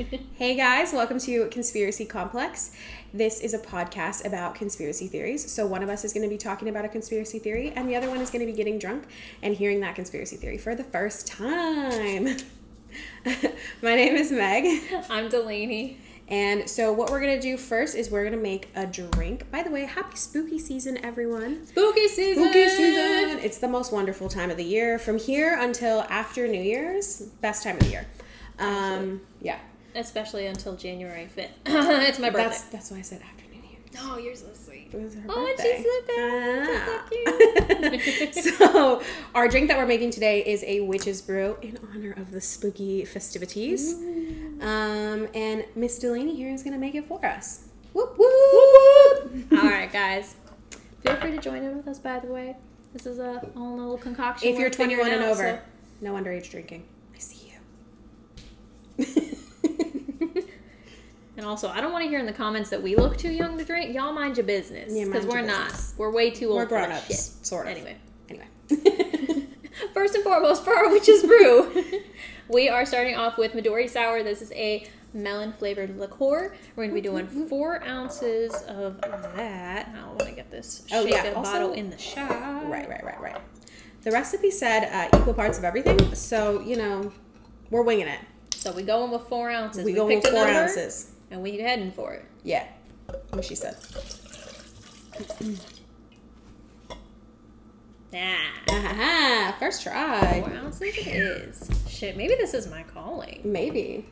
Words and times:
hey 0.36 0.56
guys, 0.56 0.94
welcome 0.94 1.18
to 1.18 1.46
Conspiracy 1.48 2.06
Complex. 2.06 2.72
This 3.12 3.40
is 3.40 3.52
a 3.52 3.58
podcast 3.58 4.24
about 4.24 4.54
conspiracy 4.54 5.08
theories. 5.08 5.52
So, 5.52 5.66
one 5.66 5.82
of 5.82 5.90
us 5.90 6.04
is 6.04 6.14
going 6.14 6.22
to 6.22 6.28
be 6.28 6.38
talking 6.38 6.68
about 6.68 6.86
a 6.86 6.88
conspiracy 6.88 7.38
theory, 7.38 7.72
and 7.76 7.86
the 7.86 7.96
other 7.96 8.08
one 8.08 8.20
is 8.20 8.30
going 8.30 8.40
to 8.40 8.50
be 8.50 8.56
getting 8.56 8.78
drunk 8.78 9.04
and 9.42 9.54
hearing 9.54 9.80
that 9.80 9.94
conspiracy 9.94 10.36
theory 10.36 10.56
for 10.56 10.74
the 10.74 10.84
first 10.84 11.26
time. 11.26 12.24
My 13.82 13.94
name 13.94 14.16
is 14.16 14.32
Meg. 14.32 14.82
I'm 15.10 15.28
Delaney. 15.28 15.98
And 16.28 16.70
so, 16.70 16.92
what 16.92 17.10
we're 17.10 17.20
going 17.20 17.38
to 17.38 17.42
do 17.42 17.58
first 17.58 17.94
is 17.94 18.10
we're 18.10 18.24
going 18.24 18.36
to 18.36 18.42
make 18.42 18.70
a 18.74 18.86
drink. 18.86 19.50
By 19.50 19.62
the 19.62 19.70
way, 19.70 19.84
happy 19.84 20.16
spooky 20.16 20.58
season, 20.58 20.96
everyone. 21.04 21.66
Spooky 21.66 22.08
season! 22.08 22.44
Spooky 22.44 22.68
season! 22.70 23.40
It's 23.40 23.58
the 23.58 23.68
most 23.68 23.92
wonderful 23.92 24.30
time 24.30 24.50
of 24.50 24.56
the 24.56 24.64
year. 24.64 24.98
From 24.98 25.18
here 25.18 25.58
until 25.60 26.06
after 26.08 26.48
New 26.48 26.62
Year's, 26.62 27.20
best 27.42 27.64
time 27.64 27.76
of 27.76 27.82
the 27.82 27.90
year. 27.90 28.06
Um, 28.58 29.22
yeah. 29.40 29.58
Especially 29.94 30.46
until 30.46 30.76
January 30.76 31.28
5th. 31.36 31.48
it's 31.66 32.18
my 32.18 32.30
birthday. 32.30 32.48
That's, 32.48 32.62
that's 32.64 32.90
why 32.90 32.98
I 32.98 33.02
said 33.02 33.22
after 33.22 33.44
New 33.50 33.60
Year's. 33.68 33.94
No, 33.94 34.18
you're 34.18 34.36
so 34.36 34.46
sweet. 34.54 34.88
It 34.92 35.00
was 35.02 35.14
her 35.14 35.22
Oh, 35.28 35.46
birthday. 35.46 35.76
she's 35.76 35.84
the 35.84 36.02
best. 38.32 38.58
Ah. 38.58 38.58
so, 38.68 39.02
our 39.34 39.48
drink 39.48 39.68
that 39.68 39.78
we're 39.78 39.86
making 39.86 40.10
today 40.10 40.44
is 40.44 40.62
a 40.64 40.80
witch's 40.80 41.20
brew 41.22 41.56
in 41.62 41.78
honor 41.92 42.12
of 42.12 42.30
the 42.30 42.40
spooky 42.40 43.04
festivities. 43.04 43.94
Um, 44.60 45.28
and 45.34 45.64
Miss 45.74 45.98
Delaney 45.98 46.36
here 46.36 46.52
is 46.52 46.62
going 46.62 46.74
to 46.74 46.78
make 46.78 46.94
it 46.94 47.06
for 47.06 47.24
us. 47.24 47.66
Whoop 47.92 48.16
whoop! 48.16 49.32
whoop. 49.32 49.52
All 49.52 49.68
right, 49.70 49.92
guys. 49.92 50.36
Feel 51.02 51.16
free 51.16 51.32
to 51.32 51.38
join 51.38 51.62
in 51.62 51.76
with 51.76 51.88
us, 51.88 51.98
by 51.98 52.20
the 52.20 52.28
way. 52.28 52.56
This 52.92 53.06
is 53.06 53.18
a 53.18 53.40
own 53.56 53.78
little 53.78 53.98
concoction. 53.98 54.48
If 54.48 54.58
you're 54.58 54.70
21 54.70 55.10
and 55.10 55.22
out, 55.22 55.30
over, 55.30 55.62
no 56.00 56.12
underage 56.14 56.50
drinking. 56.50 56.84
I 57.14 57.18
see 57.18 57.52
you. 58.98 59.36
And 61.40 61.48
also, 61.48 61.70
I 61.70 61.80
don't 61.80 61.90
want 61.90 62.04
to 62.04 62.08
hear 62.10 62.18
in 62.18 62.26
the 62.26 62.34
comments 62.34 62.68
that 62.68 62.82
we 62.82 62.94
look 62.96 63.16
too 63.16 63.30
young 63.32 63.56
to 63.56 63.64
drink. 63.64 63.94
Y'all 63.94 64.12
mind 64.12 64.36
your 64.36 64.44
business. 64.44 64.92
Yeah, 64.94 65.06
Because 65.06 65.24
mind 65.24 65.30
we're 65.32 65.40
not. 65.40 65.68
business. 65.68 65.94
We're 65.96 66.10
way 66.10 66.28
too 66.30 66.48
old 66.50 66.56
We're 66.56 66.64
for 66.64 66.68
grown 66.68 66.90
that 66.90 66.98
ups, 66.98 67.06
shit. 67.06 67.46
sort 67.46 67.66
of. 67.66 67.72
Anyway. 67.72 67.96
Anyway. 68.28 68.46
First 69.94 70.14
and 70.16 70.22
foremost, 70.22 70.62
for 70.62 70.74
our 70.76 70.90
witch's 70.90 71.22
brew, 71.22 71.82
we 72.50 72.68
are 72.68 72.84
starting 72.84 73.14
off 73.16 73.38
with 73.38 73.52
Midori 73.54 73.88
Sour. 73.88 74.22
This 74.22 74.42
is 74.42 74.52
a 74.52 74.86
melon 75.14 75.54
flavored 75.54 75.98
liqueur. 75.98 76.54
We're 76.76 76.84
going 76.84 76.90
to 76.90 76.94
be 76.94 77.00
doing 77.00 77.26
four 77.48 77.82
ounces 77.84 78.52
of 78.68 79.00
that. 79.00 79.88
I 79.96 80.06
want 80.08 80.20
to 80.20 80.32
get 80.32 80.50
this 80.50 80.82
Oh, 80.92 81.06
shaken 81.06 81.24
yeah, 81.24 81.32
also- 81.32 81.52
bottle 81.52 81.72
in 81.72 81.88
the 81.88 81.96
shop. 81.96 82.28
right, 82.66 82.86
right, 82.86 83.02
right, 83.02 83.18
right. 83.18 83.40
The 84.02 84.10
recipe 84.10 84.50
said 84.50 84.90
uh, 84.92 85.18
equal 85.18 85.32
parts 85.32 85.56
of 85.56 85.64
everything, 85.64 86.14
so, 86.14 86.60
you 86.60 86.76
know, 86.76 87.10
we're 87.70 87.80
winging 87.82 88.08
it. 88.08 88.20
So 88.56 88.72
we 88.72 88.82
going 88.82 89.10
with 89.10 89.22
four 89.22 89.48
ounces. 89.50 89.86
We 89.86 89.94
go 89.94 90.04
with 90.04 90.16
picked 90.22 90.26
a 90.26 90.30
four 90.32 90.44
number, 90.44 90.60
ounces. 90.60 91.12
And 91.30 91.42
we 91.42 91.58
heading 91.58 91.92
for 91.92 92.12
it. 92.12 92.24
Yeah. 92.44 92.66
What 93.30 93.44
she 93.44 93.54
said. 93.54 93.76
Nah. 98.12 98.34
Ah, 98.68 99.56
first 99.60 99.84
try. 99.84 100.42
Four 100.44 100.52
ounces 100.54 100.82
it 100.82 101.06
is. 101.06 101.70
Shit, 101.88 102.16
maybe 102.16 102.34
this 102.34 102.54
is 102.54 102.68
my 102.68 102.82
calling. 102.82 103.40
Maybe. 103.44 104.04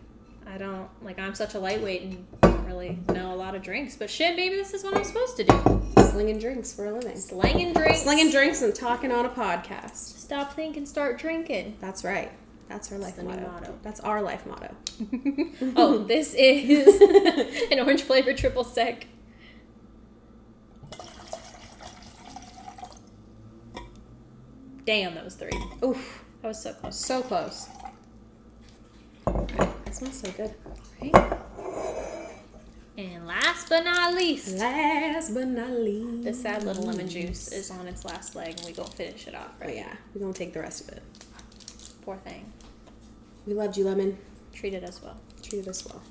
I 0.47 0.57
don't 0.57 0.89
like. 1.03 1.19
I'm 1.19 1.35
such 1.35 1.55
a 1.55 1.59
lightweight 1.59 2.03
and 2.03 2.27
don't 2.41 2.65
really 2.65 2.99
know 3.09 3.35
a 3.35 3.37
lot 3.37 3.55
of 3.55 3.63
drinks. 3.63 3.97
But 3.97 4.09
shit, 4.09 4.37
maybe 4.37 4.55
this 4.55 4.73
is 4.73 4.85
what 4.85 4.97
I'm 4.97 5.05
supposed 5.05 5.37
to 5.39 5.45
do. 5.45 5.83
Slinging 6.11 6.39
drinks 6.39 6.73
for 6.73 6.87
a 6.87 6.93
living. 6.93 7.17
Slinging 7.17 7.73
drinks. 7.73 8.03
Slinging 8.03 8.31
drinks 8.31 8.63
and 8.63 8.75
talking 8.75 9.11
on 9.11 9.27
a 9.27 9.31
podcast. 9.31 9.97
Stop 9.97 10.55
thinking, 10.55 10.87
start 10.87 11.19
drinking. 11.19 11.77
That's 11.81 12.05
right. 12.05 12.31
That's 12.69 12.89
her 12.89 12.99
life 12.99 13.17
the 13.17 13.25
motto. 13.25 13.41
motto. 13.51 13.79
That's 13.83 14.01
our 14.01 14.21
life 14.23 14.45
motto. 14.47 14.75
oh, 15.77 15.99
this 16.05 16.35
is 16.35 17.01
an 17.73 17.81
orange 17.81 18.03
flavored 18.03 18.37
triple 18.37 18.65
sec. 18.65 19.07
Damn, 24.85 25.15
that 25.15 25.25
was 25.25 25.35
three. 25.35 25.51
Oof. 25.85 26.25
That 26.43 26.49
was 26.49 26.63
so 26.63 26.73
close. 26.73 26.97
So 26.99 27.23
close. 27.23 27.69
That 29.27 29.95
smells 29.95 30.21
so 30.21 30.31
good. 30.33 30.55
Right? 31.03 31.39
And 32.97 33.27
last 33.29 33.69
but 33.69 33.85
not 33.85 34.15
least, 34.15 34.57
Last 34.59 35.33
but 35.33 35.47
not 35.47 35.71
least. 35.71 36.25
this 36.25 36.43
sad 36.43 36.65
little 36.65 36.83
lemon 36.85 37.09
juice 37.09 37.53
is 37.53 37.71
on 37.71 37.87
its 37.87 38.05
last 38.05 38.35
leg, 38.35 38.57
and 38.59 38.67
we 38.67 38.73
gonna 38.73 38.89
finish 38.91 39.29
it 39.29 39.35
off, 39.37 39.53
Oh, 39.65 39.69
yeah. 39.69 39.93
We're 40.15 40.21
going 40.23 40.33
to 40.33 40.39
take 40.39 40.53
the 40.53 40.61
rest 40.61 40.81
of 40.89 40.97
it. 40.97 41.03
Poor 42.03 42.17
thing. 42.17 42.53
We 43.49 43.55
loved 43.55 43.79
you, 43.79 43.85
Lemon. 43.85 44.19
Treat 44.53 44.75
it 44.75 44.83
as 44.83 45.03
well. 45.03 45.17
Treated 45.43 45.69
us 45.69 45.83
well. 45.87 46.03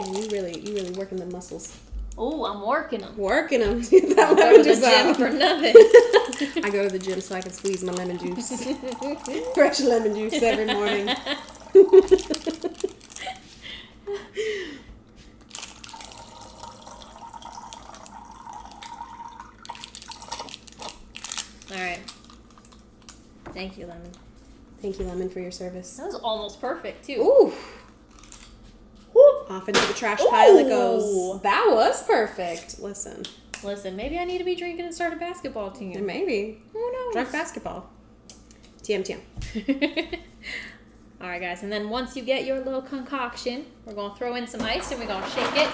Man, 0.00 0.12
you 0.12 0.28
really, 0.30 0.58
you 0.58 0.74
really 0.74 0.90
working 0.98 1.18
the 1.18 1.26
muscles. 1.26 1.78
Oh, 2.18 2.46
I'm 2.46 2.66
working 2.66 3.02
them. 3.02 3.16
Working 3.16 3.60
them. 3.60 3.80
that 4.16 4.34
Go 4.36 4.42
lemon 4.42 4.64
to 4.64 4.74
the 4.74 4.80
gym 4.80 5.06
out. 5.06 5.16
for 5.16 5.30
nothing. 5.30 5.74
I 6.64 6.70
go 6.70 6.82
to 6.82 6.90
the 6.90 6.98
gym 6.98 7.20
so 7.20 7.36
I 7.36 7.42
can 7.42 7.52
squeeze 7.52 7.84
my 7.84 7.92
lemon 7.92 8.18
juice. 8.18 8.50
Fresh 9.54 9.82
lemon 9.82 10.16
juice 10.16 10.42
every 10.42 10.66
morning. 10.66 11.08
All 21.72 21.76
right. 21.78 22.00
Thank 23.54 23.69
you, 23.80 23.86
lemon. 23.86 24.12
Thank 24.80 24.98
you, 24.98 25.04
Lemon, 25.04 25.28
for 25.28 25.40
your 25.40 25.50
service. 25.50 25.96
That 25.96 26.06
was 26.06 26.14
almost 26.14 26.60
perfect 26.60 27.04
too. 27.06 27.20
Ooh. 27.20 27.52
Off 29.50 29.68
into 29.68 29.84
the 29.88 29.94
trash 29.94 30.20
pile 30.30 30.56
it 30.58 30.68
goes. 30.68 31.40
That 31.42 31.66
was 31.70 32.02
perfect. 32.04 32.78
Listen, 32.80 33.24
Listen, 33.64 33.96
maybe 33.96 34.16
I 34.18 34.24
need 34.24 34.38
to 34.38 34.44
be 34.44 34.54
drinking 34.54 34.86
and 34.86 34.94
start 34.94 35.12
a 35.12 35.16
basketball 35.16 35.70
team. 35.72 36.06
maybe. 36.06 36.62
Who 36.72 36.92
knows? 36.92 37.12
Drunk 37.12 37.32
basketball. 37.32 37.90
TM 38.82 39.04
TM. 39.04 40.18
All 41.20 41.28
right, 41.28 41.40
guys, 41.40 41.62
and 41.62 41.70
then 41.70 41.90
once 41.90 42.16
you 42.16 42.22
get 42.22 42.46
your 42.46 42.60
little 42.64 42.80
concoction, 42.80 43.66
we're 43.84 43.92
gonna 43.92 44.14
throw 44.14 44.36
in 44.36 44.46
some 44.46 44.62
ice 44.62 44.90
and 44.92 45.00
we're 45.00 45.06
gonna 45.06 45.28
shake 45.28 45.56
it. 45.56 45.68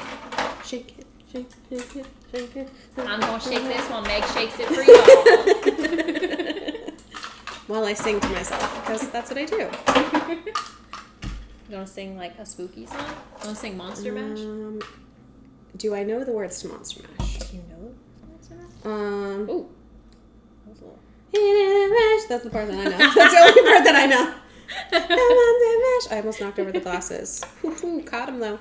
Shake 0.65 0.99
it, 0.99 1.07
shake 1.31 1.47
it, 1.71 1.79
shake 1.79 1.97
it, 1.97 2.07
shake 2.33 2.57
it. 2.57 2.69
I'm 2.99 3.21
gonna 3.21 3.41
shake 3.41 3.63
this 3.63 3.87
while 3.89 4.03
Meg 4.03 4.25
shakes 4.25 4.57
it 4.59 4.67
for 4.67 4.83
y'all. 4.83 6.33
While 7.67 7.85
I 7.85 7.95
sing 7.95 8.21
to 8.21 8.29
myself, 8.29 8.87
because 8.87 9.11
that's 9.11 9.29
what 9.31 9.39
I 9.39 9.45
do. 9.45 9.69
You 11.69 11.71
gonna 11.71 11.87
sing 11.87 12.17
like 12.17 12.39
a 12.39 12.47
spooky 12.47 12.87
song? 12.87 13.01
You 13.01 13.45
wanna 13.45 13.57
sing 13.57 13.77
Monster 13.77 14.13
Mash? 14.13 14.39
Um, 14.39 14.81
do 15.77 15.95
I 15.95 16.05
know 16.05 16.23
the 16.23 16.31
words 16.33 16.61
to 16.63 16.69
Monster 16.69 17.03
Mash? 17.19 17.39
Do 17.39 17.57
You 17.57 17.63
know 17.69 17.93
Monster 18.31 18.55
Mash? 18.55 18.85
Um, 18.85 19.51
Ooh. 19.51 19.69
That 20.65 20.71
was 20.71 20.81
a 20.81 20.85
little- 20.85 21.01
That's 22.29 22.45
the 22.45 22.51
part 22.51 22.69
that 22.69 22.79
I 22.79 22.85
know. 22.85 22.99
That's 22.99 23.15
the 23.35 23.41
only 23.41 23.63
part 23.73 23.83
that 23.85 23.97
I 23.97 24.07
know. 24.07 24.33
Monster 24.93 25.17
Mash. 25.19 26.07
I 26.13 26.19
almost 26.21 26.41
knocked 26.41 26.59
over 26.61 26.71
the 26.71 26.79
glasses. 26.81 27.43
Whew, 27.63 28.03
Caught 28.05 28.29
him 28.29 28.39
though. 28.39 28.59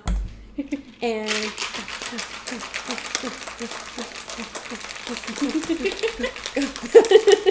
And 1.01 1.29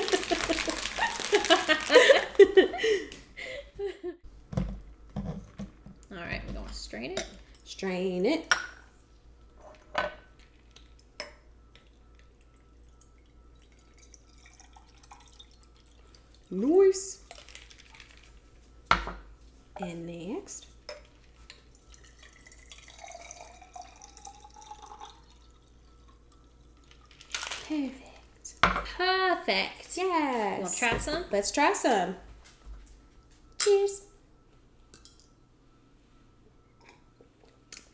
All 6.11 6.21
right, 6.21 6.41
we're 6.47 6.55
gonna 6.55 6.73
strain 6.73 7.13
it. 7.13 7.27
strain 7.65 8.25
it. 8.27 8.55
Nice. 16.51 17.19
And 19.81 20.07
next. 20.07 20.67
Perfect. 27.67 28.61
Perfect. 28.61 29.84
Yes. 30.93 31.07
You 31.07 31.13
wanna 31.13 31.21
try 31.21 31.23
some? 31.23 31.25
Let's 31.33 31.51
try 31.51 31.73
some. 31.73 32.17
Cheers. 33.59 34.03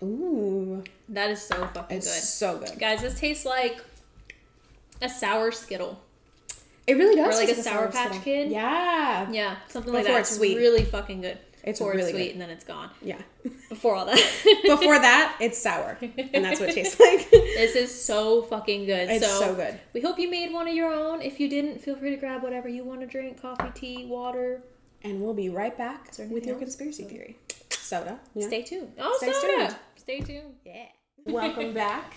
Ooh, 0.02 0.82
That 1.10 1.30
is 1.30 1.42
so 1.42 1.66
fucking 1.74 1.98
it's 1.98 2.06
good. 2.06 2.22
so 2.22 2.58
good. 2.58 2.78
Guys, 2.78 3.02
this 3.02 3.18
tastes 3.20 3.44
like 3.44 3.84
a 5.02 5.08
sour 5.08 5.50
Skittle. 5.52 6.00
It 6.86 6.94
really 6.94 7.14
does. 7.16 7.36
Or 7.36 7.38
like 7.44 7.50
a 7.50 7.54
Sour 7.62 7.88
Patch 7.88 8.06
Skittle. 8.08 8.22
Kid. 8.22 8.50
Yeah. 8.50 9.30
Yeah, 9.30 9.56
something 9.68 9.92
like 9.92 10.04
Before 10.04 10.14
that. 10.16 10.20
it's 10.22 10.34
sweet. 10.36 10.56
really 10.56 10.84
fucking 10.84 11.20
good. 11.20 11.38
It's 11.64 11.80
really 11.80 12.10
sweet, 12.10 12.24
good. 12.24 12.32
and 12.32 12.40
then 12.40 12.50
it's 12.50 12.64
gone. 12.64 12.90
Yeah. 13.02 13.20
Before 13.68 13.94
all 13.94 14.06
that, 14.06 14.16
Before 14.64 14.98
that, 14.98 15.36
it's 15.40 15.60
sour, 15.60 15.98
and 16.00 16.44
that's 16.44 16.60
what 16.60 16.70
it 16.70 16.74
tastes 16.74 16.98
like. 16.98 17.30
this 17.30 17.76
is 17.76 18.04
so 18.04 18.42
fucking 18.42 18.86
good. 18.86 19.10
It's 19.10 19.26
so, 19.26 19.40
so 19.40 19.54
good. 19.54 19.78
We 19.92 20.00
hope 20.00 20.18
you 20.18 20.30
made 20.30 20.52
one 20.52 20.68
of 20.68 20.74
your 20.74 20.92
own. 20.92 21.20
If 21.22 21.38
you 21.40 21.48
didn't, 21.48 21.80
feel 21.80 21.96
free 21.96 22.10
to 22.10 22.16
grab 22.16 22.42
whatever 22.42 22.68
you 22.68 22.84
want 22.84 23.00
to 23.00 23.06
drink: 23.06 23.40
coffee, 23.40 23.70
tea, 23.74 24.06
water. 24.06 24.62
And 25.02 25.20
we'll 25.20 25.34
be 25.34 25.48
right 25.48 25.76
back 25.76 26.10
with 26.30 26.44
your 26.44 26.56
else? 26.56 26.62
conspiracy 26.62 27.04
theory. 27.04 27.38
Soda. 27.70 28.18
Yeah. 28.34 28.46
Stay 28.46 28.62
tuned. 28.62 28.92
Oh, 28.98 29.14
Stay 29.16 29.32
soda. 29.32 29.56
tuned. 29.56 29.76
Stay 29.96 30.20
tuned. 30.20 30.54
Yeah. 30.64 30.86
Welcome 31.26 31.72
back. 31.72 32.14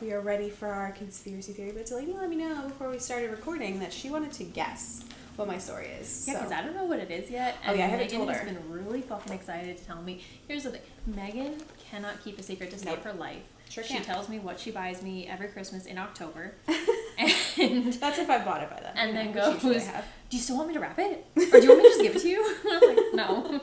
We 0.00 0.12
are 0.12 0.20
ready 0.20 0.48
for 0.50 0.68
our 0.68 0.92
conspiracy 0.92 1.52
theory, 1.52 1.72
but 1.72 1.86
Delaney 1.86 2.14
let 2.14 2.30
me 2.30 2.36
know 2.36 2.62
before 2.68 2.88
we 2.90 2.98
started 2.98 3.30
recording 3.30 3.80
that 3.80 3.92
she 3.92 4.10
wanted 4.10 4.32
to 4.32 4.44
guess 4.44 5.04
what 5.36 5.48
my 5.48 5.58
story 5.58 5.86
is. 6.00 6.24
Yeah, 6.26 6.34
so. 6.34 6.38
because 6.40 6.52
I 6.52 6.62
don't 6.62 6.74
know 6.76 6.84
what 6.84 6.98
it 6.98 7.10
is 7.10 7.30
yet. 7.30 7.56
Oh, 7.64 7.70
And 7.70 7.78
yeah, 7.78 7.84
I 7.84 7.88
haven't 7.88 8.06
Megan 8.06 8.18
told 8.18 8.30
has 8.32 8.44
been 8.44 8.58
really 8.70 9.00
fucking 9.02 9.32
excited 9.32 9.76
to 9.78 9.84
tell 9.84 10.00
me. 10.02 10.22
Here's 10.48 10.64
the 10.64 10.70
thing 10.70 10.80
Megan 11.06 11.54
cannot 11.90 12.22
keep 12.24 12.38
a 12.38 12.42
secret 12.42 12.70
to 12.70 12.78
save 12.78 12.86
Nope. 12.96 13.04
her 13.04 13.12
life. 13.14 13.42
Sure 13.68 13.82
she 13.82 13.94
can't. 13.94 14.04
tells 14.04 14.28
me 14.28 14.38
what 14.38 14.60
she 14.60 14.70
buys 14.70 15.02
me 15.02 15.26
every 15.26 15.48
Christmas 15.48 15.86
in 15.86 15.98
October. 15.98 16.54
and 17.18 17.92
That's 17.94 18.18
if 18.18 18.28
I 18.30 18.44
bought 18.44 18.62
it 18.62 18.70
by 18.70 18.80
then. 18.80 18.92
and 18.96 19.16
then 19.16 19.34
know, 19.34 19.52
which 19.52 19.64
usually 19.64 19.76
I 19.76 19.92
goes. 19.92 20.04
Do 20.30 20.36
you 20.36 20.42
still 20.42 20.56
want 20.56 20.68
me 20.68 20.74
to 20.74 20.80
wrap 20.80 20.98
it? 20.98 21.26
Or 21.36 21.60
do 21.60 21.66
you 21.66 21.68
want 21.70 21.78
me 21.78 21.84
to 21.84 21.88
just 21.90 22.02
give 22.02 22.16
it 22.16 22.22
to 22.22 22.28
you? 22.28 22.40
I 22.64 22.78
was 22.78 22.96
like, 22.96 23.14
No. 23.14 23.60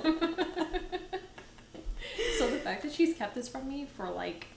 so 2.37 2.49
the 2.49 2.57
fact 2.57 2.81
that 2.83 2.91
she's 2.93 3.15
kept 3.15 3.35
this 3.35 3.47
from 3.47 3.67
me 3.69 3.85
for 3.95 4.09
like 4.09 4.47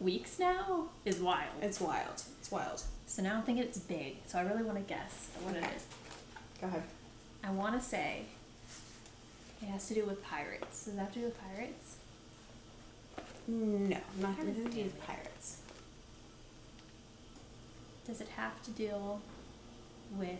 weeks 0.00 0.38
now 0.38 0.86
is 1.04 1.18
wild. 1.20 1.50
It's 1.60 1.80
wild. 1.80 2.22
It's 2.40 2.50
wild. 2.50 2.82
So 3.06 3.22
now 3.22 3.36
I'm 3.36 3.42
thinking 3.42 3.64
it's 3.64 3.78
big. 3.78 4.16
So 4.26 4.38
I 4.38 4.42
really 4.42 4.62
want 4.62 4.78
to 4.78 4.84
guess 4.84 5.28
what 5.42 5.56
it 5.56 5.62
Okay. 5.64 5.74
is. 5.76 5.84
Go 6.62 6.68
ahead. 6.68 6.84
I 7.42 7.50
want 7.50 7.74
to 7.74 7.84
say 7.84 8.22
it 9.60 9.66
has 9.66 9.88
to 9.88 9.94
do 9.94 10.04
with 10.04 10.22
pirates. 10.22 10.84
Does 10.84 10.94
that 10.94 11.00
have 11.00 11.12
to 11.14 11.18
do 11.18 11.24
with 11.24 11.40
pirates? 11.40 11.96
No, 13.48 13.98
not 14.20 14.40
to 14.40 14.46
do 14.46 14.82
with 14.84 15.04
pirates. 15.04 15.58
Does 18.06 18.20
it 18.20 18.28
have 18.36 18.62
to 18.62 18.70
deal 18.70 19.20
with 20.16 20.38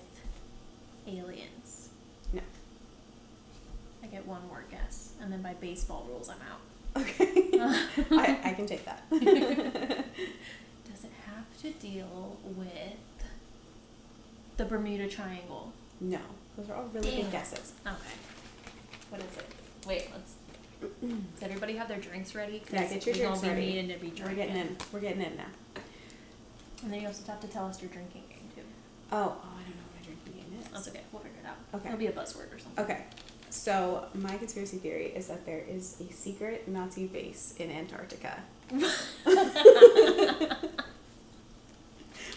aliens? 1.08 1.88
No. 2.32 2.42
I 4.04 4.06
get 4.06 4.24
one 4.24 4.46
more 4.46 4.62
guess, 4.70 5.14
and 5.20 5.32
then 5.32 5.42
by 5.42 5.54
baseball 5.54 6.06
rules, 6.08 6.28
I'm 6.28 6.36
out. 6.48 7.02
Okay. 7.02 7.50
I, 8.12 8.38
I 8.44 8.52
can 8.52 8.66
take 8.66 8.84
that. 8.84 9.02
Does 9.10 9.24
it 11.04 11.12
have 11.26 11.62
to 11.62 11.70
deal 11.80 12.36
with 12.44 13.26
the 14.56 14.64
Bermuda 14.64 15.08
Triangle? 15.08 15.72
No. 16.02 16.18
Those 16.56 16.68
are 16.68 16.74
all 16.74 16.90
really 16.92 17.10
Damn. 17.10 17.22
good 17.22 17.32
guesses. 17.32 17.72
Okay. 17.86 17.96
What 19.08 19.20
is 19.20 19.36
it? 19.36 19.46
Wait, 19.86 20.08
let's. 20.12 20.34
Does 21.00 21.42
everybody 21.42 21.76
have 21.76 21.86
their 21.86 21.98
drinks 21.98 22.34
ready? 22.34 22.62
Yeah, 22.72 22.86
get 22.86 23.06
your 23.06 23.14
drinks 23.14 23.42
ready. 23.44 23.86
to 23.86 23.98
be 23.98 24.12
We're 24.20 24.34
getting 24.34 24.56
in. 24.56 24.76
We're 24.92 25.00
getting 25.00 25.22
in 25.22 25.36
now. 25.36 25.44
And 26.82 26.92
then 26.92 27.00
you 27.00 27.06
also 27.06 27.24
have 27.30 27.40
to 27.40 27.46
tell 27.46 27.66
us 27.66 27.80
your 27.80 27.90
drinking 27.90 28.24
game 28.28 28.48
too. 28.54 28.62
Oh, 29.12 29.16
oh, 29.16 29.20
I 29.20 29.62
don't 29.62 29.76
know 29.76 29.82
what 29.86 30.00
my 30.00 30.04
drinking 30.04 30.32
game 30.32 30.60
is. 30.60 30.68
That's 30.72 30.88
okay. 30.88 31.02
We'll 31.12 31.22
figure 31.22 31.38
it 31.40 31.46
out. 31.46 31.56
Okay. 31.74 31.88
It'll 31.88 31.98
be 31.98 32.08
a 32.08 32.12
buzzword 32.12 32.52
or 32.52 32.58
something. 32.58 32.84
Okay. 32.84 33.04
So 33.50 34.06
my 34.14 34.36
conspiracy 34.38 34.78
theory 34.78 35.12
is 35.14 35.28
that 35.28 35.46
there 35.46 35.60
is 35.68 36.00
a 36.00 36.12
secret 36.12 36.66
Nazi 36.66 37.06
base 37.06 37.54
in 37.58 37.70
Antarctica. 37.70 38.42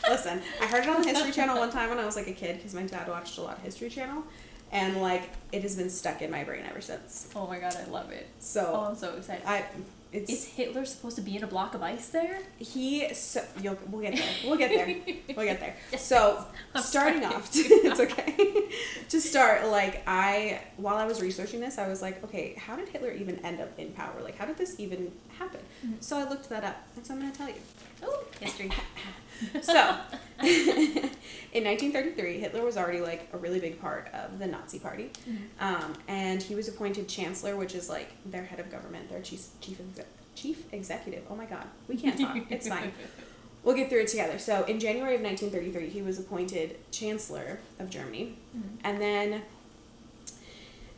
Listen, 0.10 0.42
I 0.62 0.66
heard 0.68 0.84
it 0.84 0.90
on 0.90 1.02
the 1.02 1.10
History 1.10 1.31
Channel 1.40 1.57
one 1.57 1.72
time 1.72 1.90
when 1.90 2.00
I 2.00 2.06
was 2.06 2.16
like 2.16 2.28
a 2.28 2.34
kid 2.34 2.57
because 2.57 2.74
my 2.74 2.84
dad 2.84 3.07
watched 3.07 3.38
a 3.38 3.42
lot 3.42 3.57
of 3.57 3.63
History 3.63 3.90
Channel, 3.90 4.24
and 4.72 5.02
like 5.02 5.30
it 5.52 5.62
has 5.63 5.75
been 5.75 5.90
stuck 5.90 6.22
in 6.22 6.30
my 6.31 6.44
brain 6.44 6.63
ever 6.69 6.81
since. 6.81 7.30
Oh 7.36 7.48
my 7.48 7.60
god, 7.60 7.75
I 7.75 7.90
love 7.90 8.12
it. 8.12 8.28
Oh, 8.30 8.36
So 8.40 8.86
I'm 8.90 8.96
so 8.96 9.16
excited. 9.16 9.46
I, 9.46 9.66
it's 10.12 10.31
Is 10.31 10.46
Hitler 10.46 10.86
supposed 10.86 11.18
to 11.18 11.22
be 11.22 11.36
in 11.36 11.44
a 11.44 11.48
block 11.48 11.74
of 11.75 11.81
ice 11.84 12.07
there? 12.10 12.40
he. 12.57 13.13
So 13.13 13.44
you'll, 13.62 13.78
we'll 13.90 14.02
get 14.02 14.16
there. 14.16 14.30
We'll 14.46 14.57
get 14.57 14.69
there. 14.69 15.16
We'll 15.36 15.46
get 15.46 15.60
there. 15.60 15.75
Yes, 15.92 16.06
So 16.06 16.46
I'm 16.74 16.81
starting 16.84 17.22
sorry. 17.24 17.36
off, 17.36 17.50
it's 17.56 18.00
okay. 18.00 18.69
to 19.10 19.19
start, 19.19 19.66
like 19.68 20.04
I, 20.08 20.62
while 20.78 20.96
I 20.96 21.06
was 21.06 21.22
researching 21.22 21.60
this, 21.60 21.78
I 21.78 21.90
was 21.90 22.01
like, 22.01 22.24
okay, 22.24 22.54
how 22.54 22.78
did 22.78 22.88
Hitler 22.90 23.12
even 23.12 23.44
end 23.44 23.60
up 23.60 23.78
in 23.78 23.92
power? 23.92 24.13
Like, 24.24 24.38
how 24.38 24.46
did 24.46 24.58
this 24.58 24.80
even 24.80 25.12
happen? 25.38 25.60
Mhm. 25.86 25.96
So 26.01 26.18
I 26.18 26.30
looked 26.30 26.48
that 26.50 26.63
up, 26.63 26.78
and 26.96 27.06
so 27.06 27.13
I'm 27.13 27.19
going 27.19 27.31
to 27.34 27.38
tell 27.38 27.50
you. 27.50 27.56
Oh, 28.04 28.24
history. 28.40 28.72
So, 29.62 29.98
in 30.44 31.64
1933, 31.64 32.40
Hitler 32.40 32.64
was 32.64 32.78
already 32.78 33.00
like 33.02 33.30
a 33.34 33.38
really 33.38 33.60
big 33.60 33.80
part 33.82 34.10
of 34.14 34.40
the 34.40 34.48
Nazi 34.48 34.80
Party, 34.80 35.12
um, 35.60 35.94
and 36.08 36.42
he 36.42 36.56
was 36.56 36.68
appointed 36.68 37.08
chancellor, 37.08 37.56
which 37.56 37.76
is 37.76 37.90
like 37.90 38.12
their 38.26 38.44
head 38.44 38.60
of 38.60 38.70
government, 38.72 39.10
their 39.10 39.22
chief 39.22 39.48
chief 39.62 39.80
chief 40.36 40.74
executive. 40.74 41.24
Oh 41.30 41.36
my 41.36 41.46
God, 41.46 41.66
we 41.88 41.96
can't 41.98 42.20
talk. 42.20 42.38
it's 42.50 42.68
fine. 42.68 42.92
We'll 43.64 43.76
get 43.76 43.90
through 43.90 44.02
it 44.02 44.10
together. 44.10 44.38
So, 44.38 44.64
in 44.66 44.80
January 44.80 45.16
of 45.16 45.22
1933, 45.22 45.90
he 45.90 46.04
was 46.04 46.20
appointed 46.20 46.78
chancellor 46.92 47.58
of 47.80 47.90
Germany, 47.90 48.38
Mhm. 48.56 48.62
and 48.84 49.02
then 49.02 49.42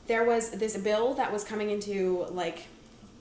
there 0.08 0.24
was 0.26 0.52
this 0.52 0.76
bill 0.78 1.14
that 1.14 1.32
was 1.32 1.44
coming 1.46 1.70
into 1.70 2.26
like 2.32 2.68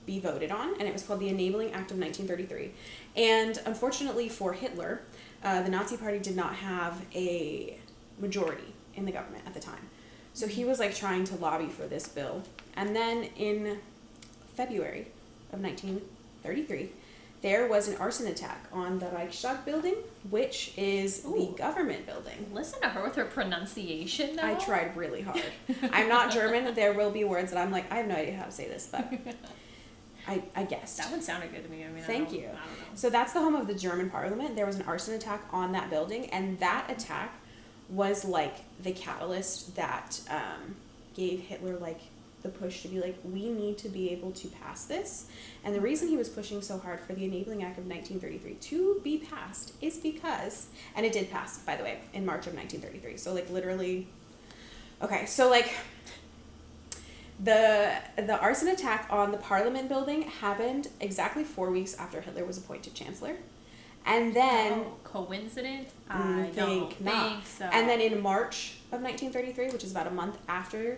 be 0.05 0.19
voted 0.19 0.51
on, 0.51 0.73
and 0.79 0.87
it 0.87 0.93
was 0.93 1.03
called 1.03 1.19
the 1.19 1.29
Enabling 1.29 1.67
Act 1.73 1.91
of 1.91 1.97
1933. 1.97 2.71
And 3.15 3.59
unfortunately 3.65 4.29
for 4.29 4.53
Hitler, 4.53 5.01
uh, 5.43 5.61
the 5.61 5.69
Nazi 5.69 5.97
Party 5.97 6.19
did 6.19 6.35
not 6.35 6.55
have 6.55 6.99
a 7.13 7.77
majority 8.19 8.73
in 8.95 9.05
the 9.05 9.11
government 9.11 9.43
at 9.45 9.53
the 9.53 9.59
time. 9.59 9.89
So 10.33 10.47
he 10.47 10.65
was 10.65 10.79
like 10.79 10.95
trying 10.95 11.23
to 11.25 11.35
lobby 11.35 11.67
for 11.67 11.87
this 11.87 12.07
bill. 12.07 12.43
And 12.75 12.95
then 12.95 13.23
in 13.37 13.79
February 14.55 15.07
of 15.51 15.61
1933, 15.61 16.91
there 17.41 17.67
was 17.67 17.87
an 17.87 17.97
arson 17.97 18.27
attack 18.27 18.65
on 18.71 18.97
the 18.97 19.07
Reichstag 19.07 19.63
building, 19.63 19.95
which 20.29 20.73
is 20.75 21.21
the 21.21 21.53
government 21.55 22.07
building. 22.07 22.49
Listen 22.51 22.81
to 22.81 22.89
her 22.89 23.03
with 23.03 23.15
her 23.15 23.25
pronunciation 23.25 24.35
now. 24.35 24.47
I 24.47 24.55
tried 24.55 24.97
really 24.97 25.21
hard. 25.21 25.43
I'm 25.91 26.09
not 26.09 26.31
German. 26.31 26.73
There 26.73 26.93
will 26.93 27.11
be 27.11 27.23
words 27.23 27.51
that 27.51 27.59
I'm 27.59 27.71
like, 27.71 27.91
I 27.91 27.97
have 27.97 28.07
no 28.07 28.15
idea 28.15 28.37
how 28.37 28.45
to 28.45 28.51
say 28.51 28.67
this, 28.67 28.89
but 28.91 29.11
I, 30.27 30.43
I 30.55 30.63
guessed. 30.63 30.97
That 30.97 31.09
one 31.09 31.21
sounded 31.21 31.51
good 31.53 31.63
to 31.63 31.69
me. 31.69 31.83
I 31.83 31.87
mean, 31.87 32.03
I 32.03 32.07
Thank 32.07 32.33
you. 32.33 32.39
I 32.39 32.51
know. 32.51 32.95
So 32.95 33.09
that's 33.09 33.33
the 33.33 33.39
home 33.39 33.55
of 33.55 33.67
the 33.67 33.73
German 33.73 34.09
parliament. 34.09 34.55
There 34.55 34.65
was 34.65 34.75
an 34.75 34.83
arson 34.83 35.13
attack 35.13 35.41
on 35.51 35.71
that 35.71 35.89
building, 35.89 36.29
and 36.31 36.59
that 36.59 36.89
attack 36.89 37.33
was 37.89 38.25
like 38.25 38.55
the 38.83 38.91
catalyst 38.91 39.75
that 39.75 40.19
um, 40.29 40.75
gave 41.15 41.39
Hitler 41.39 41.77
like 41.77 42.01
the 42.43 42.49
push 42.49 42.81
to 42.83 42.87
be 42.87 42.99
like, 42.99 43.17
we 43.23 43.49
need 43.49 43.77
to 43.79 43.89
be 43.89 44.11
able 44.11 44.31
to 44.31 44.47
pass 44.47 44.85
this. 44.85 45.25
And 45.63 45.73
the 45.73 45.81
reason 45.81 46.07
he 46.07 46.17
was 46.17 46.29
pushing 46.29 46.61
so 46.61 46.77
hard 46.77 46.99
for 46.99 47.13
the 47.13 47.25
Enabling 47.25 47.63
Act 47.63 47.77
of 47.77 47.87
1933 47.87 48.55
to 48.69 49.01
be 49.03 49.17
passed 49.17 49.73
is 49.81 49.97
because, 49.97 50.67
and 50.95 51.05
it 51.05 51.13
did 51.13 51.31
pass, 51.31 51.59
by 51.59 51.75
the 51.75 51.83
way, 51.83 51.99
in 52.13 52.25
March 52.25 52.47
of 52.47 52.53
1933. 52.53 53.17
So 53.17 53.33
like 53.33 53.49
literally, 53.49 54.07
okay, 55.01 55.25
so 55.25 55.49
like 55.49 55.73
the 57.39 57.93
the 58.15 58.39
arson 58.39 58.67
attack 58.69 59.07
on 59.09 59.31
the 59.31 59.37
Parliament 59.37 59.87
building 59.89 60.23
happened 60.23 60.87
exactly 60.99 61.43
four 61.43 61.69
weeks 61.71 61.95
after 61.97 62.21
Hitler 62.21 62.45
was 62.45 62.57
appointed 62.57 62.93
chancellor, 62.95 63.35
and 64.05 64.33
then 64.35 64.73
Oh, 64.85 64.93
coincidence? 65.03 65.91
Mm, 66.09 66.39
I 66.39 66.43
think 66.43 66.55
don't 66.55 67.01
not. 67.01 67.31
think 67.31 67.45
so. 67.45 67.65
and 67.65 67.87
then 67.87 68.01
in 68.01 68.21
March 68.21 68.77
of 68.91 69.01
1933, 69.01 69.69
which 69.69 69.83
is 69.83 69.91
about 69.91 70.07
a 70.07 70.11
month 70.11 70.37
after 70.47 70.97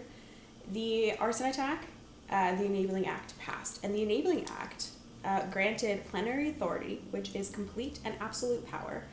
the 0.71 1.13
arson 1.17 1.47
attack, 1.47 1.87
uh, 2.29 2.55
the 2.55 2.65
Enabling 2.65 3.07
Act 3.07 3.37
passed, 3.39 3.83
and 3.83 3.93
the 3.93 4.03
Enabling 4.03 4.45
Act 4.59 4.89
uh, 5.25 5.45
granted 5.47 6.05
plenary 6.09 6.49
authority, 6.49 7.01
which 7.11 7.35
is 7.35 7.49
complete 7.49 7.99
and 8.05 8.13
absolute 8.21 8.65
power. 8.69 9.03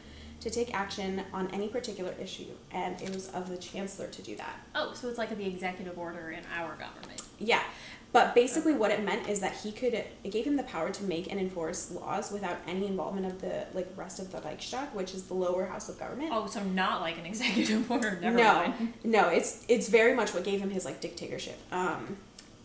To 0.41 0.51
take 0.51 0.73
action 0.75 1.23
on 1.33 1.49
any 1.53 1.67
particular 1.69 2.15
issue, 2.21 2.47
and 2.71 3.01
it 3.03 3.13
was 3.13 3.29
of 3.31 3.49
the 3.49 3.57
chancellor 3.57 4.07
to 4.07 4.23
do 4.23 4.37
that. 4.37 4.61
oh, 4.75 4.93
so 4.95 5.09
it's 5.09 5.19
like 5.19 5.37
the 5.37 5.47
executive 5.47 5.99
order 5.99 6.31
in 6.31 6.45
our 6.57 6.77
government. 6.77 7.21
Yeah, 7.39 7.63
but 8.13 8.35
basically, 8.35 8.73
what 8.75 8.91
it 8.93 9.03
meant 9.03 9.29
is 9.29 9.41
that 9.41 9.55
he 9.57 9.73
could. 9.73 9.93
It 9.93 10.31
gave 10.31 10.45
him 10.47 10.57
the 10.57 10.63
power 10.63 10.91
to 10.91 11.05
make 11.05 11.31
and 11.31 11.41
enforce 11.41 11.91
laws 11.91 12.31
without 12.31 12.59
any 12.67 12.87
involvement 12.87 13.27
of 13.27 13.41
the 13.41 13.67
like 13.75 13.89
rest 13.97 14.21
of 14.21 14.31
the 14.31 14.41
Reichstag, 14.41 14.89
which 14.95 15.15
is 15.15 15.25
the 15.25 15.35
lower 15.35 15.67
house 15.67 15.89
of 15.89 15.99
government. 15.99 16.31
Oh, 16.33 16.47
so 16.47 16.63
not 16.63 17.01
like 17.01 17.19
an 17.19 17.27
executive 17.33 17.91
order. 17.91 18.19
Never 18.23 18.37
no, 18.37 18.55
mind. 18.55 18.93
no, 19.05 19.29
it's 19.29 19.65
it's 19.69 19.89
very 19.89 20.15
much 20.15 20.33
what 20.33 20.45
gave 20.45 20.61
him 20.61 20.71
his 20.71 20.85
like 20.85 21.01
dictatorship. 21.01 21.59
Um, 21.73 22.19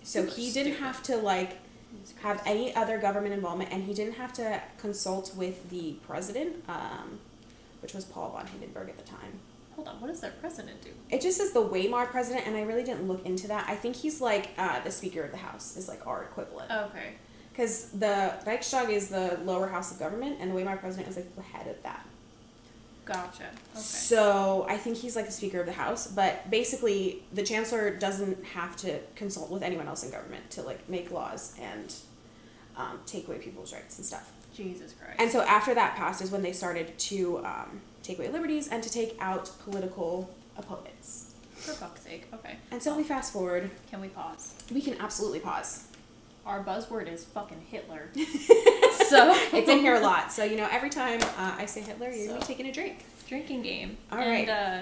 so 0.03 0.25
he 0.25 0.51
didn't 0.51 0.73
Stupid. 0.73 0.85
have 0.85 1.03
to 1.03 1.17
like 1.17 1.57
have 2.21 2.41
any 2.45 2.73
other 2.75 2.97
government 2.99 3.33
involvement, 3.33 3.71
and 3.71 3.83
he 3.83 3.93
didn't 3.93 4.13
have 4.15 4.31
to 4.33 4.61
consult 4.77 5.35
with 5.35 5.69
the 5.69 5.93
president, 6.07 6.63
um, 6.69 7.19
which 7.81 7.93
was 7.93 8.05
Paul 8.05 8.29
von 8.31 8.47
Hindenburg 8.47 8.89
at 8.89 8.97
the 8.97 9.03
time. 9.03 9.39
Hold 9.75 9.88
on. 9.88 10.01
What 10.01 10.07
does 10.07 10.19
their 10.19 10.31
president 10.31 10.81
do? 10.81 10.89
It 11.09 11.21
just 11.21 11.38
says 11.38 11.53
the 11.53 11.61
Weimar 11.61 12.07
president, 12.07 12.45
and 12.45 12.55
I 12.55 12.61
really 12.61 12.83
didn't 12.83 13.07
look 13.07 13.25
into 13.25 13.47
that. 13.47 13.65
I 13.67 13.75
think 13.75 13.95
he's 13.95 14.21
like 14.21 14.50
uh, 14.57 14.81
the 14.81 14.91
Speaker 14.91 15.23
of 15.23 15.31
the 15.31 15.38
House 15.38 15.77
is 15.77 15.88
like 15.88 16.05
our 16.05 16.23
equivalent. 16.23 16.71
Okay. 16.71 17.13
Because 17.51 17.89
the 17.91 18.33
Reichstag 18.45 18.89
is 18.89 19.09
the 19.09 19.39
lower 19.43 19.67
house 19.67 19.91
of 19.91 20.00
government, 20.00 20.38
and 20.39 20.51
the 20.51 20.55
Weimar 20.55 20.77
president 20.77 21.09
is 21.09 21.15
like 21.15 21.35
the 21.35 21.41
head 21.41 21.67
of 21.67 21.81
that. 21.83 22.05
Gotcha. 23.05 23.43
Okay. 23.43 23.81
So 23.81 24.65
I 24.69 24.77
think 24.77 24.97
he's 24.97 25.15
like 25.15 25.25
the 25.25 25.31
Speaker 25.31 25.59
of 25.59 25.65
the 25.65 25.71
House, 25.71 26.07
but 26.07 26.50
basically 26.50 27.23
the 27.33 27.43
Chancellor 27.43 27.95
doesn't 27.97 28.43
have 28.45 28.77
to 28.77 29.00
consult 29.15 29.50
with 29.50 29.63
anyone 29.63 29.88
else 29.88 30.03
in 30.03 30.11
government 30.11 30.50
to 30.51 30.61
like 30.61 30.88
make 30.88 31.11
laws 31.11 31.55
and 31.59 31.93
um, 32.77 33.00
take 33.05 33.27
away 33.27 33.38
people's 33.39 33.73
rights 33.73 33.97
and 33.97 34.05
stuff. 34.05 34.31
Jesus 34.53 34.93
Christ. 34.93 35.20
And 35.20 35.31
so 35.31 35.41
after 35.41 35.74
that 35.74 35.96
passed 35.96 36.22
is 36.22 36.31
when 36.31 36.41
they 36.41 36.53
started 36.53 36.98
to 36.98 37.39
um, 37.46 37.81
take 38.03 38.20
away 38.20 38.29
liberties 38.29 38.67
and 38.67 38.81
to 38.84 38.91
take 38.91 39.15
out 39.20 39.50
political 39.63 40.34
opponents. 40.58 41.34
For 41.55 41.74
fuck's 41.74 42.01
sake. 42.01 42.27
Okay. 42.34 42.55
And 42.72 42.81
so 42.81 42.96
we 42.98 43.03
fast 43.03 43.31
forward. 43.34 43.70
Can 43.89 44.01
we 44.01 44.08
pause? 44.08 44.55
We 44.74 44.81
can 44.81 45.00
absolutely 45.00 45.39
pause. 45.39 45.88
Our 46.46 46.63
buzzword 46.63 47.12
is 47.12 47.24
fucking 47.24 47.62
Hitler. 47.70 48.10
so 48.15 49.31
It's 49.53 49.70
in 49.70 49.79
here 49.79 49.96
a 49.96 50.00
lot. 50.12 50.31
So, 50.31 50.43
you 50.43 50.58
know, 50.58 50.67
every 50.72 50.89
time 50.89 51.22
uh, 51.38 51.55
I 51.58 51.65
say 51.67 51.81
Hitler, 51.81 52.10
you're 52.10 52.27
going 52.27 52.41
to 52.41 52.48
be 52.48 52.53
taking 52.53 52.67
a 52.67 52.72
drink. 52.72 53.05
drinking 53.27 53.62
game. 53.62 53.98
All 54.12 54.17
and, 54.17 54.48
right. 54.48 54.50
uh, 54.50 54.81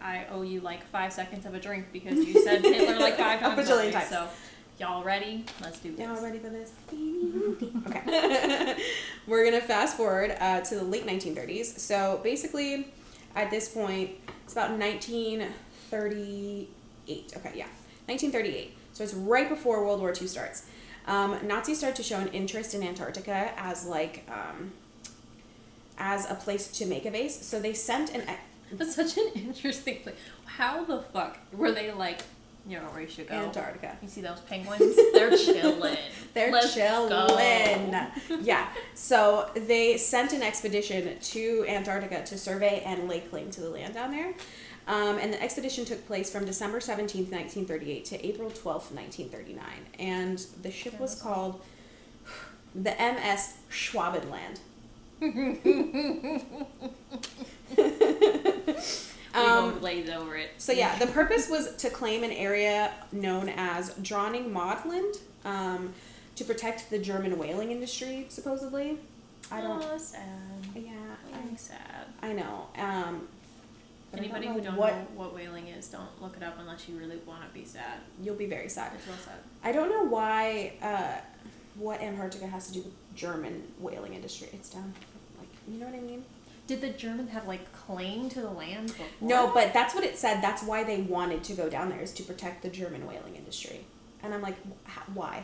I 0.00 0.26
owe 0.30 0.42
you 0.42 0.60
like 0.60 0.84
five 0.86 1.12
seconds 1.12 1.46
of 1.46 1.54
a 1.54 1.60
drink 1.60 1.86
because 1.92 2.16
you 2.24 2.40
said 2.44 2.62
Hitler 2.62 2.98
like 3.00 3.16
five 3.16 3.42
A 3.58 3.60
bajillion 3.60 3.92
times. 3.92 4.08
So, 4.08 4.28
y'all 4.80 5.04
ready? 5.04 5.44
Let's 5.60 5.78
do 5.78 5.94
this. 5.94 6.00
Y'all 6.00 6.20
ready 6.22 6.38
for 6.38 6.48
this? 6.48 6.72
okay. 7.86 8.82
We're 9.26 9.44
going 9.44 9.60
to 9.60 9.66
fast 9.66 9.94
forward 9.96 10.34
uh, 10.40 10.62
to 10.62 10.76
the 10.76 10.82
late 10.82 11.06
1930s. 11.06 11.78
So 11.78 12.18
basically, 12.24 12.88
at 13.36 13.50
this 13.50 13.68
point, 13.68 14.12
it's 14.44 14.54
about 14.54 14.70
1938. 14.70 17.32
Okay, 17.36 17.52
yeah. 17.54 17.66
1938. 18.06 18.74
So 18.94 19.04
it's 19.04 19.12
right 19.14 19.50
before 19.50 19.84
World 19.84 20.00
War 20.00 20.14
II 20.18 20.26
starts. 20.26 20.64
Um, 21.06 21.38
Nazis 21.46 21.76
start 21.78 21.94
to 21.96 22.02
show 22.02 22.18
an 22.18 22.28
interest 22.28 22.74
in 22.74 22.82
Antarctica 22.82 23.52
as 23.58 23.84
like 23.86 24.26
um, 24.30 24.72
as 25.98 26.30
a 26.30 26.34
place 26.34 26.68
to 26.72 26.86
make 26.86 27.04
a 27.04 27.10
base. 27.10 27.44
So 27.44 27.60
they 27.60 27.74
sent 27.74 28.14
an 28.14 28.22
That's 28.72 28.94
such 28.94 29.18
an 29.18 29.28
interesting 29.34 29.98
place. 30.02 30.16
How 30.46 30.84
the 30.84 31.02
fuck 31.02 31.36
were 31.52 31.72
they 31.72 31.92
like, 31.92 32.22
you 32.66 32.78
know 32.78 32.84
where 32.86 33.02
you 33.02 33.08
should 33.08 33.28
go? 33.28 33.34
Antarctica. 33.34 33.96
You 34.02 34.08
see 34.08 34.20
those 34.20 34.40
penguins? 34.40 34.96
They're 35.12 35.36
chilling. 35.36 35.96
They're 36.34 36.52
Let's 36.52 36.74
chilling. 36.74 37.94
yeah. 38.42 38.68
So 38.94 39.50
they 39.54 39.96
sent 39.96 40.32
an 40.32 40.42
expedition 40.42 41.18
to 41.18 41.64
Antarctica 41.68 42.22
to 42.24 42.38
survey 42.38 42.82
and 42.84 43.08
lay 43.08 43.20
claim 43.20 43.50
to 43.52 43.60
the 43.60 43.70
land 43.70 43.94
down 43.94 44.12
there. 44.12 44.34
Um, 44.86 45.18
and 45.18 45.32
the 45.32 45.42
expedition 45.42 45.84
took 45.84 46.06
place 46.06 46.30
from 46.30 46.44
December 46.44 46.80
17th, 46.80 47.30
1938 47.30 48.04
to 48.06 48.26
April 48.26 48.50
12th, 48.50 48.92
1939. 48.92 49.64
And 49.98 50.38
the 50.62 50.70
ship 50.70 50.98
was 50.98 51.20
called 51.20 51.60
the 52.74 52.94
MS 52.98 53.54
Schwabenland. 53.70 54.58
Um, 59.34 59.80
over 60.12 60.36
it. 60.36 60.50
so 60.58 60.72
yeah, 60.72 60.98
the 60.98 61.06
purpose 61.06 61.48
was 61.48 61.76
to 61.76 61.90
claim 61.90 62.24
an 62.24 62.32
area 62.32 62.92
known 63.12 63.48
as 63.48 63.90
Dronning 63.94 64.50
Maud 64.52 64.84
Land 64.84 65.14
um, 65.44 65.92
to 66.36 66.44
protect 66.44 66.90
the 66.90 66.98
German 66.98 67.38
whaling 67.38 67.70
industry, 67.70 68.26
supposedly. 68.28 68.98
I 69.52 69.60
don't. 69.60 69.82
Aw, 69.82 69.98
sad. 69.98 70.22
Yeah, 70.74 70.92
Whaling 71.32 71.56
sad. 71.56 72.06
I, 72.22 72.32
know. 72.32 72.68
Um, 72.76 73.28
Anybody 74.12 74.46
know 74.46 74.54
who 74.54 74.60
don't 74.60 74.76
what 74.76 74.92
know 74.94 75.06
what 75.14 75.34
whaling 75.34 75.68
is, 75.68 75.86
don't 75.88 76.20
look 76.20 76.36
it 76.36 76.42
up 76.42 76.56
unless 76.58 76.88
you 76.88 76.96
really 76.96 77.18
want 77.26 77.42
to 77.46 77.48
be 77.58 77.64
sad. 77.64 77.98
you'll 78.22 78.34
be 78.34 78.46
very 78.46 78.68
sad. 78.68 78.92
It's 78.94 79.06
real 79.06 79.16
sad. 79.16 79.36
I 79.62 79.72
don't 79.72 79.88
know 79.88 80.04
why. 80.04 80.72
Uh, 80.82 81.20
what 81.76 82.00
Antarctica 82.02 82.46
has 82.46 82.66
to 82.66 82.72
do 82.74 82.82
with 82.82 83.14
German 83.14 83.62
whaling 83.78 84.14
industry? 84.14 84.48
It's 84.52 84.70
down. 84.70 84.92
Like 85.38 85.48
you 85.68 85.78
know 85.78 85.86
what 85.86 85.94
I 85.94 86.00
mean? 86.00 86.24
Did 86.70 86.82
the 86.82 86.90
Germans 86.90 87.30
have 87.30 87.48
like 87.48 87.72
claim 87.72 88.28
to 88.28 88.40
the 88.40 88.48
land 88.48 88.86
before? 88.86 89.06
No, 89.20 89.50
but 89.52 89.72
that's 89.72 89.92
what 89.92 90.04
it 90.04 90.16
said. 90.16 90.40
That's 90.40 90.62
why 90.62 90.84
they 90.84 91.00
wanted 91.00 91.42
to 91.42 91.54
go 91.54 91.68
down 91.68 91.88
there 91.88 91.98
is 91.98 92.12
to 92.12 92.22
protect 92.22 92.62
the 92.62 92.68
German 92.68 93.08
whaling 93.08 93.34
industry. 93.34 93.80
And 94.22 94.32
I'm 94.32 94.40
like, 94.40 94.54
why? 95.12 95.42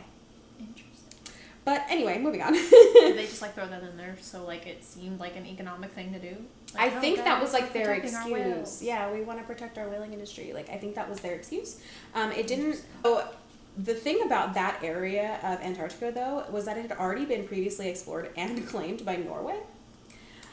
Interesting. 0.57 1.33
But 1.65 1.83
anyway, 1.89 2.17
moving 2.17 2.41
on. 2.41 2.53
Did 2.53 3.17
they 3.17 3.25
just 3.25 3.41
like 3.41 3.55
throw 3.55 3.67
that 3.67 3.83
in 3.83 3.97
there 3.97 4.15
so 4.21 4.45
like 4.45 4.67
it 4.67 4.85
seemed 4.85 5.19
like 5.19 5.35
an 5.35 5.45
economic 5.45 5.91
thing 5.91 6.13
to 6.13 6.19
do? 6.19 6.33
I 6.77 6.85
Like, 6.85 6.95
oh, 6.95 7.01
think 7.01 7.17
that 7.17 7.41
was 7.41 7.51
like 7.51 7.73
their 7.73 7.91
excuse. 7.95 8.81
Yeah, 8.81 9.11
we 9.11 9.19
want 9.19 9.39
to 9.39 9.45
protect 9.45 9.77
our 9.77 9.89
whaling 9.89 10.13
industry. 10.13 10.53
Like 10.53 10.69
I 10.69 10.77
think 10.77 10.95
that 10.95 11.09
was 11.09 11.19
their 11.19 11.35
excuse. 11.35 11.81
Um, 12.15 12.31
it 12.31 12.47
didn't. 12.47 12.85
Oh, 13.03 13.29
the 13.77 13.95
thing 13.95 14.21
about 14.25 14.53
that 14.53 14.79
area 14.81 15.41
of 15.43 15.59
Antarctica 15.59 16.09
though 16.13 16.45
was 16.49 16.63
that 16.63 16.77
it 16.77 16.83
had 16.83 16.97
already 16.97 17.25
been 17.25 17.45
previously 17.45 17.89
explored 17.89 18.29
and 18.37 18.65
claimed 18.69 19.03
by 19.03 19.17
Norway 19.17 19.59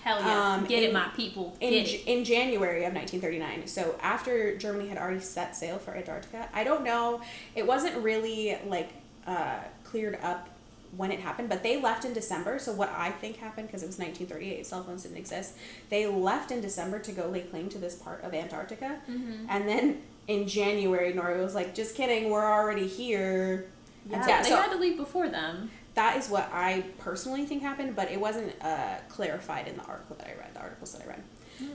Hell 0.04 0.20
yeah. 0.20 0.54
Um, 0.54 0.64
Get 0.66 0.82
in- 0.82 0.90
it, 0.90 0.92
my 0.92 1.08
people. 1.16 1.56
in 1.60 1.70
Get 1.70 1.86
J- 1.86 1.94
it. 1.96 2.06
in 2.06 2.24
January 2.24 2.84
of 2.84 2.92
1939. 2.92 3.66
So 3.66 3.98
after 4.02 4.54
Germany 4.56 4.88
had 4.88 4.98
already 4.98 5.20
set 5.20 5.56
sail 5.56 5.78
for 5.78 5.94
Antarctica, 5.96 6.48
I 6.52 6.62
don't 6.62 6.84
know. 6.84 7.22
It 7.54 7.66
wasn't 7.66 7.96
really 8.02 8.56
like 8.66 8.90
uh, 9.26 9.60
cleared 9.84 10.18
up 10.22 10.48
when 10.96 11.10
it 11.10 11.18
happened, 11.20 11.48
but 11.48 11.62
they 11.62 11.80
left 11.80 12.04
in 12.04 12.12
December. 12.12 12.58
So 12.58 12.72
what 12.72 12.90
I 12.90 13.10
think 13.10 13.38
happened 13.38 13.66
because 13.68 13.82
it 13.82 13.86
was 13.86 13.98
1938, 13.98 14.66
cell 14.66 14.82
phones 14.84 15.04
didn't 15.04 15.16
exist. 15.16 15.54
They 15.88 16.06
left 16.06 16.50
in 16.52 16.60
December 16.60 16.98
to 17.00 17.10
go 17.12 17.26
lay 17.26 17.40
claim 17.40 17.68
to 17.70 17.78
this 17.78 17.94
part 17.94 18.22
of 18.22 18.34
Antarctica, 18.34 18.98
Mm-hmm. 19.10 19.46
and 19.48 19.66
then 19.68 20.02
in 20.28 20.46
January, 20.46 21.12
Norway 21.12 21.40
was 21.42 21.54
like, 21.54 21.74
"Just 21.74 21.94
kidding, 21.96 22.30
we're 22.30 22.44
already 22.50 22.86
here." 22.86 23.66
Yeah, 24.08 24.26
yeah, 24.28 24.42
they 24.42 24.50
so 24.50 24.56
had 24.56 24.70
to 24.72 24.78
leave 24.78 24.96
before 24.98 25.28
them. 25.28 25.70
That 25.94 26.16
is 26.16 26.28
what 26.28 26.48
I 26.52 26.84
personally 26.98 27.46
think 27.46 27.62
happened, 27.62 27.94
but 27.94 28.10
it 28.10 28.20
wasn't 28.20 28.52
uh, 28.62 28.96
clarified 29.08 29.68
in 29.68 29.76
the 29.76 29.84
article 29.84 30.16
that 30.16 30.26
I 30.26 30.38
read, 30.40 30.52
the 30.54 30.60
articles 30.60 30.92
that 30.92 31.02
I 31.04 31.08
read. 31.08 31.22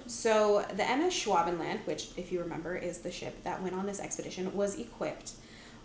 So 0.07 0.65
the 0.75 0.83
MS 0.83 1.13
Schwabenland, 1.13 1.85
which, 1.85 2.09
if 2.17 2.31
you 2.31 2.41
remember, 2.41 2.75
is 2.75 2.97
the 2.99 3.11
ship 3.11 3.43
that 3.45 3.61
went 3.63 3.75
on 3.75 3.85
this 3.85 3.99
expedition, 4.01 4.53
was 4.53 4.77
equipped 4.77 5.31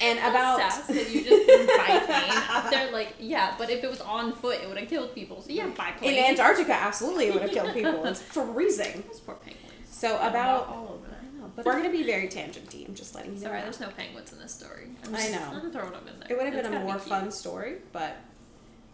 and 0.00 0.18
about 0.18 0.58
sass 0.58 0.86
that 0.86 1.10
you 1.10 1.24
just 1.24 1.46
biplane. 1.46 2.70
They're 2.70 2.92
like, 2.92 3.14
yeah, 3.18 3.54
but 3.58 3.70
if 3.70 3.82
it 3.82 3.90
was 3.90 4.00
on 4.00 4.32
foot, 4.32 4.60
it 4.62 4.68
would 4.68 4.78
have 4.78 4.88
killed 4.88 5.14
people. 5.14 5.42
So 5.42 5.50
yeah, 5.50 5.66
biplane. 5.66 6.14
in 6.14 6.24
Antarctica, 6.24 6.72
absolutely, 6.72 7.26
it 7.28 7.32
would 7.34 7.42
have 7.42 7.50
killed 7.52 7.74
people. 7.74 8.04
It's 8.06 8.22
freezing. 8.22 9.02
Those 9.06 9.20
poor 9.20 9.34
penguins. 9.36 9.64
So 9.90 10.16
about 10.18 10.68
all 10.68 10.88
over 10.94 11.08
there. 11.08 11.48
but 11.56 11.64
we're 11.66 11.76
gonna 11.76 11.90
be 11.90 12.04
very 12.04 12.28
tangenty. 12.28 12.86
I'm 12.86 12.94
just 12.94 13.14
letting 13.14 13.32
you 13.34 13.38
know. 13.40 13.46
Sorry, 13.46 13.56
that. 13.58 13.64
there's 13.64 13.80
no 13.80 13.88
penguins 13.88 14.32
in 14.32 14.38
this 14.38 14.54
story. 14.54 14.88
I'm 15.04 15.14
I 15.14 15.28
know. 15.28 15.50
I'm 15.52 15.70
throwing 15.72 15.92
them 15.92 16.06
in 16.06 16.20
there. 16.20 16.28
It 16.30 16.36
would 16.36 16.46
have 16.46 16.54
been 16.54 16.66
a 16.66 16.70
gotta 16.70 16.84
be 16.84 16.90
more 16.90 16.98
fun 17.00 17.30
story, 17.32 17.76
but 17.92 18.16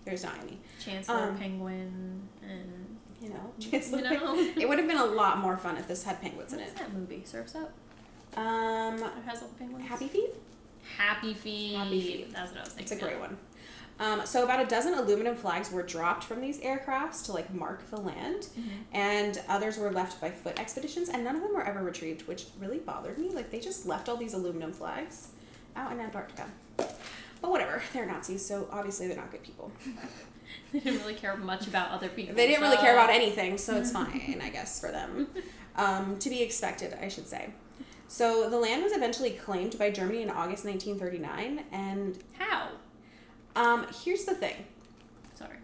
there's 0.07 0.23
not 0.25 0.35
any. 0.43 0.59
Chancellor 0.81 1.29
um, 1.31 1.37
penguin 1.39 2.23
and 2.43 2.97
You 3.21 3.29
know, 3.31 3.53
You 3.59 4.03
know. 4.03 4.35
Peng- 4.35 4.61
it 4.63 4.69
would 4.69 4.79
have 4.79 4.89
been 4.89 4.97
a 4.99 5.05
lot 5.05 5.39
more 5.39 5.57
fun 5.59 5.77
if 5.77 5.87
this 5.89 6.05
had 6.05 6.21
penguins 6.23 6.53
in 6.53 6.59
what 6.61 6.69
is 6.69 6.75
it. 6.75 6.79
that 6.79 6.93
movie? 6.95 7.23
Surfs 7.25 7.55
Up. 7.55 7.73
Um, 8.39 8.95
It 8.97 9.25
has 9.27 9.43
all 9.43 9.49
the 9.49 9.55
penguins. 9.55 9.87
Happy 9.89 10.09
Feet. 10.09 10.31
Happy 10.99 11.35
Feet. 11.35 11.77
Happy 11.77 12.01
Feet. 12.01 12.33
That's 12.33 12.51
what 12.51 12.59
I 12.61 12.65
was 12.65 12.73
thinking. 12.73 12.93
It's 12.97 13.03
a 13.03 13.05
great 13.05 13.19
one. 13.21 13.37
Um, 14.01 14.23
so 14.27 14.43
about 14.43 14.61
a 14.61 14.67
dozen 14.67 14.95
aluminum 14.95 15.37
flags 15.37 15.71
were 15.71 15.83
dropped 15.85 16.25
from 16.25 16.41
these 16.41 16.59
aircrafts 16.61 17.25
to 17.27 17.33
like 17.33 17.53
mark 17.55 17.89
the 17.91 17.97
land, 18.01 18.49
Mhm. 18.59 18.69
and 18.93 19.41
others 19.49 19.79
were 19.79 19.93
left 19.93 20.21
by 20.21 20.31
foot 20.33 20.59
expeditions, 20.59 21.09
and 21.09 21.23
none 21.23 21.37
of 21.37 21.43
them 21.43 21.55
were 21.55 21.63
ever 21.65 21.81
retrieved, 21.83 22.27
which 22.27 22.47
really 22.59 22.79
bothered 22.79 23.19
me. 23.19 23.29
Like 23.31 23.51
they 23.51 23.61
just 23.61 23.87
left 23.87 24.09
all 24.09 24.17
these 24.17 24.35
aluminum 24.35 24.73
flags 24.73 25.29
out 25.77 25.93
in 25.93 26.01
Antarctica. 26.01 26.47
But 26.77 27.51
whatever, 27.51 27.83
they're 27.93 28.07
Nazis, 28.07 28.45
so 28.45 28.69
obviously 28.73 29.07
they're 29.07 29.17
not 29.17 29.31
good 29.31 29.43
people. 29.45 29.71
They 30.73 30.81
didn't 30.81 31.01
really 31.01 31.15
care 31.15 31.37
much 31.37 31.67
about 31.67 31.91
other 31.91 32.09
people. 32.09 32.35
They 32.35 32.47
didn't 32.47 32.63
really 32.63 32.77
care 32.77 32.93
about 32.93 33.11
anything, 33.11 33.59
so 33.59 33.77
it's 33.77 33.91
fine, 34.01 34.41
I 34.43 34.51
guess, 34.51 34.81
for 34.81 34.91
them. 34.91 35.29
Um, 35.77 36.21
to 36.21 36.31
be 36.31 36.41
expected, 36.41 36.97
I 37.03 37.09
should 37.09 37.27
say. 37.27 37.51
So 38.15 38.49
the 38.49 38.61
land 38.61 38.85
was 38.85 38.93
eventually 38.93 39.31
claimed 39.31 39.77
by 39.77 39.91
Germany 39.91 40.23
in 40.23 40.31
August 40.31 40.65
1939, 40.65 41.65
and 41.73 42.17
How? 42.39 42.69
um, 43.57 43.89
here's 44.05 44.25
the 44.25 44.37
thing. 44.37 44.55
Sorry, 45.35 45.57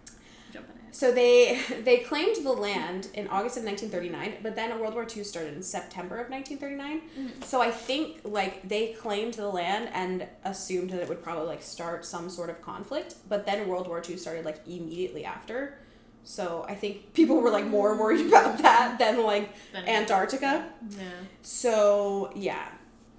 jumping 0.52 0.74
ahead. 0.80 0.92
So 0.92 1.12
they 1.12 1.60
they 1.84 1.98
claimed 1.98 2.44
the 2.44 2.50
land 2.50 3.06
in 3.14 3.28
August 3.28 3.56
of 3.56 3.62
1939, 3.62 4.38
but 4.42 4.56
then 4.56 4.80
World 4.80 4.94
War 4.94 5.06
II 5.16 5.22
started 5.22 5.54
in 5.54 5.62
September 5.62 6.16
of 6.18 6.28
1939. 6.28 7.00
Mm-hmm. 7.00 7.42
So 7.44 7.60
I 7.62 7.70
think 7.70 8.22
like 8.24 8.68
they 8.68 8.94
claimed 8.94 9.34
the 9.34 9.46
land 9.46 9.88
and 9.92 10.26
assumed 10.42 10.90
that 10.90 11.02
it 11.02 11.08
would 11.08 11.22
probably 11.22 11.46
like 11.46 11.62
start 11.62 12.04
some 12.04 12.28
sort 12.28 12.50
of 12.50 12.60
conflict, 12.62 13.14
but 13.28 13.46
then 13.46 13.68
World 13.68 13.86
War 13.86 14.02
II 14.04 14.16
started 14.16 14.44
like 14.44 14.58
immediately 14.66 15.24
after. 15.24 15.78
So 16.24 16.64
I 16.68 16.74
think 16.74 17.12
people 17.14 17.40
were 17.40 17.50
like 17.50 17.66
more 17.66 17.96
worried 17.96 18.26
about 18.26 18.58
that 18.58 18.98
than 18.98 19.22
like 19.22 19.52
Then- 19.72 19.88
Antarctica. 19.88 20.66
Yeah. 20.90 21.04
So 21.42 22.30
yeah. 22.34 22.68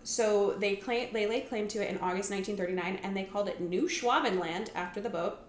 So 0.03 0.55
they 0.58 0.75
claim 0.75 1.10
they 1.13 1.27
laid 1.27 1.48
claim 1.50 1.67
to 1.70 1.79
it 1.79 1.89
in 1.89 1.98
August 1.98 2.31
1939 2.31 3.00
and 3.03 3.15
they 3.15 3.24
called 3.24 3.48
it 3.48 3.62
New 3.62 3.84
Schwabenland 3.84 4.70
after 4.75 5.00
the 5.01 5.10
boat 5.10 5.39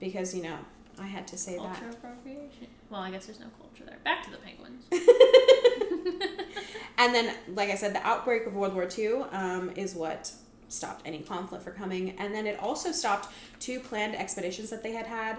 because 0.00 0.34
you 0.34 0.42
know, 0.42 0.58
I 0.98 1.06
had 1.06 1.26
to 1.28 1.38
say 1.38 1.56
that. 1.56 1.80
Culture 1.80 1.90
appropriation. 1.90 2.68
Well, 2.90 3.00
I 3.00 3.10
guess 3.10 3.26
there's 3.26 3.40
no 3.40 3.46
culture 3.58 3.84
there. 3.84 3.98
Back 4.04 4.24
to 4.24 4.30
the 4.30 4.38
penguins. 4.38 4.84
And 6.98 7.14
then, 7.14 7.34
like 7.54 7.70
I 7.70 7.74
said, 7.74 7.94
the 7.94 8.06
outbreak 8.06 8.46
of 8.46 8.54
World 8.54 8.74
War 8.74 8.88
II 8.96 9.24
um, 9.32 9.70
is 9.76 9.94
what 9.94 10.32
stopped 10.68 11.02
any 11.06 11.20
conflict 11.20 11.64
from 11.64 11.74
coming. 11.74 12.10
And 12.18 12.34
then 12.34 12.46
it 12.46 12.58
also 12.60 12.92
stopped 12.92 13.32
two 13.60 13.80
planned 13.80 14.14
expeditions 14.14 14.70
that 14.70 14.82
they 14.82 14.92
had 14.92 15.06
had. 15.06 15.38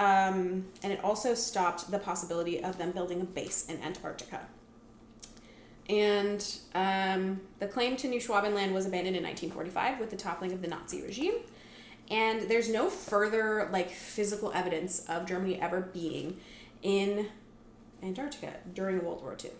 Um, 0.00 0.64
and 0.82 0.94
it 0.94 1.04
also 1.04 1.34
stopped 1.34 1.90
the 1.90 1.98
possibility 1.98 2.64
of 2.64 2.78
them 2.78 2.90
building 2.90 3.20
a 3.20 3.24
base 3.24 3.66
in 3.68 3.80
Antarctica. 3.82 4.40
And 5.90 6.42
um, 6.74 7.42
the 7.58 7.66
claim 7.66 7.96
to 7.98 8.08
New 8.08 8.18
Schwabenland 8.18 8.72
was 8.72 8.86
abandoned 8.86 9.16
in 9.16 9.22
1945 9.22 10.00
with 10.00 10.08
the 10.08 10.16
toppling 10.16 10.52
of 10.52 10.62
the 10.62 10.68
Nazi 10.68 11.02
regime. 11.02 11.34
And 12.10 12.48
there's 12.48 12.70
no 12.70 12.88
further 12.88 13.68
like 13.72 13.90
physical 13.90 14.50
evidence 14.52 15.04
of 15.06 15.26
Germany 15.26 15.60
ever 15.60 15.82
being 15.82 16.40
in 16.82 17.28
Antarctica 18.02 18.54
during 18.72 19.04
World 19.04 19.20
War 19.20 19.36
II. 19.44 19.50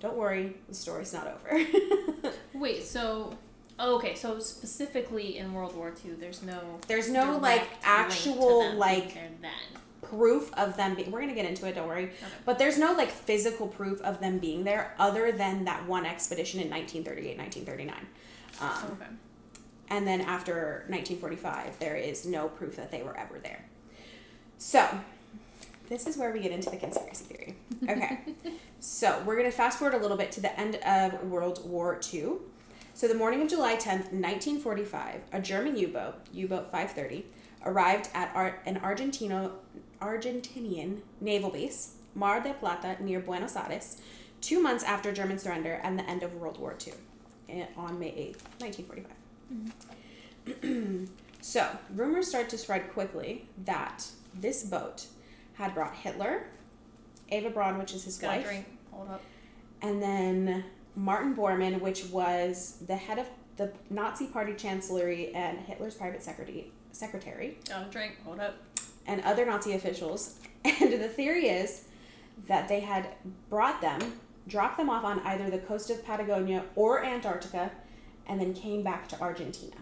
Don't 0.00 0.16
worry, 0.16 0.56
the 0.68 0.74
story's 0.74 1.14
not 1.14 1.26
over. 1.26 2.32
Wait, 2.54 2.82
so. 2.82 3.38
Oh, 3.84 3.96
okay, 3.96 4.14
so 4.14 4.38
specifically 4.38 5.38
in 5.38 5.52
World 5.52 5.74
War 5.76 5.92
II, 6.04 6.12
there's 6.12 6.40
no. 6.40 6.78
There's 6.86 7.10
no 7.10 7.36
like 7.38 7.68
actual 7.82 8.72
like 8.74 9.18
proof 10.02 10.54
of 10.54 10.76
them 10.76 10.94
being. 10.94 11.10
We're 11.10 11.20
gonna 11.20 11.34
get 11.34 11.46
into 11.46 11.66
it. 11.66 11.74
Don't 11.74 11.88
worry. 11.88 12.12
But 12.44 12.60
there's 12.60 12.78
no 12.78 12.92
like 12.92 13.10
physical 13.10 13.66
proof 13.66 14.00
of 14.02 14.20
them 14.20 14.38
being 14.38 14.62
there 14.62 14.94
other 15.00 15.32
than 15.32 15.64
that 15.64 15.84
one 15.88 16.06
expedition 16.06 16.60
in 16.60 16.70
1938, 16.70 17.36
1939. 17.36 18.06
Um, 18.60 18.92
Okay. 18.92 19.10
and 19.88 20.06
then 20.06 20.20
after 20.20 20.84
1945, 20.88 21.80
there 21.80 21.96
is 21.96 22.24
no 22.24 22.48
proof 22.48 22.76
that 22.76 22.92
they 22.92 23.02
were 23.02 23.18
ever 23.18 23.40
there. 23.40 23.64
So, 24.58 24.86
this 25.88 26.06
is 26.06 26.16
where 26.16 26.32
we 26.32 26.38
get 26.38 26.52
into 26.52 26.70
the 26.70 26.76
conspiracy 26.76 27.24
theory. 27.24 27.56
Okay. 27.88 28.20
so, 28.80 29.20
we're 29.26 29.34
going 29.36 29.50
to 29.50 29.56
fast 29.56 29.80
forward 29.80 29.96
a 29.96 30.00
little 30.00 30.16
bit 30.16 30.30
to 30.32 30.40
the 30.40 30.56
end 30.60 30.76
of 30.76 31.24
World 31.24 31.68
War 31.68 31.98
II. 32.14 32.34
So, 32.94 33.08
the 33.08 33.14
morning 33.14 33.40
of 33.42 33.48
July 33.48 33.74
10th, 33.76 34.12
1945, 34.12 35.22
a 35.32 35.40
German 35.40 35.76
U 35.76 35.88
boat, 35.88 36.14
U 36.32 36.46
boat 36.46 36.70
530, 36.70 37.24
arrived 37.64 38.08
at 38.14 38.30
Ar- 38.34 38.60
an 38.66 38.78
Argentino, 38.80 39.52
Argentinian 40.00 41.00
naval 41.20 41.48
base, 41.50 41.94
Mar 42.14 42.40
del 42.42 42.52
Plata, 42.54 42.96
near 43.02 43.18
Buenos 43.18 43.56
Aires, 43.56 44.00
two 44.42 44.60
months 44.60 44.84
after 44.84 45.10
German 45.10 45.38
surrender 45.38 45.80
and 45.82 45.98
the 45.98 46.08
end 46.08 46.22
of 46.22 46.34
World 46.34 46.58
War 46.58 46.76
II 46.86 46.92
eh, 47.48 47.64
on 47.76 47.98
May 47.98 48.10
8th, 48.10 48.42
1945. 48.60 51.08
so, 51.40 51.66
rumors 51.94 52.28
start 52.28 52.50
to 52.50 52.58
spread 52.58 52.92
quickly 52.92 53.48
that 53.64 54.06
this 54.34 54.64
boat 54.64 55.06
had 55.54 55.72
brought 55.74 55.94
Hitler, 55.94 56.42
Eva 57.30 57.48
Braun, 57.48 57.78
which 57.78 57.94
is 57.94 58.04
his 58.04 58.18
Got 58.18 58.44
wife. 58.44 58.64
Hold 58.90 59.08
up. 59.08 59.22
and 59.80 60.02
then 60.02 60.64
Martin 60.94 61.34
Bormann, 61.34 61.80
which 61.80 62.04
was 62.06 62.78
the 62.86 62.96
head 62.96 63.18
of 63.18 63.26
the 63.56 63.72
Nazi 63.90 64.26
Party 64.26 64.54
Chancellery 64.54 65.34
and 65.34 65.58
Hitler's 65.58 65.94
private 65.94 66.22
secretary, 66.22 66.70
secretary 66.92 67.58
Got 67.68 67.88
a 67.88 67.90
drink. 67.90 68.18
Hold 68.24 68.40
up. 68.40 68.54
and 69.06 69.20
other 69.22 69.46
Nazi 69.46 69.72
officials. 69.74 70.38
And 70.64 70.92
the 70.92 71.08
theory 71.08 71.48
is 71.48 71.86
that 72.46 72.68
they 72.68 72.78
had 72.80 73.08
brought 73.50 73.80
them, 73.80 74.00
dropped 74.46 74.76
them 74.76 74.88
off 74.88 75.02
on 75.02 75.18
either 75.24 75.50
the 75.50 75.58
coast 75.58 75.90
of 75.90 76.04
Patagonia 76.04 76.62
or 76.76 77.04
Antarctica, 77.04 77.72
and 78.28 78.40
then 78.40 78.54
came 78.54 78.84
back 78.84 79.08
to 79.08 79.20
Argentina. 79.20 79.74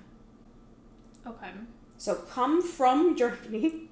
Okay. 1.27 1.51
So 1.99 2.14
come 2.14 2.62
from 2.62 3.14
Germany, 3.23 3.90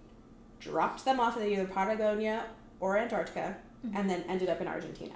dropped 0.60 1.04
them 1.04 1.20
off 1.20 1.36
at 1.36 1.46
either 1.46 1.66
Patagonia 1.66 2.46
or 2.80 2.96
Antarctica, 2.96 3.58
mm-hmm. 3.86 3.94
and 3.94 4.08
then 4.08 4.24
ended 4.26 4.48
up 4.48 4.62
in 4.62 4.66
Argentina 4.66 5.14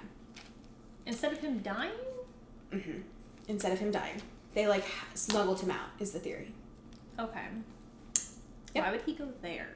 Instead 1.05 1.33
of 1.33 1.39
him 1.39 1.59
dying? 1.59 1.91
instead 3.47 3.71
of 3.71 3.79
him 3.79 3.91
dying. 3.91 4.19
They 4.55 4.67
like 4.67 4.83
smuggled 5.13 5.59
him 5.59 5.69
out, 5.71 5.89
is 5.99 6.11
the 6.11 6.19
theory. 6.19 6.51
Okay. 7.19 7.45
Yep. 8.73 8.83
Why 8.85 8.91
would 8.91 9.01
he 9.01 9.13
go 9.13 9.27
there? 9.41 9.67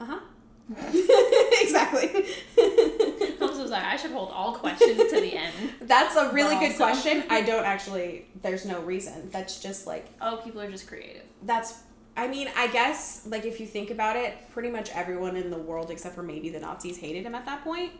Uh 0.00 0.04
huh. 0.06 0.20
exactly. 1.62 2.08
I'm 2.58 3.54
so 3.54 3.66
sorry. 3.68 3.84
I 3.84 3.96
should 3.96 4.10
hold 4.10 4.30
all 4.32 4.54
questions 4.54 4.98
to 5.10 5.20
the 5.20 5.34
end. 5.36 5.54
That's 5.82 6.16
a 6.16 6.32
really 6.32 6.56
good 6.56 6.72
also- 6.72 6.84
question. 6.84 7.22
I 7.30 7.42
don't 7.42 7.64
actually. 7.64 8.26
There's 8.42 8.64
no 8.64 8.80
reason. 8.80 9.28
That's 9.30 9.60
just 9.62 9.86
like 9.86 10.06
Oh, 10.20 10.40
people 10.42 10.60
are 10.60 10.70
just 10.70 10.88
creative. 10.88 11.22
that's 11.42 11.82
I 12.16 12.26
mean, 12.28 12.48
I 12.56 12.66
guess 12.68 13.26
like 13.26 13.44
if 13.44 13.60
you 13.60 13.66
think 13.66 13.90
about 13.90 14.16
it, 14.16 14.34
pretty 14.50 14.70
much 14.70 14.90
everyone 14.90 15.36
in 15.36 15.50
the 15.50 15.58
world 15.58 15.90
except 15.90 16.14
for 16.16 16.22
maybe 16.22 16.48
the 16.48 16.60
Nazis 16.60 16.96
hated 16.98 17.24
him 17.24 17.34
at 17.34 17.44
that 17.46 17.62
point. 17.62 17.92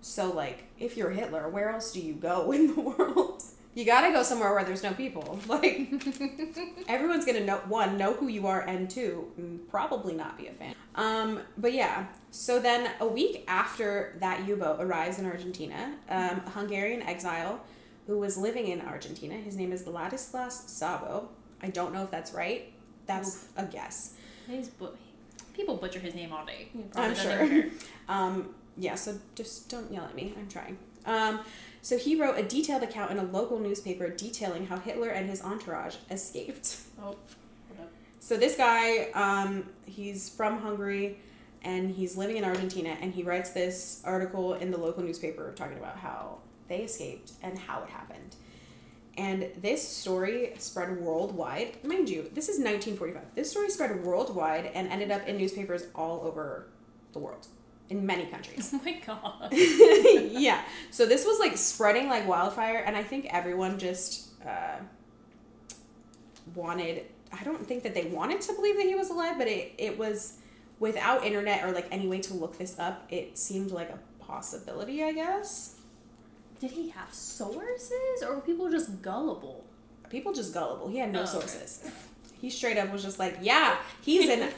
So 0.00 0.30
like 0.32 0.64
if 0.78 0.96
you're 0.96 1.10
Hitler, 1.10 1.48
where 1.48 1.70
else 1.70 1.92
do 1.92 2.00
you 2.00 2.14
go 2.14 2.52
in 2.56 2.74
the 2.74 2.80
world? 2.80 3.42
You 3.72 3.84
got 3.84 4.00
to 4.04 4.12
go 4.12 4.24
somewhere 4.24 4.52
where 4.52 4.64
there's 4.64 4.82
no 4.82 4.92
people. 4.92 5.38
Like 5.46 5.88
everyone's 6.88 7.24
going 7.24 7.38
to 7.38 7.44
know 7.44 7.58
one, 7.68 7.96
know 7.96 8.14
who 8.14 8.26
you 8.28 8.46
are 8.48 8.62
and 8.62 8.90
two, 8.90 9.30
mm, 9.40 9.58
probably 9.70 10.12
not 10.14 10.36
be 10.36 10.48
a 10.48 10.52
fan. 10.52 10.74
Um 10.96 11.40
but 11.56 11.72
yeah. 11.72 12.06
So 12.30 12.58
then 12.60 12.90
a 13.00 13.06
week 13.06 13.44
after 13.48 14.16
that 14.20 14.46
U-boat 14.46 14.80
arrives 14.80 15.18
in 15.18 15.26
Argentina, 15.26 15.94
um, 16.08 16.42
a 16.46 16.50
Hungarian 16.50 17.02
exile 17.02 17.60
who 18.06 18.18
was 18.18 18.36
living 18.36 18.66
in 18.68 18.80
Argentina, 18.80 19.34
his 19.34 19.56
name 19.56 19.72
is 19.72 19.84
Ladislas 19.84 20.66
Szabo. 20.66 21.26
I 21.62 21.68
don't 21.70 21.92
know 21.92 22.02
if 22.02 22.10
that's 22.10 22.32
right. 22.32 22.72
That's 23.06 23.46
a 23.56 23.64
guess. 23.64 24.14
He's 24.48 24.68
bu- 24.68 24.96
people 25.54 25.76
butcher 25.76 26.00
his 26.00 26.14
name 26.14 26.32
all 26.32 26.44
day. 26.46 26.68
I'm 26.96 27.14
sure. 27.14 27.64
Um, 28.08 28.54
yeah, 28.80 28.94
so 28.94 29.18
just 29.34 29.68
don't 29.68 29.92
yell 29.92 30.04
at 30.04 30.14
me. 30.14 30.34
I'm 30.36 30.48
trying. 30.48 30.78
Um, 31.06 31.40
so 31.82 31.96
he 31.96 32.20
wrote 32.20 32.38
a 32.38 32.42
detailed 32.42 32.82
account 32.82 33.10
in 33.10 33.18
a 33.18 33.24
local 33.24 33.58
newspaper 33.58 34.08
detailing 34.08 34.66
how 34.66 34.78
Hitler 34.78 35.08
and 35.08 35.28
his 35.28 35.42
entourage 35.42 35.96
escaped. 36.10 36.78
Oh. 37.02 37.16
So 38.22 38.36
this 38.36 38.56
guy, 38.56 39.10
um, 39.14 39.64
he's 39.86 40.28
from 40.28 40.60
Hungary 40.60 41.18
and 41.62 41.90
he's 41.90 42.16
living 42.16 42.36
in 42.36 42.44
Argentina 42.44 42.96
and 43.00 43.14
he 43.14 43.22
writes 43.22 43.50
this 43.50 44.02
article 44.04 44.54
in 44.54 44.70
the 44.70 44.78
local 44.78 45.02
newspaper 45.02 45.52
talking 45.56 45.78
about 45.78 45.96
how 45.96 46.40
they 46.68 46.82
escaped 46.82 47.32
and 47.42 47.58
how 47.58 47.82
it 47.82 47.88
happened. 47.88 48.36
And 49.16 49.48
this 49.60 49.86
story 49.86 50.52
spread 50.58 51.00
worldwide. 51.00 51.82
Mind 51.84 52.08
you, 52.08 52.30
this 52.34 52.48
is 52.48 52.58
1945. 52.58 53.34
This 53.34 53.50
story 53.50 53.70
spread 53.70 54.04
worldwide 54.04 54.66
and 54.74 54.88
ended 54.88 55.10
up 55.10 55.26
in 55.26 55.36
newspapers 55.36 55.86
all 55.94 56.20
over 56.22 56.68
the 57.12 57.18
world, 57.18 57.46
in 57.90 58.06
many 58.06 58.26
countries. 58.26 58.72
Oh 58.74 58.80
my 58.84 59.00
god. 59.04 59.52
yeah. 59.52 60.62
So 60.90 61.04
this 61.06 61.24
was 61.26 61.38
like 61.38 61.56
spreading 61.56 62.08
like 62.08 62.26
wildfire, 62.26 62.78
and 62.86 62.96
I 62.96 63.02
think 63.02 63.26
everyone 63.30 63.78
just 63.78 64.28
uh, 64.46 64.78
wanted. 66.54 67.04
I 67.32 67.44
don't 67.44 67.64
think 67.66 67.82
that 67.84 67.94
they 67.94 68.06
wanted 68.06 68.40
to 68.42 68.52
believe 68.54 68.76
that 68.76 68.86
he 68.86 68.94
was 68.94 69.10
alive, 69.10 69.36
but 69.38 69.46
it 69.46 69.72
it 69.78 69.98
was 69.98 70.38
without 70.78 71.24
internet 71.24 71.64
or 71.64 71.72
like 71.72 71.86
any 71.90 72.08
way 72.08 72.20
to 72.20 72.34
look 72.34 72.58
this 72.58 72.78
up. 72.78 73.06
It 73.10 73.38
seemed 73.38 73.70
like 73.70 73.90
a 73.90 73.98
possibility, 74.24 75.02
I 75.04 75.12
guess. 75.12 75.76
Did 76.60 76.72
he 76.72 76.90
have 76.90 77.12
sources 77.12 78.22
or 78.22 78.34
were 78.36 78.40
people 78.40 78.68
just 78.70 79.00
gullible? 79.02 79.64
People 80.10 80.32
just 80.32 80.52
gullible. 80.52 80.88
He 80.88 80.98
had 80.98 81.12
no 81.12 81.20
Oh, 81.20 81.22
okay. 81.22 81.30
sources. 81.32 81.84
He 82.40 82.50
straight 82.50 82.78
up 82.78 82.90
was 82.92 83.02
just 83.02 83.18
like, 83.18 83.38
"Yeah, 83.42 83.76
he's 84.02 84.28
in 84.34 84.48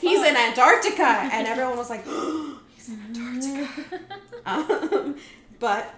he's 0.00 0.22
in. 0.22 0.36
Antarctica," 0.36 1.06
and 1.32 1.46
everyone 1.46 1.76
was 1.78 1.88
like, 1.88 2.04
"He's 2.86 2.88
in 2.88 3.00
Antarctica." 3.16 4.00
um, 4.46 5.16
but 5.58 5.94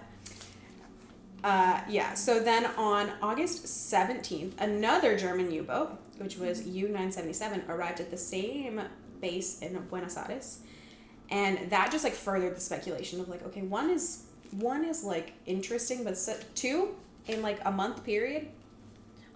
uh, 1.43 1.81
yeah, 1.89 2.13
so 2.13 2.39
then 2.39 2.65
on 2.77 3.11
August 3.21 3.65
17th, 3.65 4.53
another 4.59 5.17
German 5.17 5.51
U 5.51 5.63
boat, 5.63 5.99
which 6.17 6.37
was 6.37 6.65
U 6.65 6.85
977, 6.85 7.63
arrived 7.67 7.99
at 7.99 8.09
the 8.09 8.17
same 8.17 8.81
base 9.19 9.59
in 9.59 9.77
Buenos 9.89 10.15
Aires. 10.15 10.59
And 11.29 11.69
that 11.69 11.91
just 11.91 12.03
like 12.03 12.13
furthered 12.13 12.55
the 12.55 12.61
speculation 12.61 13.19
of 13.19 13.27
like, 13.27 13.43
okay, 13.47 13.61
one 13.61 13.89
is 13.89 14.25
one 14.51 14.85
is 14.85 15.03
like 15.03 15.33
interesting, 15.45 16.03
but 16.03 16.17
two 16.55 16.95
in 17.27 17.41
like 17.41 17.59
a 17.65 17.71
month 17.71 18.03
period. 18.03 18.47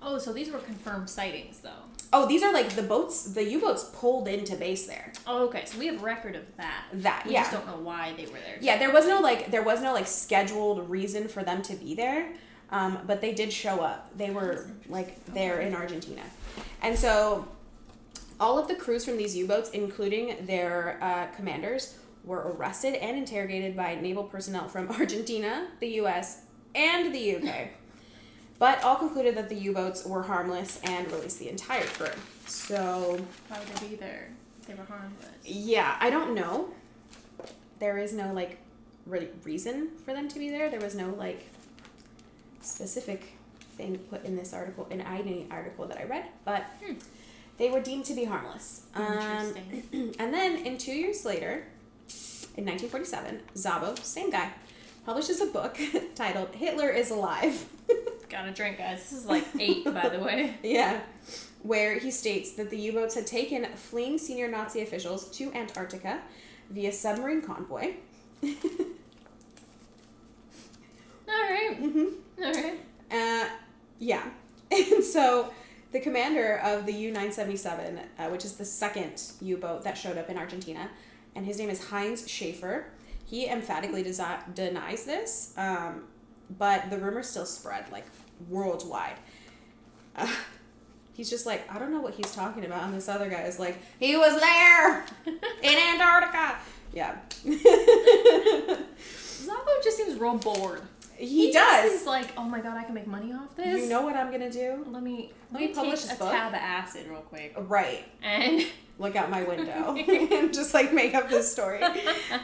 Oh, 0.01 0.17
so 0.17 0.31
these 0.31 0.51
were 0.51 0.59
confirmed 0.59 1.09
sightings, 1.09 1.59
though. 1.59 1.86
Oh, 2.13 2.25
these 2.25 2.41
are 2.41 2.53
like 2.53 2.69
the 2.69 2.83
boats, 2.83 3.23
the 3.23 3.43
U 3.43 3.59
boats 3.59 3.89
pulled 3.93 4.27
into 4.27 4.55
base 4.55 4.87
there. 4.87 5.11
Oh, 5.25 5.45
okay. 5.47 5.65
So 5.65 5.77
we 5.77 5.87
have 5.87 6.01
record 6.01 6.35
of 6.35 6.43
that. 6.55 6.85
That, 6.93 7.23
We 7.25 7.33
yeah. 7.33 7.41
just 7.41 7.51
don't 7.51 7.67
know 7.67 7.83
why 7.83 8.13
they 8.15 8.25
were 8.25 8.39
there. 8.39 8.57
Yeah, 8.61 8.77
there 8.77 8.91
was 8.91 9.05
no 9.07 9.19
like 9.19 9.51
there 9.51 9.63
was 9.63 9.81
no 9.81 9.93
like 9.93 10.07
scheduled 10.07 10.89
reason 10.89 11.27
for 11.27 11.43
them 11.43 11.61
to 11.63 11.75
be 11.75 11.95
there, 11.95 12.29
um, 12.71 12.99
but 13.05 13.19
they 13.19 13.33
did 13.33 13.51
show 13.51 13.81
up. 13.81 14.17
They 14.17 14.29
were 14.29 14.67
like 14.87 15.23
there 15.33 15.59
in 15.59 15.75
Argentina, 15.75 16.23
and 16.81 16.97
so 16.97 17.47
all 18.39 18.57
of 18.57 18.67
the 18.67 18.75
crews 18.75 19.03
from 19.03 19.17
these 19.17 19.35
U-boats, 19.35 19.71
including 19.71 20.45
their 20.45 20.99
uh, 21.01 21.27
commanders, 21.35 21.97
were 22.23 22.53
arrested 22.55 22.95
and 22.95 23.17
interrogated 23.17 23.75
by 23.75 23.95
naval 23.95 24.23
personnel 24.23 24.67
from 24.67 24.89
Argentina, 24.91 25.67
the 25.79 25.87
U.S., 26.01 26.43
and 26.75 27.13
the 27.13 27.37
UK. 27.37 27.69
But 28.59 28.83
all 28.83 28.95
concluded 28.95 29.35
that 29.35 29.49
the 29.49 29.55
U-boats 29.55 30.05
were 30.05 30.23
harmless 30.23 30.79
and 30.83 31.09
released 31.11 31.39
the 31.39 31.49
entire 31.49 31.85
crew. 31.85 32.07
So 32.47 33.19
Why 33.49 33.59
would 33.59 33.67
they 33.67 33.87
be 33.89 33.95
there? 33.95 34.29
They 34.67 34.73
were 34.73 34.83
harmless. 34.83 35.27
yeah, 35.45 35.95
I 35.99 36.09
don't 36.09 36.33
know. 36.33 36.69
There 37.79 37.97
is 37.99 38.13
no 38.13 38.33
like 38.33 38.57
really 39.05 39.29
reason 39.43 39.89
for 40.03 40.13
them 40.13 40.27
to 40.29 40.39
be 40.39 40.49
there. 40.49 40.69
There 40.69 40.79
was 40.81 40.95
no 40.95 41.09
like 41.11 41.47
specific 42.61 43.33
thing 43.77 43.97
put 44.09 44.25
in 44.25 44.35
this 44.35 44.53
article 44.53 44.87
in 44.89 45.01
any 45.01 45.47
article 45.51 45.85
that 45.87 45.99
I 45.99 46.05
read, 46.05 46.25
but 46.45 46.63
Hmm. 46.83 46.93
they 47.57 47.69
were 47.69 47.79
deemed 47.79 48.05
to 48.05 48.13
be 48.13 48.25
harmless. 48.25 48.81
Um, 48.95 49.03
Interesting. 49.53 50.15
and 50.19 50.33
then 50.33 50.57
in 50.65 50.77
two 50.77 50.93
years 50.93 51.23
later, 51.25 51.63
in 52.57 52.65
1947, 52.65 53.41
Szabo, 53.55 53.97
same 54.03 54.31
guy, 54.31 54.49
publishes 55.05 55.39
a 55.41 55.45
book 55.45 55.77
titled 56.15 56.49
"Hitler 56.55 56.89
is 56.89 57.11
Alive." 57.11 57.65
Got 58.29 58.47
a 58.47 58.51
drink, 58.51 58.77
guys. 58.77 59.09
This 59.09 59.13
is 59.13 59.25
like 59.25 59.45
eight, 59.59 59.85
by 59.85 60.09
the 60.09 60.19
way. 60.19 60.55
Yeah. 60.63 60.99
Where 61.63 61.97
he 61.99 62.11
states 62.11 62.51
that 62.53 62.69
the 62.69 62.77
U 62.77 62.91
boats 62.93 63.15
had 63.15 63.25
taken 63.27 63.65
fleeing 63.75 64.17
senior 64.17 64.47
Nazi 64.47 64.81
officials 64.81 65.29
to 65.31 65.51
Antarctica 65.53 66.21
via 66.69 66.91
submarine 66.91 67.41
convoy. 67.41 67.93
All 68.43 68.49
right. 71.27 71.77
Mm-hmm. 71.81 72.43
All 72.43 72.51
right. 72.53 72.79
Uh, 73.11 73.49
yeah. 73.99 74.23
And 74.71 75.01
so 75.03 75.53
the 75.93 75.99
commander 76.01 76.57
of 76.57 76.85
the 76.85 76.91
U 76.91 77.07
977, 77.11 77.99
uh, 78.19 78.27
which 78.27 78.43
is 78.43 78.57
the 78.57 78.65
second 78.65 79.23
U 79.41 79.55
boat 79.57 79.83
that 79.85 79.97
showed 79.97 80.17
up 80.17 80.29
in 80.29 80.37
Argentina, 80.37 80.89
and 81.35 81.45
his 81.45 81.57
name 81.57 81.69
is 81.69 81.85
Heinz 81.85 82.27
Schäffer, 82.27 82.83
he 83.25 83.47
emphatically 83.47 84.03
desi- 84.03 84.53
denies 84.53 85.05
this, 85.05 85.53
um, 85.57 86.03
but 86.57 86.89
the 86.89 86.97
rumor 86.97 87.23
still 87.23 87.45
spread 87.45 87.91
like 87.91 88.05
worldwide. 88.49 89.17
Uh, 90.15 90.27
he's 91.13 91.29
just 91.29 91.45
like, 91.45 91.71
I 91.73 91.79
don't 91.79 91.91
know 91.91 92.01
what 92.01 92.13
he's 92.13 92.33
talking 92.33 92.65
about. 92.65 92.83
And 92.83 92.93
this 92.93 93.07
other 93.09 93.29
guy 93.29 93.41
is 93.43 93.59
like, 93.59 93.77
he 93.99 94.15
was 94.15 94.39
there 94.39 95.05
in 95.61 95.77
Antarctica. 95.77 96.55
Yeah. 96.93 97.17
Szabo 99.07 99.83
just 99.83 99.97
seems 99.97 100.19
real 100.19 100.37
bored. 100.37 100.81
he, 101.15 101.51
just 101.51 101.83
does. 101.83 101.91
He's 101.91 102.05
like, 102.07 102.29
oh 102.37 102.43
my 102.43 102.59
god, 102.59 102.77
I 102.77 102.83
can 102.83 102.93
make 102.93 103.07
money 103.07 103.33
off 103.33 103.55
this. 103.55 103.81
You 103.81 103.89
know 103.89 104.01
what 104.01 104.15
I'm 104.15 104.29
going 104.29 104.41
to 104.41 104.51
do? 104.51 104.85
Let 104.89 105.03
me 105.03 105.31
Let 105.51 105.61
let 105.61 105.69
me 105.69 105.75
publish 105.75 106.01
take 106.01 106.09
this 106.09 106.17
a 106.17 106.19
book. 106.23 106.31
tab 106.31 106.53
of 106.53 106.59
acid 106.59 107.07
real 107.07 107.21
quick. 107.21 107.53
Right. 107.57 108.05
And 108.23 108.65
look 108.99 109.15
out 109.15 109.29
my 109.29 109.43
window 109.43 109.95
and 109.95 110.53
just 110.53 110.73
like 110.73 110.93
make 110.93 111.13
up 111.13 111.29
this 111.29 111.51
story. 111.51 111.81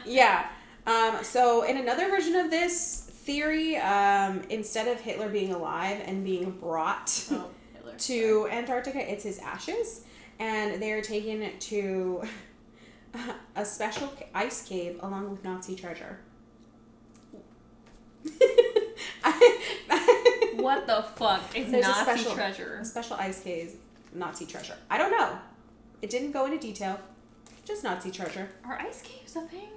Yeah. 0.04 0.46
Um, 0.86 1.18
so 1.22 1.62
in 1.62 1.78
another 1.78 2.08
version 2.10 2.36
of 2.36 2.50
this 2.50 3.03
theory, 3.24 3.76
um, 3.76 4.42
instead 4.50 4.88
of 4.88 5.00
Hitler 5.00 5.28
being 5.28 5.52
alive 5.52 6.02
and 6.06 6.24
being 6.24 6.50
brought 6.52 7.26
oh, 7.32 7.48
to 7.98 8.48
Antarctica, 8.50 9.10
it's 9.10 9.24
his 9.24 9.38
ashes, 9.38 10.04
and 10.38 10.80
they 10.80 10.92
are 10.92 11.02
taken 11.02 11.58
to 11.58 12.22
a 13.56 13.64
special 13.64 14.12
ice 14.34 14.66
cave 14.66 14.98
along 15.02 15.30
with 15.30 15.42
Nazi 15.44 15.74
treasure. 15.74 16.20
What 20.64 20.86
the 20.86 21.02
fuck 21.02 21.54
is 21.54 21.70
There's 21.70 21.84
a 21.84 21.88
Nazi 21.88 22.02
special- 22.02 22.32
treasure? 22.34 22.78
A 22.80 22.84
special 22.86 23.16
ice 23.16 23.42
cave, 23.42 23.72
Nazi 24.14 24.46
treasure. 24.46 24.76
I 24.88 24.96
don't 24.96 25.10
know. 25.10 25.38
It 26.00 26.08
didn't 26.08 26.30
go 26.32 26.46
into 26.46 26.58
detail. 26.58 26.98
Just 27.66 27.84
Nazi 27.84 28.10
treasure. 28.10 28.48
Are 28.64 28.78
ice 28.78 29.02
caves 29.02 29.36
a 29.36 29.42
thing? 29.42 29.68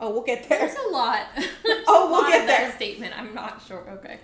Oh, 0.00 0.10
we'll 0.10 0.22
get 0.22 0.48
there. 0.48 0.58
There's 0.60 0.76
a 0.88 0.90
lot. 0.90 1.26
Oh, 1.86 2.06
a 2.06 2.10
we'll 2.10 2.20
lot 2.22 2.30
get 2.30 2.46
there. 2.46 2.72
Statement. 2.72 3.18
I'm 3.18 3.34
not 3.34 3.62
sure. 3.66 3.84
Okay. 3.90 4.18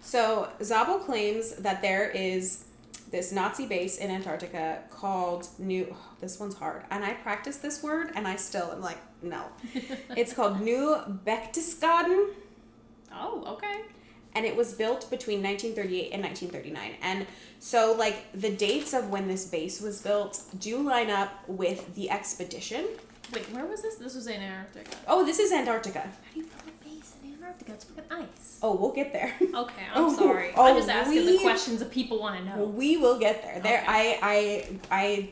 So 0.00 0.48
Szabo 0.60 1.04
claims 1.04 1.54
that 1.56 1.80
there 1.80 2.10
is 2.10 2.64
this 3.10 3.32
Nazi 3.32 3.66
base 3.66 3.96
in 3.98 4.10
Antarctica 4.10 4.80
called 4.90 5.48
New. 5.58 5.94
this 6.20 6.38
one's 6.38 6.56
hard, 6.56 6.82
and 6.90 7.04
I 7.04 7.14
practice 7.14 7.56
this 7.56 7.82
word, 7.82 8.10
and 8.14 8.26
I 8.28 8.36
still 8.36 8.70
am 8.72 8.80
like, 8.80 8.98
no. 9.22 9.44
it's 10.16 10.32
called 10.32 10.60
New 10.60 10.96
Berchtesgaden, 11.24 12.30
Oh, 13.12 13.44
okay. 13.54 13.82
and 14.34 14.44
it 14.44 14.56
was 14.56 14.72
built 14.74 15.08
between 15.10 15.42
1938 15.42 16.12
and 16.12 16.22
1939. 16.22 16.96
And 17.02 17.26
so, 17.60 17.94
like, 17.96 18.26
the 18.34 18.50
dates 18.50 18.92
of 18.92 19.08
when 19.10 19.28
this 19.28 19.46
base 19.46 19.80
was 19.80 20.02
built 20.02 20.42
do 20.58 20.82
line 20.82 21.08
up 21.10 21.30
with 21.48 21.94
the 21.94 22.10
expedition. 22.10 22.86
Wait, 23.34 23.50
where 23.52 23.66
was 23.66 23.82
this? 23.82 23.96
This 23.96 24.14
was 24.14 24.26
in 24.26 24.40
Antarctica. 24.40 24.96
Oh, 25.08 25.24
this 25.24 25.38
is 25.38 25.52
Antarctica. 25.52 26.00
How 26.00 26.06
do 26.32 26.40
you 26.40 26.46
build 26.46 26.62
a 26.68 26.84
base 26.88 27.14
in 27.24 27.32
Antarctica? 27.32 27.72
It's 27.72 27.84
fucking 27.84 28.04
ice. 28.10 28.58
Oh, 28.62 28.76
we'll 28.76 28.92
get 28.92 29.12
there. 29.12 29.34
Okay, 29.54 29.82
I'm 29.92 30.04
Oh, 30.04 30.14
sorry. 30.16 30.52
oh, 30.56 30.66
I'm 30.66 30.76
just 30.76 30.88
asking 30.88 31.26
we- 31.26 31.36
the 31.36 31.42
questions 31.42 31.80
that 31.80 31.90
people 31.90 32.20
want 32.20 32.38
to 32.38 32.44
know. 32.44 32.64
we 32.64 32.96
will 32.96 33.18
get 33.18 33.42
there. 33.42 33.60
There, 33.60 33.78
Okay. 33.82 33.86
I, 33.88 34.18
I, 34.22 34.78
I. 34.90 35.28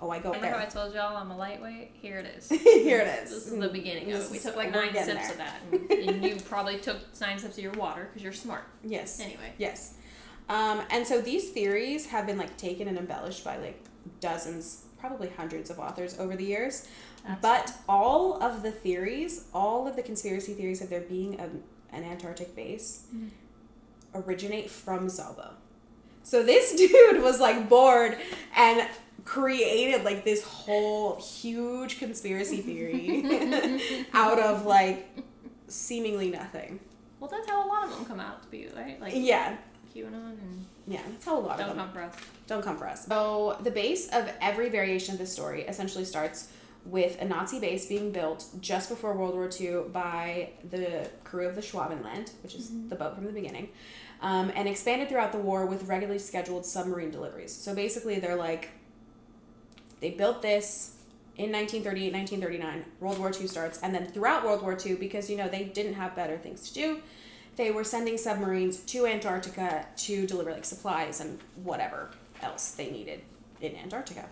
Oh, 0.00 0.10
I 0.10 0.18
go 0.18 0.32
Remember 0.32 0.58
how 0.58 0.64
I 0.64 0.66
told 0.66 0.92
y'all 0.94 1.16
I'm 1.16 1.30
a 1.30 1.36
lightweight? 1.36 1.92
Here 1.94 2.18
it 2.18 2.26
is. 2.36 2.48
Here 2.62 2.98
it 3.02 3.22
is. 3.22 3.30
This 3.30 3.46
is 3.52 3.56
the 3.58 3.68
beginning 3.68 4.12
of 4.12 4.22
it. 4.22 4.30
We 4.32 4.38
took 4.40 4.56
like 4.56 4.72
nine 4.72 4.92
sips 4.92 5.06
there. 5.06 5.30
of 5.30 5.36
that, 5.38 5.60
and, 5.70 5.90
and 5.92 6.24
you 6.24 6.36
probably 6.48 6.78
took 6.78 6.96
nine 7.20 7.38
sips 7.38 7.56
of 7.56 7.62
your 7.62 7.72
water 7.74 8.08
because 8.08 8.24
you're 8.24 8.32
smart. 8.32 8.64
Yes. 8.84 9.20
Anyway, 9.20 9.52
Yes. 9.58 9.94
Um, 10.48 10.82
and 10.90 11.06
so 11.06 11.20
these 11.20 11.50
theories 11.50 12.06
have 12.06 12.26
been 12.26 12.36
like 12.36 12.56
taken 12.56 12.88
and 12.88 12.98
embellished 12.98 13.44
by 13.44 13.58
like 13.58 13.80
dozens, 14.18 14.82
probably 14.98 15.30
hundreds 15.36 15.70
of 15.70 15.78
authors 15.78 16.18
over 16.18 16.34
the 16.34 16.44
years. 16.44 16.88
That's 17.26 17.40
but 17.40 17.74
all 17.88 18.42
of 18.42 18.62
the 18.62 18.70
theories, 18.72 19.44
all 19.54 19.86
of 19.86 19.96
the 19.96 20.02
conspiracy 20.02 20.54
theories 20.54 20.80
of 20.82 20.90
there 20.90 21.00
being 21.02 21.38
a, 21.40 21.44
an 21.94 22.04
Antarctic 22.04 22.54
base, 22.56 23.04
Mhm. 23.14 23.28
originate 24.14 24.70
from 24.70 25.06
Szabo. 25.08 25.50
So 26.22 26.42
this 26.42 26.74
dude 26.76 27.22
was 27.22 27.40
like 27.40 27.68
bored 27.68 28.18
and 28.56 28.88
created 29.24 30.04
like 30.04 30.24
this 30.24 30.42
whole 30.42 31.16
huge 31.16 31.98
conspiracy 31.98 32.58
theory 32.58 34.04
out 34.12 34.38
of 34.40 34.66
like 34.66 35.08
seemingly 35.68 36.28
nothing. 36.30 36.80
well, 37.20 37.30
that's 37.30 37.48
how 37.48 37.64
a 37.64 37.68
lot 37.68 37.84
of 37.84 37.90
them 37.90 38.04
come 38.04 38.18
out 38.20 38.42
to 38.42 38.48
be, 38.48 38.68
right? 38.76 39.00
Like 39.00 39.12
Yeah, 39.14 39.56
QAnon 39.94 40.12
and 40.12 40.66
yeah, 40.88 41.00
that's 41.08 41.24
how 41.24 41.38
a 41.38 41.40
lot 41.40 41.60
of 41.60 41.68
them 41.68 41.76
don't 41.76 41.86
come 41.86 41.92
for 41.92 42.02
us. 42.02 42.14
don't 42.48 42.62
come 42.64 42.76
for 42.76 42.88
us. 42.88 43.06
So 43.06 43.56
the 43.62 43.70
base 43.70 44.08
of 44.08 44.28
every 44.40 44.68
variation 44.68 45.12
of 45.14 45.20
this 45.20 45.32
story 45.32 45.62
essentially 45.62 46.04
starts 46.04 46.48
with 46.84 47.20
a 47.20 47.24
Nazi 47.24 47.60
base 47.60 47.86
being 47.86 48.10
built 48.10 48.46
just 48.60 48.88
before 48.88 49.16
World 49.16 49.34
War 49.34 49.48
II 49.48 49.84
by 49.92 50.50
the 50.68 51.08
crew 51.24 51.46
of 51.46 51.54
the 51.54 51.60
Schwabenland, 51.60 52.32
which 52.42 52.54
is 52.54 52.70
the 52.88 52.96
boat 52.96 53.14
from 53.14 53.24
the 53.24 53.32
beginning, 53.32 53.68
um, 54.20 54.52
and 54.54 54.68
expanded 54.68 55.08
throughout 55.08 55.32
the 55.32 55.38
war 55.38 55.66
with 55.66 55.84
regularly 55.84 56.18
scheduled 56.18 56.66
submarine 56.66 57.10
deliveries. 57.10 57.54
So 57.54 57.74
basically, 57.74 58.18
they're 58.18 58.36
like, 58.36 58.70
they 60.00 60.10
built 60.10 60.42
this 60.42 60.96
in 61.36 61.50
1938, 61.50 62.12
1939, 62.12 62.84
World 63.00 63.18
War 63.18 63.32
II 63.32 63.46
starts, 63.46 63.80
and 63.82 63.94
then 63.94 64.06
throughout 64.06 64.44
World 64.44 64.62
War 64.62 64.76
II, 64.84 64.96
because 64.96 65.30
you 65.30 65.36
know 65.36 65.48
they 65.48 65.64
didn't 65.64 65.94
have 65.94 66.14
better 66.14 66.36
things 66.36 66.68
to 66.68 66.74
do, 66.74 66.98
they 67.56 67.70
were 67.70 67.84
sending 67.84 68.18
submarines 68.18 68.78
to 68.78 69.06
Antarctica 69.06 69.86
to 69.96 70.26
deliver 70.26 70.52
like 70.52 70.64
supplies 70.64 71.20
and 71.20 71.38
whatever 71.62 72.10
else 72.42 72.72
they 72.72 72.90
needed 72.90 73.22
in 73.60 73.76
Antarctica. 73.76 74.28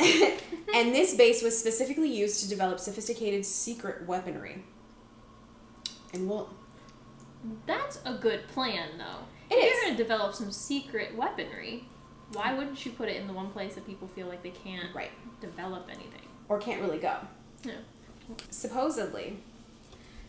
and 0.74 0.94
this 0.94 1.14
base 1.14 1.42
was 1.42 1.58
specifically 1.58 2.10
used 2.14 2.42
to 2.42 2.48
develop 2.48 2.80
sophisticated 2.80 3.44
secret 3.44 4.06
weaponry. 4.06 4.62
And 6.14 6.28
we'll 6.28 6.50
That's 7.66 8.00
a 8.04 8.14
good 8.14 8.46
plan, 8.48 8.90
though. 8.98 9.24
It 9.50 9.58
if 9.58 9.64
is. 9.64 9.70
you're 9.72 9.84
going 9.84 9.96
to 9.96 10.02
develop 10.02 10.34
some 10.34 10.50
secret 10.50 11.16
weaponry, 11.16 11.84
why 12.32 12.54
wouldn't 12.54 12.84
you 12.84 12.92
put 12.92 13.08
it 13.08 13.16
in 13.16 13.26
the 13.26 13.32
one 13.32 13.50
place 13.50 13.74
that 13.74 13.86
people 13.86 14.08
feel 14.08 14.26
like 14.26 14.42
they 14.42 14.50
can't 14.50 14.94
right 14.94 15.10
develop 15.40 15.88
anything? 15.88 16.22
or 16.48 16.58
can't 16.58 16.82
really 16.82 16.98
go. 16.98 17.16
Yeah. 17.64 17.72
Supposedly, 18.50 19.38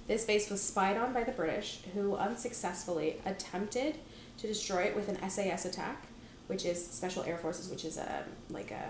this 0.07 0.23
base 0.25 0.49
was 0.49 0.61
spied 0.61 0.97
on 0.97 1.13
by 1.13 1.23
the 1.23 1.31
British, 1.33 1.79
who 1.93 2.15
unsuccessfully 2.15 3.17
attempted 3.25 3.97
to 4.37 4.47
destroy 4.47 4.83
it 4.83 4.95
with 4.95 5.09
an 5.09 5.29
SAS 5.29 5.65
attack, 5.65 6.05
which 6.47 6.65
is 6.65 6.85
Special 6.85 7.23
Air 7.23 7.37
Forces, 7.37 7.69
which 7.69 7.83
is 7.83 7.97
a 7.97 8.23
like 8.49 8.71
a, 8.71 8.89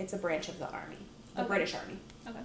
it's 0.00 0.12
a 0.12 0.18
branch 0.18 0.48
of 0.48 0.58
the 0.58 0.68
army, 0.70 0.96
the 1.34 1.42
Okay. 1.42 1.48
British 1.48 1.74
Army. 1.74 1.98
Okay. 2.26 2.40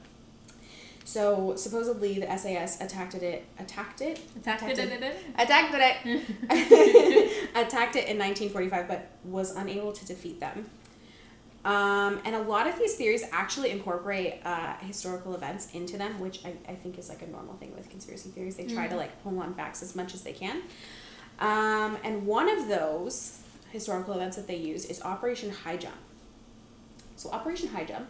So 1.07 1.55
supposedly 1.55 2.19
the 2.19 2.37
SAS 2.37 2.81
attacked 2.81 3.13
it, 3.15 3.45
attacked 3.59 4.01
it, 4.01 4.19
Attacked 4.37 4.63
it, 4.63 4.79
it, 4.79 5.03
it. 5.03 5.15
attacked 5.37 5.75
it, 5.75 7.49
attacked 7.55 7.95
it 7.95 8.07
in 8.07 8.17
1945, 8.17 8.87
but 8.87 9.07
was 9.23 9.55
unable 9.55 9.91
to 9.91 10.05
defeat 10.05 10.39
them. 10.39 10.65
Um, 11.63 12.21
and 12.25 12.35
a 12.35 12.41
lot 12.41 12.67
of 12.67 12.77
these 12.77 12.95
theories 12.95 13.23
actually 13.31 13.71
incorporate 13.71 14.35
uh, 14.45 14.75
historical 14.77 15.33
events 15.35 15.71
into 15.73 15.97
them, 15.97 16.19
which 16.19 16.43
I, 16.45 16.53
I 16.71 16.75
think 16.75 16.97
is 16.99 17.09
like 17.09 17.21
a 17.23 17.27
normal 17.27 17.55
thing 17.55 17.73
with 17.75 17.89
conspiracy 17.89 18.29
theories. 18.29 18.55
They 18.55 18.65
try 18.67 18.87
to 18.87 18.95
like 18.95 19.23
pull 19.23 19.39
on 19.39 19.53
facts 19.55 19.81
as 19.81 19.95
much 19.95 20.13
as 20.13 20.21
they 20.21 20.33
can. 20.33 20.61
Um, 21.39 21.97
and 22.03 22.25
one 22.25 22.49
of 22.49 22.67
those 22.67 23.39
historical 23.71 24.13
events 24.13 24.37
that 24.37 24.47
they 24.47 24.55
use 24.57 24.85
is 24.85 25.01
Operation 25.01 25.49
High 25.51 25.77
Jump. 25.77 25.95
So 27.15 27.31
Operation 27.31 27.69
High 27.69 27.85
Jump 27.85 28.07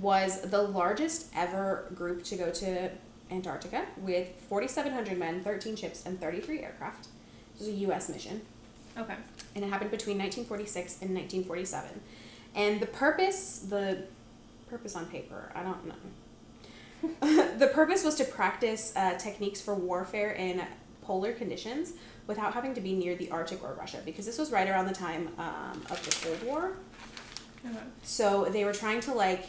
was 0.00 0.40
the 0.42 0.62
largest 0.62 1.28
ever 1.34 1.86
group 1.94 2.24
to 2.24 2.36
go 2.36 2.50
to 2.50 2.90
Antarctica 3.30 3.84
with 3.98 4.28
4,700 4.48 5.18
men, 5.18 5.42
13 5.42 5.76
ships, 5.76 6.04
and 6.04 6.20
33 6.20 6.60
aircraft. 6.60 7.06
It 7.54 7.60
was 7.60 7.68
a 7.68 7.72
U.S. 7.72 8.08
mission 8.08 8.42
Okay. 8.98 9.14
and 9.54 9.64
it 9.64 9.68
happened 9.68 9.90
between 9.90 10.18
1946 10.18 11.00
and 11.02 11.14
1947. 11.14 12.00
And 12.54 12.80
the 12.80 12.86
purpose, 12.86 13.60
the 13.68 14.04
purpose 14.68 14.96
on 14.96 15.06
paper, 15.06 15.52
I 15.54 15.62
don't 15.62 15.86
know. 15.86 15.94
the 17.58 17.68
purpose 17.68 18.04
was 18.04 18.16
to 18.16 18.24
practice 18.24 18.92
uh, 18.96 19.16
techniques 19.16 19.60
for 19.60 19.74
warfare 19.74 20.32
in 20.32 20.62
polar 21.02 21.32
conditions 21.32 21.92
without 22.26 22.52
having 22.52 22.74
to 22.74 22.80
be 22.80 22.94
near 22.94 23.14
the 23.14 23.30
Arctic 23.30 23.62
or 23.64 23.74
Russia, 23.74 23.98
because 24.04 24.26
this 24.26 24.38
was 24.38 24.52
right 24.52 24.68
around 24.68 24.86
the 24.86 24.94
time 24.94 25.28
um, 25.38 25.82
of 25.90 26.04
the 26.04 26.14
Cold 26.26 26.42
War. 26.42 26.72
Okay. 27.64 27.76
So 28.02 28.46
they 28.46 28.64
were 28.64 28.72
trying 28.72 29.00
to 29.02 29.14
like 29.14 29.46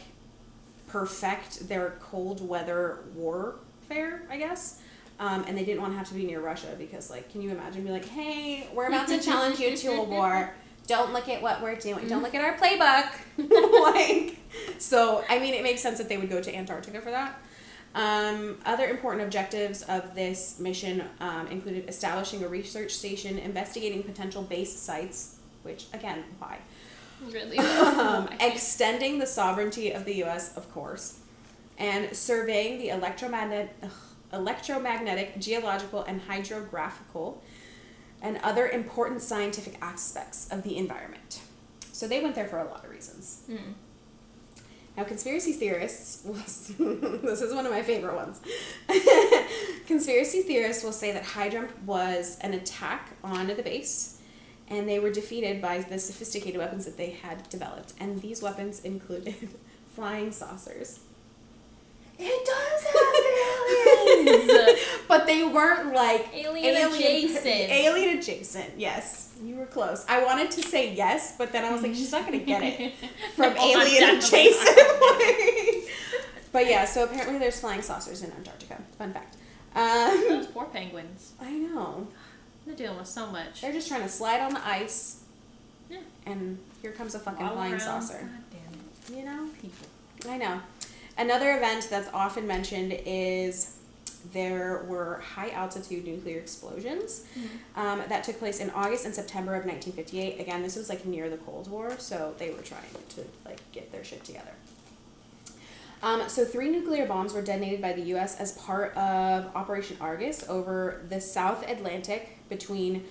perfect 0.88 1.68
their 1.68 1.94
cold 2.00 2.46
weather 2.46 2.98
warfare, 3.14 4.22
I 4.30 4.36
guess. 4.36 4.80
Um, 5.18 5.44
and 5.46 5.56
they 5.56 5.64
didn't 5.64 5.80
want 5.80 5.92
to 5.92 5.98
have 5.98 6.08
to 6.08 6.14
be 6.14 6.24
near 6.24 6.40
Russia 6.40 6.74
because, 6.76 7.08
like, 7.08 7.30
can 7.30 7.42
you 7.42 7.50
imagine? 7.50 7.84
Be 7.84 7.90
like, 7.90 8.06
hey, 8.06 8.66
we're 8.74 8.88
about 8.88 9.06
to 9.08 9.20
challenge 9.20 9.60
you 9.60 9.76
to 9.76 9.88
a 9.92 10.02
war. 10.02 10.52
Don't 10.88 11.12
look 11.12 11.28
at 11.28 11.40
what 11.40 11.62
we're 11.62 11.76
doing. 11.76 12.08
Don't 12.08 12.22
look 12.22 12.34
at 12.34 12.42
our 12.42 12.56
playbook. 12.56 13.08
like, 13.94 14.36
so 14.78 15.24
I 15.28 15.38
mean, 15.38 15.54
it 15.54 15.62
makes 15.62 15.80
sense 15.80 15.98
that 15.98 16.08
they 16.08 16.16
would 16.16 16.28
go 16.28 16.42
to 16.42 16.54
Antarctica 16.54 17.00
for 17.00 17.10
that. 17.10 17.40
Um, 17.94 18.58
other 18.64 18.86
important 18.86 19.22
objectives 19.24 19.82
of 19.82 20.14
this 20.14 20.58
mission 20.58 21.04
um, 21.20 21.46
included 21.48 21.88
establishing 21.88 22.42
a 22.42 22.48
research 22.48 22.90
station, 22.90 23.38
investigating 23.38 24.02
potential 24.02 24.42
base 24.42 24.76
sites, 24.76 25.36
which 25.62 25.84
again, 25.92 26.24
why? 26.38 26.58
Really? 27.30 27.58
um, 27.58 28.28
Oh 28.30 28.36
extending 28.40 29.18
the 29.18 29.26
sovereignty 29.26 29.92
of 29.92 30.04
the 30.04 30.16
U.S., 30.16 30.56
of 30.56 30.72
course, 30.72 31.18
and 31.78 32.14
surveying 32.16 32.78
the 32.78 32.88
electromagnet, 32.88 33.74
ugh, 33.82 33.90
electromagnetic, 34.32 35.38
geological, 35.38 36.02
and 36.02 36.20
hydrographical, 36.22 37.42
and 38.20 38.38
other 38.42 38.68
important 38.68 39.20
scientific 39.20 39.76
aspects 39.82 40.48
of 40.50 40.62
the 40.62 40.76
environment. 40.76 41.40
So 41.92 42.08
they 42.08 42.20
went 42.20 42.34
there 42.34 42.46
for 42.46 42.58
a 42.58 42.64
lot 42.64 42.84
of 42.84 42.90
reasons. 42.90 43.42
Mm. 43.50 43.74
Now, 44.96 45.04
conspiracy 45.04 45.52
theorists, 45.52 46.16
this 46.78 47.40
is 47.40 47.54
one 47.54 47.64
of 47.64 47.72
my 47.72 47.82
favorite 47.82 48.14
ones. 48.14 48.40
conspiracy 49.86 50.42
theorists 50.42 50.84
will 50.84 50.92
say 50.92 51.12
that 51.12 51.24
Jump 51.50 51.70
was 51.84 52.38
an 52.40 52.52
attack 52.54 53.10
on 53.24 53.46
the 53.46 53.62
base, 53.62 54.18
and 54.72 54.88
they 54.88 54.98
were 54.98 55.10
defeated 55.10 55.60
by 55.60 55.78
the 55.80 55.98
sophisticated 55.98 56.58
weapons 56.58 56.86
that 56.86 56.96
they 56.96 57.10
had 57.10 57.48
developed. 57.50 57.92
And 58.00 58.22
these 58.22 58.42
weapons 58.42 58.80
included 58.80 59.50
flying 59.94 60.32
saucers. 60.32 61.00
It 62.18 62.46
does 62.46 62.82
have 62.84 64.38
aliens! 64.48 64.80
but 65.08 65.26
they 65.26 65.44
weren't 65.44 65.94
like 65.94 66.28
Alien 66.34 66.92
adjacent. 66.92 67.46
Alien 67.46 68.18
adjacent, 68.18 68.70
yes. 68.78 69.34
You 69.42 69.56
were 69.56 69.66
close. 69.66 70.04
I 70.08 70.24
wanted 70.24 70.50
to 70.52 70.62
say 70.62 70.94
yes, 70.94 71.34
but 71.36 71.52
then 71.52 71.64
I 71.64 71.72
was 71.72 71.82
like, 71.82 71.94
she's 71.94 72.12
not 72.12 72.26
going 72.26 72.38
to 72.38 72.44
get 72.44 72.62
it 72.62 72.94
from 73.36 73.56
alien 73.56 74.16
adjacent. 74.16 74.78
but 76.52 76.66
yeah, 76.66 76.84
so 76.84 77.04
apparently 77.04 77.38
there's 77.38 77.60
flying 77.60 77.82
saucers 77.82 78.22
in 78.22 78.30
Antarctica. 78.32 78.78
Fun 78.98 79.12
fact. 79.12 79.36
Um, 79.74 80.28
Those 80.28 80.46
poor 80.46 80.66
penguins. 80.66 81.32
I 81.40 81.50
know. 81.50 82.06
They're 82.66 82.74
dealing 82.76 82.98
with 82.98 83.08
so 83.08 83.26
much. 83.26 83.60
They're 83.60 83.72
just 83.72 83.88
trying 83.88 84.02
to 84.02 84.08
slide 84.08 84.40
on 84.40 84.54
the 84.54 84.66
ice, 84.66 85.20
Yeah. 85.90 85.98
and 86.26 86.58
here 86.80 86.92
comes 86.92 87.14
a 87.14 87.18
fucking 87.18 87.40
Waddle 87.40 87.56
flying 87.56 87.72
around. 87.72 87.80
saucer. 87.80 88.18
God 88.20 88.44
damn 88.50 89.16
it. 89.16 89.18
You 89.18 89.24
know? 89.24 89.48
People. 89.60 89.86
I 90.30 90.36
know. 90.38 90.60
Another 91.18 91.56
event 91.56 91.88
that's 91.90 92.08
often 92.14 92.46
mentioned 92.46 92.98
is 93.04 93.76
there 94.32 94.84
were 94.86 95.20
high 95.34 95.50
altitude 95.50 96.06
nuclear 96.06 96.38
explosions 96.38 97.24
um, 97.74 98.00
that 98.08 98.22
took 98.22 98.38
place 98.38 98.60
in 98.60 98.70
August 98.70 99.04
and 99.04 99.12
September 99.14 99.54
of 99.56 99.64
1958. 99.66 100.40
Again, 100.40 100.62
this 100.62 100.76
was 100.76 100.88
like 100.88 101.04
near 101.04 101.28
the 101.28 101.38
Cold 101.38 101.68
War, 101.68 101.96
so 101.98 102.34
they 102.38 102.50
were 102.50 102.62
trying 102.62 102.82
to 103.16 103.24
like 103.44 103.58
get 103.72 103.90
their 103.90 104.04
shit 104.04 104.22
together. 104.24 104.52
Um, 106.02 106.28
so 106.28 106.44
three 106.44 106.68
nuclear 106.68 107.06
bombs 107.06 107.32
were 107.32 107.42
detonated 107.42 107.80
by 107.80 107.92
the 107.92 108.02
U.S. 108.02 108.40
as 108.40 108.50
part 108.52 108.96
of 108.96 109.54
Operation 109.54 109.96
Argus 110.00 110.44
over 110.48 111.02
the 111.08 111.20
South 111.20 111.68
Atlantic 111.68 112.38
between 112.48 113.04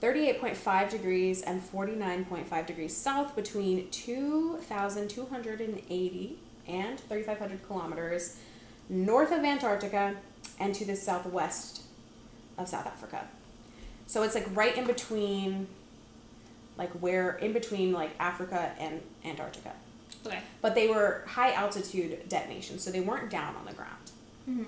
38.5 0.00 0.90
degrees 0.90 1.42
and 1.42 1.60
49.5 1.62 2.66
degrees 2.66 2.96
south 2.96 3.36
between 3.36 3.90
2,280 3.90 6.38
and 6.68 7.00
3,500 7.00 7.66
kilometers 7.66 8.38
north 8.88 9.32
of 9.32 9.44
Antarctica 9.44 10.14
and 10.58 10.74
to 10.74 10.86
the 10.86 10.96
southwest 10.96 11.82
of 12.56 12.66
South 12.68 12.86
Africa. 12.86 13.28
So 14.06 14.22
it's 14.22 14.34
like 14.34 14.48
right 14.56 14.74
in 14.76 14.86
between, 14.86 15.66
like 16.78 16.92
where, 16.92 17.32
in 17.32 17.52
between 17.52 17.92
like 17.92 18.12
Africa 18.18 18.72
and 18.78 19.02
Antarctica. 19.24 19.72
Okay. 20.26 20.40
But 20.60 20.74
they 20.74 20.88
were 20.88 21.22
high 21.26 21.52
altitude 21.52 22.28
detonations, 22.28 22.82
so 22.82 22.90
they 22.90 23.00
weren't 23.00 23.30
down 23.30 23.54
on 23.56 23.64
the 23.64 23.72
ground. 23.72 24.10
Mhm. 24.48 24.66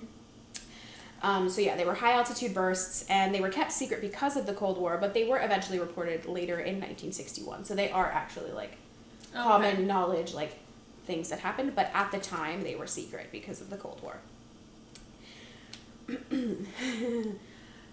Um, 1.23 1.51
so 1.51 1.61
yeah, 1.61 1.77
they 1.77 1.85
were 1.85 1.95
high 1.95 2.13
altitude 2.13 2.55
bursts, 2.55 3.05
and 3.11 3.35
they 3.35 3.41
were 3.41 3.51
kept 3.51 3.73
secret 3.73 4.01
because 4.01 4.37
of 4.37 4.47
the 4.47 4.55
Cold 4.55 4.79
War. 4.79 4.97
But 4.99 5.13
they 5.13 5.25
were 5.25 5.39
eventually 5.39 5.79
reported 5.79 6.25
later 6.27 6.59
in 6.61 6.77
1961. 6.81 7.65
So 7.65 7.75
they 7.75 7.91
are 7.91 8.07
actually 8.11 8.53
like 8.53 8.77
Oh, 9.35 9.43
common 9.45 9.87
knowledge, 9.87 10.33
like 10.35 10.59
things 11.07 11.29
that 11.29 11.41
happened. 11.41 11.75
But 11.75 11.91
at 11.95 12.11
the 12.11 12.19
time, 12.19 12.63
they 12.63 12.75
were 12.75 12.87
secret 12.87 13.29
because 13.31 13.61
of 13.61 13.69
the 13.71 13.77
Cold 13.77 14.01
War. 14.03 14.17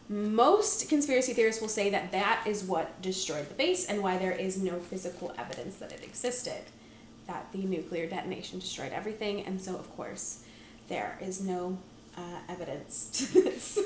Most 0.09 0.87
conspiracy 0.87 1.33
theorists 1.33 1.61
will 1.61 1.67
say 1.67 1.89
that 1.89 2.11
that 2.13 2.43
is 2.47 2.63
what 2.63 3.01
destroyed 3.01 3.49
the 3.49 3.53
base 3.55 3.85
and 3.85 4.01
why 4.01 4.17
there 4.17 4.31
is 4.31 4.57
no 4.57 4.79
physical 4.79 5.33
evidence 5.37 5.75
that 5.77 5.91
it 5.91 6.01
existed. 6.03 6.61
That 7.27 7.51
the 7.51 7.59
nuclear 7.59 8.07
detonation 8.07 8.59
destroyed 8.59 8.93
everything, 8.93 9.45
and 9.45 9.61
so, 9.61 9.75
of 9.75 9.93
course, 9.95 10.43
there 10.87 11.17
is 11.21 11.41
no 11.41 11.77
uh, 12.17 12.21
evidence 12.49 13.09
to 13.13 13.41
this. 13.43 13.77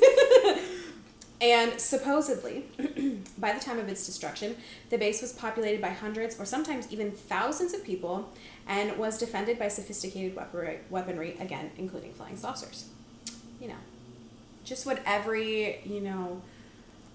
and 1.41 1.79
supposedly, 1.79 2.65
by 3.37 3.51
the 3.51 3.59
time 3.59 3.79
of 3.79 3.89
its 3.89 4.05
destruction, 4.05 4.55
the 4.89 4.97
base 4.97 5.21
was 5.21 5.33
populated 5.33 5.81
by 5.81 5.89
hundreds 5.89 6.39
or 6.39 6.45
sometimes 6.45 6.91
even 6.91 7.11
thousands 7.11 7.73
of 7.73 7.83
people 7.83 8.29
and 8.67 8.97
was 8.97 9.17
defended 9.17 9.59
by 9.59 9.67
sophisticated 9.67 10.37
weaponry, 10.89 11.35
again, 11.39 11.71
including 11.77 12.13
flying 12.13 12.37
saucers. 12.37 12.85
You 13.59 13.69
know, 13.69 13.81
just 14.63 14.85
what 14.85 15.01
every, 15.05 15.81
you 15.83 16.01
know, 16.01 16.41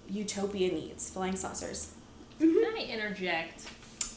utopia 0.09 0.71
needs 0.71 1.09
flying 1.09 1.35
saucers. 1.35 1.93
Can 2.39 2.63
I 2.77 2.87
interject? 2.89 3.67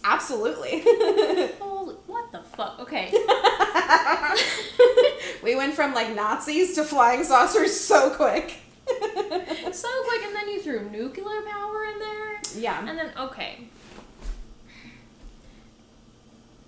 Absolutely. 0.04 0.80
Holy, 1.60 1.94
what 2.06 2.32
the 2.32 2.40
fuck? 2.42 2.78
Okay. 2.80 3.10
we 5.42 5.54
went 5.54 5.74
from 5.74 5.92
like 5.94 6.14
Nazis 6.14 6.74
to 6.76 6.84
flying 6.84 7.24
saucers 7.24 7.78
so 7.78 8.10
quick. 8.10 8.56
so 8.88 9.88
quick, 10.08 10.22
and 10.24 10.34
then 10.34 10.48
you 10.48 10.60
threw 10.60 10.88
nuclear 10.90 11.42
power 11.42 11.84
in 11.84 11.98
there. 11.98 12.40
Yeah. 12.56 12.88
And 12.88 12.98
then, 12.98 13.12
okay. 13.18 13.68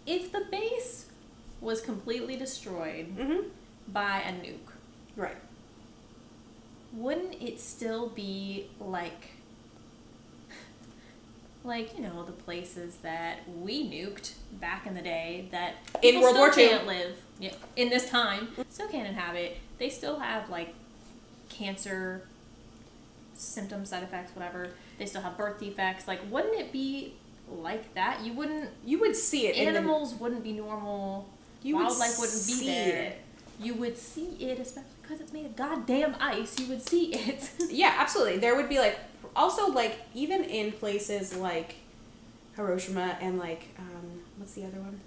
If 0.06 0.32
the 0.32 0.44
base 0.50 1.06
was 1.60 1.80
completely 1.80 2.36
destroyed 2.36 3.16
Mm-hmm. 3.16 3.48
by 3.88 4.20
a 4.20 4.32
nuke, 4.32 4.72
Right. 5.16 5.36
wouldn't 6.92 7.40
it 7.40 7.60
still 7.60 8.08
be 8.08 8.68
like 8.80 9.30
like 11.64 11.96
you 11.96 12.02
know 12.02 12.24
the 12.24 12.32
places 12.32 12.96
that 13.02 13.38
we 13.60 13.88
nuked 13.88 14.32
back 14.60 14.86
in 14.86 14.94
the 14.94 15.02
day 15.02 15.48
that 15.52 15.74
In 16.02 16.14
people 16.14 16.22
World 16.22 16.36
War 16.36 16.52
still 16.52 16.64
II. 16.64 16.70
can't 16.70 16.86
live 16.86 17.16
yeah, 17.38 17.52
in 17.76 17.88
this 17.88 18.08
time 18.08 18.48
still 18.68 18.88
can't 18.88 19.08
inhabit 19.08 19.58
they 19.78 19.88
still 19.88 20.18
have 20.18 20.48
like 20.50 20.74
cancer 21.48 22.22
symptoms 23.34 23.90
side 23.90 24.02
effects 24.02 24.34
whatever 24.34 24.70
they 24.98 25.06
still 25.06 25.22
have 25.22 25.36
birth 25.36 25.58
defects 25.58 26.06
like 26.06 26.20
wouldn't 26.30 26.58
it 26.58 26.72
be 26.72 27.14
like 27.50 27.92
that 27.94 28.20
you 28.24 28.32
wouldn't 28.32 28.70
You 28.84 29.00
would 29.00 29.16
see 29.16 29.46
it 29.46 29.56
in 29.56 29.64
the 29.72 29.78
animals 29.78 30.14
wouldn't 30.14 30.42
be 30.42 30.52
normal 30.52 31.28
you 31.62 31.76
wildlife 31.76 32.18
would 32.18 32.28
wouldn't 32.28 32.46
be 32.46 32.52
see 32.52 32.66
there. 32.66 33.02
it 33.02 33.18
you 33.60 33.74
would 33.74 33.96
see 33.96 34.26
it, 34.40 34.58
especially 34.58 34.88
because 35.02 35.20
it's 35.20 35.32
made 35.32 35.46
of 35.46 35.56
goddamn 35.56 36.16
ice. 36.20 36.58
You 36.58 36.66
would 36.66 36.82
see 36.82 37.12
it. 37.14 37.50
Yeah, 37.70 37.94
absolutely. 37.98 38.38
There 38.38 38.56
would 38.56 38.68
be 38.68 38.78
like 38.78 38.98
also 39.36 39.68
like 39.68 39.98
even 40.14 40.44
in 40.44 40.72
places 40.72 41.36
like 41.36 41.76
Hiroshima 42.56 43.16
and 43.20 43.38
like 43.38 43.68
um 43.78 44.20
what's 44.38 44.52
the 44.54 44.64
other 44.64 44.78
one? 44.78 45.00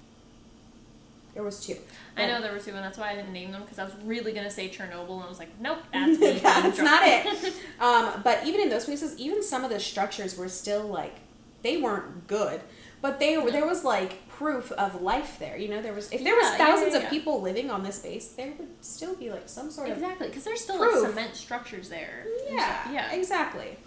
There 1.34 1.44
was 1.44 1.66
two. 1.66 1.76
I 2.16 2.28
know 2.28 2.42
there 2.42 2.54
were 2.54 2.60
two, 2.60 2.70
and 2.72 2.80
that's 2.80 2.98
why 2.98 3.12
I 3.12 3.16
didn't 3.16 3.34
name 3.34 3.52
them 3.52 3.62
because 3.64 3.78
I 3.78 3.84
was 3.84 3.94
really 4.06 4.32
gonna 4.32 4.50
say 4.50 4.70
Chernobyl, 4.70 5.16
and 5.16 5.24
I 5.24 5.28
was 5.28 5.38
like, 5.38 5.60
nope, 5.60 5.80
that's. 5.94 6.18
That's 6.42 6.80
not 6.80 7.02
it. 7.06 7.54
Um, 7.82 8.22
but 8.24 8.46
even 8.48 8.62
in 8.62 8.70
those 8.70 8.86
places, 8.86 9.18
even 9.20 9.44
some 9.44 9.66
of 9.66 9.70
the 9.70 9.82
structures 9.82 10.38
were 10.38 10.48
still 10.48 10.84
like 10.88 11.16
they 11.62 11.76
weren't 11.76 12.26
good, 12.28 12.62
but 13.02 13.20
they 13.20 13.38
were 13.38 13.52
there 13.52 13.68
was 13.68 13.84
like 13.84 14.30
proof 14.30 14.72
of 14.72 15.02
life 15.02 15.38
there. 15.40 15.58
You 15.58 15.68
know, 15.68 15.82
there 15.82 15.92
was 15.92 16.10
if 16.14 16.24
there 16.24 16.36
was 16.36 16.46
Yeah, 16.46 16.52
yeah, 16.58 16.58
thousands 16.58 16.92
yeah, 16.94 16.98
of 17.00 17.04
yeah. 17.04 17.10
people 17.10 17.42
living 17.42 17.70
on 17.70 17.84
this 17.84 18.00
base, 18.00 18.30
there 18.30 18.54
would 18.58 18.70
still 18.80 19.14
be 19.16 19.30
like 19.30 19.50
some 19.50 19.70
sort 19.72 19.90
of 19.90 19.98
Exactly, 19.98 20.28
because 20.30 20.46
there's 20.46 20.62
still 20.62 20.78
Proof. 20.78 21.02
like 21.04 21.10
cement 21.12 21.36
structures 21.36 21.90
there. 21.90 22.26
Yeah, 22.50 22.92
yeah. 22.94 23.12
exactly. 23.12 23.78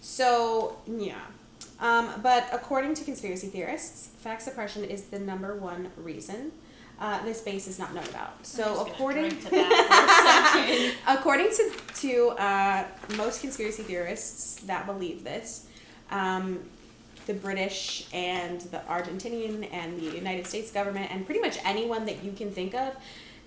So, 0.00 0.78
yeah. 0.86 1.20
Um, 1.80 2.10
but 2.22 2.48
according 2.52 2.94
to 2.94 3.04
conspiracy 3.04 3.48
theorists, 3.48 4.08
fact 4.18 4.42
suppression 4.42 4.84
is 4.84 5.04
the 5.04 5.18
number 5.18 5.54
one 5.54 5.90
reason 5.96 6.52
uh, 7.00 7.24
this 7.24 7.40
base 7.40 7.68
is 7.68 7.78
not 7.78 7.94
known 7.94 8.04
about. 8.04 8.44
So, 8.44 8.84
according 8.86 9.30
to 9.30 9.36
that 9.50 10.54
for 10.56 10.66
a 10.66 10.68
second. 10.68 10.94
according 11.06 11.50
to 11.50 11.70
to 12.00 12.28
uh, 12.30 12.84
most 13.16 13.40
conspiracy 13.40 13.82
theorists 13.82 14.56
that 14.62 14.86
believe 14.86 15.22
this, 15.22 15.66
um, 16.10 16.60
the 17.26 17.34
British 17.34 18.08
and 18.12 18.60
the 18.62 18.78
Argentinian 18.88 19.68
and 19.72 20.00
the 20.00 20.16
United 20.16 20.46
States 20.46 20.72
government 20.72 21.12
and 21.12 21.24
pretty 21.24 21.40
much 21.40 21.58
anyone 21.64 22.04
that 22.06 22.24
you 22.24 22.32
can 22.32 22.50
think 22.50 22.74
of, 22.74 22.94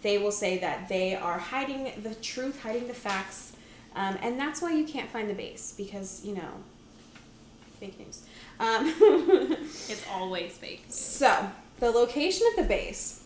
they 0.02 0.18
will 0.18 0.32
say 0.32 0.58
that 0.60 0.88
they 0.88 1.16
are 1.16 1.38
hiding 1.38 1.92
the 2.04 2.16
truth, 2.16 2.62
hiding 2.62 2.88
the 2.88 2.94
facts, 2.94 3.54
um, 3.96 4.18
and 4.22 4.40
that's 4.40 4.62
why 4.62 4.72
you 4.74 4.86
can't 4.86 5.10
find 5.10 5.30
the 5.30 5.34
base 5.34 5.74
because 5.78 6.24
you 6.26 6.36
know, 6.36 6.52
fake 7.80 8.00
news. 8.00 8.24
Um, 8.60 8.94
It's 9.90 10.06
always 10.12 10.58
fake. 10.58 10.86
so, 10.90 11.50
the 11.80 11.92
location 11.92 12.46
of 12.52 12.64
the 12.64 12.68
base. 12.70 13.18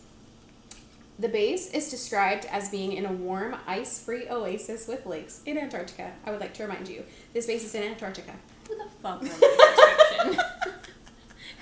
The 1.18 1.30
base 1.30 1.72
is 1.72 1.90
described 1.90 2.46
as 2.52 2.68
being 2.70 2.92
in 2.92 3.06
a 3.06 3.12
warm, 3.12 3.56
ice 3.68 4.04
free 4.04 4.28
oasis 4.30 4.86
with 4.88 5.06
lakes 5.06 5.42
in 5.46 5.58
Antarctica. 5.58 6.12
I 6.26 6.32
would 6.32 6.42
like 6.42 6.54
to 6.56 6.64
remind 6.64 6.90
you, 6.90 7.04
this 7.34 7.46
base 7.48 7.64
is 7.64 7.74
in 7.74 7.84
Antarctica. 7.84 8.34
Who 8.68 8.76
the 8.78 8.90
fuck 9.02 9.22
wrote 9.22 9.30
that 9.32 9.98
description? 10.10 10.46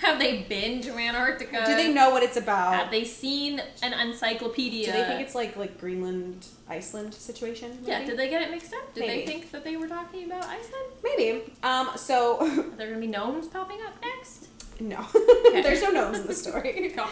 Have 0.03 0.19
they 0.19 0.41
been 0.43 0.81
to 0.81 0.93
Antarctica? 0.97 1.63
Do 1.65 1.75
they 1.75 1.93
know 1.93 2.09
what 2.09 2.23
it's 2.23 2.35
about? 2.37 2.73
Have 2.73 2.91
they 2.91 3.05
seen 3.05 3.61
an 3.81 3.93
encyclopedia? 3.93 4.85
Do 4.85 4.91
they 4.91 5.03
think 5.05 5.21
it's 5.21 5.33
like 5.33 5.55
like 5.55 5.79
Greenland, 5.79 6.45
Iceland 6.67 7.13
situation? 7.13 7.79
Yeah, 7.83 8.05
did 8.05 8.17
they 8.17 8.29
get 8.29 8.41
it 8.41 8.51
mixed 8.51 8.73
up? 8.73 8.93
Did 8.93 9.07
Maybe. 9.07 9.21
they 9.21 9.25
think 9.25 9.51
that 9.51 9.63
they 9.63 9.77
were 9.77 9.87
talking 9.87 10.25
about 10.25 10.43
Iceland? 10.43 10.87
Maybe. 11.03 11.53
Um. 11.63 11.91
So 11.95 12.37
Are 12.41 12.75
there 12.75 12.87
gonna 12.87 12.99
be 12.99 13.07
gnomes 13.07 13.47
popping 13.47 13.79
up 13.85 13.93
next? 14.01 14.47
no, 14.79 15.05
there's 15.53 15.81
no 15.81 15.91
gnomes 15.91 16.19
in 16.19 16.27
the 16.27 16.33
story. 16.33 16.93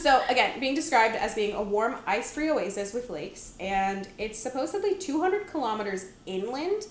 So 0.00 0.22
again, 0.28 0.60
being 0.60 0.74
described 0.74 1.14
as 1.14 1.34
being 1.34 1.54
a 1.54 1.62
warm, 1.62 1.96
ice-free 2.06 2.50
oasis 2.50 2.92
with 2.92 3.08
lakes, 3.08 3.54
and 3.58 4.06
it's 4.18 4.38
supposedly 4.38 4.96
200 4.96 5.46
kilometers 5.46 6.06
inland 6.26 6.82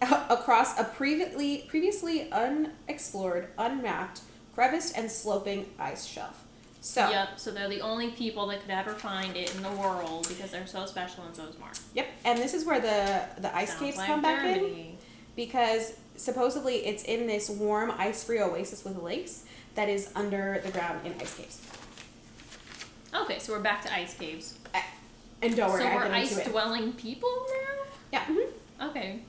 across 0.30 0.78
a 0.78 0.84
previously 0.84 1.64
previously 1.68 2.30
unexplored, 2.32 3.48
unmapped, 3.58 4.20
creviced, 4.54 4.96
and 4.96 5.10
sloping 5.10 5.66
ice 5.78 6.04
shelf. 6.06 6.44
So 6.80 7.10
Yep, 7.10 7.40
so 7.40 7.50
they're 7.50 7.68
the 7.68 7.80
only 7.80 8.10
people 8.12 8.46
that 8.48 8.60
could 8.60 8.70
ever 8.70 8.92
find 8.92 9.36
it 9.36 9.54
in 9.54 9.62
the 9.62 9.70
world 9.72 10.28
because 10.28 10.52
they're 10.52 10.66
so 10.66 10.86
special 10.86 11.24
and 11.24 11.34
so 11.34 11.42
is 11.44 11.58
Mars. 11.58 11.80
yep, 11.92 12.06
and 12.24 12.38
this 12.38 12.54
is 12.54 12.64
where 12.64 12.80
the 12.80 13.24
the 13.40 13.54
ice 13.54 13.70
Sounds 13.70 13.80
caves 13.80 13.96
like 13.98 14.06
come 14.06 14.22
back 14.22 14.44
in 14.44 14.96
because 15.34 15.94
supposedly 16.16 16.76
it's 16.86 17.02
in 17.04 17.26
this 17.26 17.48
warm, 17.50 17.92
ice-free 17.96 18.40
oasis 18.40 18.84
with 18.84 18.96
lakes 19.02 19.44
that 19.74 19.88
is 19.88 20.10
under 20.14 20.60
the 20.64 20.70
ground 20.72 21.04
in 21.06 21.12
ice 21.20 21.34
caves. 21.36 21.60
Okay, 23.14 23.38
so 23.38 23.52
we're 23.52 23.60
back 23.60 23.82
to 23.82 23.92
ice 23.94 24.14
caves. 24.14 24.54
And 25.40 25.54
don't 25.56 25.70
worry, 25.70 25.82
so 25.82 25.88
I 25.88 25.94
we're 25.94 26.02
get 26.08 26.22
into 26.22 26.34
ice 26.34 26.38
it. 26.38 26.50
dwelling 26.50 26.92
people 26.94 27.30
now. 27.48 27.84
Yeah. 28.12 28.24
mhm. 28.24 28.88
Okay. 28.90 29.20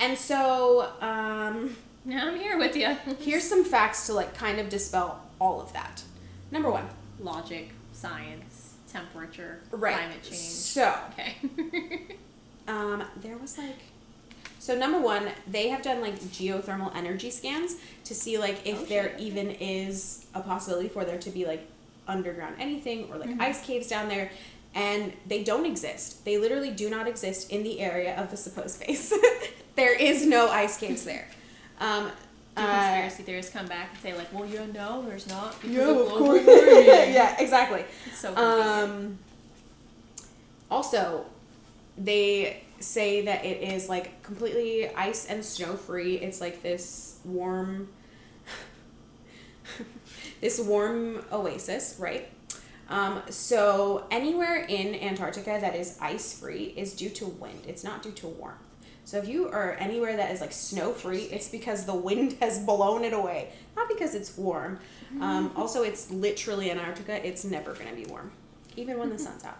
And 0.00 0.18
so 0.18 0.90
um, 1.00 1.76
Now 2.04 2.28
I'm 2.28 2.38
here 2.38 2.58
with 2.58 2.76
you. 2.76 2.96
here's 3.20 3.44
some 3.48 3.64
facts 3.64 4.06
to 4.06 4.12
like 4.14 4.34
kind 4.34 4.58
of 4.58 4.68
dispel 4.68 5.20
all 5.40 5.60
of 5.60 5.72
that. 5.72 6.02
Number 6.50 6.70
one, 6.70 6.86
Logic, 7.20 7.70
science, 7.92 8.74
temperature, 8.90 9.60
right? 9.70 9.96
climate 9.96 10.22
change. 10.22 10.36
So 10.36 10.94
Okay. 11.12 11.36
um, 12.68 13.04
there 13.22 13.36
was 13.38 13.56
like, 13.58 13.76
so 14.58 14.76
number 14.76 15.00
one, 15.00 15.28
they 15.46 15.68
have 15.68 15.82
done 15.82 16.00
like 16.00 16.18
geothermal 16.20 16.94
energy 16.96 17.30
scans 17.30 17.76
to 18.04 18.14
see 18.14 18.38
like 18.38 18.66
if 18.66 18.82
Oh, 18.82 18.84
there 18.86 19.10
shit. 19.12 19.20
even 19.20 19.50
is 19.50 20.26
a 20.34 20.40
possibility 20.40 20.88
for 20.88 21.04
there 21.04 21.18
to 21.18 21.30
be 21.30 21.44
like 21.46 21.66
underground 22.08 22.56
anything 22.58 23.08
or 23.10 23.16
like 23.18 23.30
Mhm. 23.30 23.40
ice 23.40 23.62
caves 23.64 23.86
down 23.88 24.08
there. 24.08 24.30
And 24.74 25.12
they 25.28 25.44
don't 25.44 25.66
exist. 25.66 26.24
They 26.24 26.36
literally 26.36 26.70
do 26.72 26.90
not 26.90 27.06
exist 27.06 27.50
in 27.50 27.62
the 27.62 27.78
area 27.80 28.16
of 28.20 28.30
the 28.30 28.36
supposed 28.36 28.80
base. 28.86 29.12
There 29.76 29.94
is 29.94 30.26
no 30.26 30.48
ice 30.48 30.78
caves 30.78 31.04
there. 31.04 31.26
Um, 31.80 32.10
Do 32.56 32.62
uh, 32.62 32.66
conspiracy 32.66 33.22
theorists 33.24 33.52
come 33.52 33.66
back 33.66 33.90
and 33.92 34.00
say 34.02 34.16
like, 34.16 34.32
"Well, 34.32 34.46
you 34.46 34.64
know, 34.72 35.04
there's 35.06 35.28
not 35.28 35.60
because 35.60 35.74
Yeah, 35.76 35.82
of 35.88 35.96
of 35.96 36.08
global 36.08 36.26
course. 36.26 36.46
warming." 36.46 36.66
yeah, 37.12 37.36
exactly. 37.40 37.84
It's 38.06 38.18
so. 38.18 38.34
Um, 38.36 39.18
also, 40.70 41.26
they 41.98 42.62
say 42.80 43.22
that 43.24 43.44
it 43.44 43.62
is 43.62 43.88
like 43.88 44.22
completely 44.22 44.88
ice 44.94 45.26
and 45.26 45.44
snow 45.44 45.74
free. 45.76 46.16
It's 46.18 46.40
like 46.40 46.62
this 46.62 47.18
warm, 47.24 47.88
this 50.40 50.60
warm 50.60 51.24
oasis, 51.32 51.96
right? 51.98 52.28
Um, 52.88 53.22
so 53.30 54.06
anywhere 54.10 54.56
in 54.68 54.94
Antarctica 54.94 55.58
that 55.60 55.74
is 55.74 55.98
ice 56.00 56.38
free 56.38 56.74
is 56.76 56.92
due 56.92 57.08
to 57.10 57.26
wind. 57.26 57.62
It's 57.66 57.82
not 57.82 58.02
due 58.02 58.12
to 58.12 58.26
warmth. 58.28 58.58
So 59.04 59.18
if 59.18 59.28
you 59.28 59.48
are 59.48 59.76
anywhere 59.78 60.16
that 60.16 60.30
is 60.30 60.40
like 60.40 60.52
snow 60.52 60.92
free, 60.92 61.22
it's 61.24 61.48
because 61.48 61.84
the 61.84 61.94
wind 61.94 62.36
has 62.40 62.58
blown 62.58 63.04
it 63.04 63.12
away, 63.12 63.50
not 63.76 63.88
because 63.88 64.14
it's 64.14 64.36
warm. 64.36 64.78
Um, 65.20 65.52
also, 65.54 65.82
it's 65.82 66.10
literally 66.10 66.70
Antarctica. 66.70 67.24
It's 67.26 67.44
never 67.44 67.72
going 67.74 67.88
to 67.88 67.94
be 67.94 68.06
warm, 68.06 68.32
even 68.76 68.98
when 68.98 69.10
the 69.10 69.18
sun's 69.18 69.44
out. 69.44 69.58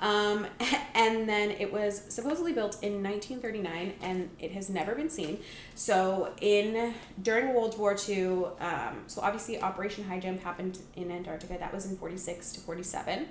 Um, 0.00 0.46
and 0.94 1.28
then 1.28 1.52
it 1.52 1.72
was 1.72 2.02
supposedly 2.08 2.52
built 2.52 2.82
in 2.82 3.02
1939, 3.02 3.94
and 4.02 4.28
it 4.38 4.52
has 4.52 4.68
never 4.68 4.94
been 4.94 5.08
seen. 5.08 5.38
So 5.74 6.32
in 6.40 6.94
during 7.22 7.54
World 7.54 7.78
War 7.78 7.96
II, 8.08 8.44
um, 8.60 9.04
so 9.06 9.22
obviously 9.22 9.60
Operation 9.60 10.04
Highjump 10.04 10.40
happened 10.40 10.78
in 10.94 11.10
Antarctica. 11.10 11.56
That 11.58 11.72
was 11.72 11.86
in 11.86 11.96
46 11.96 12.52
to 12.52 12.60
47. 12.60 13.26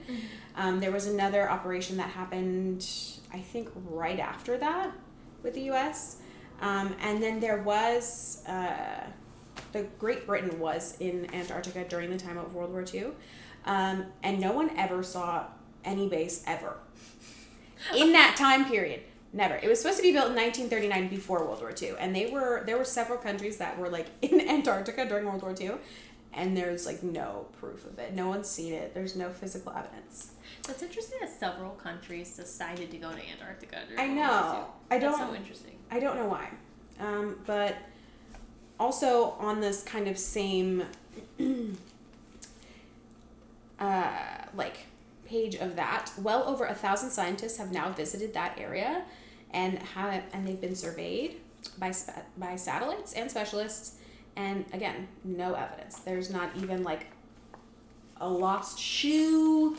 Um, 0.56 0.80
there 0.80 0.92
was 0.92 1.08
another 1.08 1.50
operation 1.50 1.98
that 1.98 2.10
happened, 2.10 2.86
I 3.32 3.40
think, 3.40 3.70
right 3.90 4.20
after 4.20 4.58
that 4.58 4.92
with 5.44 5.54
the 5.54 5.62
U.S. 5.64 6.18
Um, 6.62 6.96
and 7.02 7.22
then 7.22 7.40
there 7.40 7.62
was 7.62 8.44
uh, 8.48 9.06
the 9.74 9.84
Great 10.00 10.26
Britain 10.26 10.60
was 10.60 10.98
in 11.00 11.34
Antarctica 11.34 11.84
during 11.84 12.10
the 12.10 12.18
time 12.18 12.38
of 12.38 12.54
World 12.56 12.72
War 12.72 12.86
II, 12.92 13.08
um, 13.66 14.06
and 14.24 14.40
no 14.40 14.54
one 14.54 14.72
ever 14.78 15.04
saw 15.04 15.46
any 15.84 16.08
base 16.08 16.44
ever 16.48 16.78
in 17.96 18.14
that 18.14 18.36
time 18.38 18.66
period. 18.66 19.02
Never. 19.36 19.56
It 19.56 19.68
was 19.68 19.82
supposed 19.82 19.98
to 19.98 20.04
be 20.04 20.12
built 20.12 20.28
in 20.28 20.36
1939 20.36 21.10
before 21.10 21.44
World 21.44 21.60
War 21.60 21.74
II, 21.80 21.94
and 22.00 22.16
they 22.16 22.28
were 22.28 22.64
there 22.66 22.78
were 22.78 22.86
several 22.86 23.18
countries 23.18 23.58
that 23.58 23.78
were 23.78 23.90
like 23.90 24.08
in 24.22 24.40
Antarctica 24.48 25.08
during 25.08 25.26
World 25.26 25.42
War 25.42 25.56
II, 25.60 25.72
and 26.34 26.56
there's 26.56 26.86
like 26.86 27.02
no 27.02 27.48
proof 27.60 27.86
of 27.86 27.98
it. 27.98 28.14
No 28.14 28.28
one's 28.28 28.48
seen 28.48 28.74
it. 28.74 28.94
There's 28.94 29.16
no 29.16 29.30
physical 29.32 29.74
evidence. 29.76 30.34
That's 30.68 30.82
interesting 30.82 31.20
that 31.22 31.30
several 31.30 31.72
countries 31.72 32.36
decided 32.36 32.90
to 32.92 32.98
go 32.98 33.12
to 33.12 33.20
Antarctica. 33.32 33.80
I 33.98 34.08
know. 34.08 34.68
I 34.90 34.98
don't. 34.98 35.18
That's 35.18 35.30
so 35.30 35.36
interesting. 35.36 35.78
I 35.92 36.00
don't 36.00 36.16
know 36.16 36.28
why. 36.28 36.50
Um, 37.00 37.38
but 37.46 37.76
also 38.80 39.32
on 39.40 39.60
this 39.60 39.84
kind 39.84 40.08
of 40.08 40.18
same 40.18 40.86
uh, 43.80 44.14
like 44.56 44.78
page 45.26 45.56
of 45.56 45.76
that, 45.76 46.12
well 46.18 46.44
over 46.44 46.66
a 46.66 46.74
thousand 46.76 47.10
scientists 47.10 47.58
have 47.58 47.72
now 47.72 47.92
visited 47.92 48.34
that 48.34 48.58
area 48.58 49.04
and 49.52 49.80
have 49.80 50.24
and 50.34 50.48
they've 50.48 50.62
been 50.62 50.76
surveyed 50.76 51.42
by 51.78 51.92
spa- 51.92 52.24
by 52.38 52.56
satellites 52.56 53.14
and 53.14 53.30
specialists 53.30 53.98
and 54.36 54.66
again, 54.74 55.08
no 55.24 55.54
evidence. 55.54 56.00
There's 56.00 56.30
not 56.30 56.50
even 56.56 56.84
like 56.84 57.08
a 58.18 58.28
lost 58.28 58.80
shoe, 58.80 59.78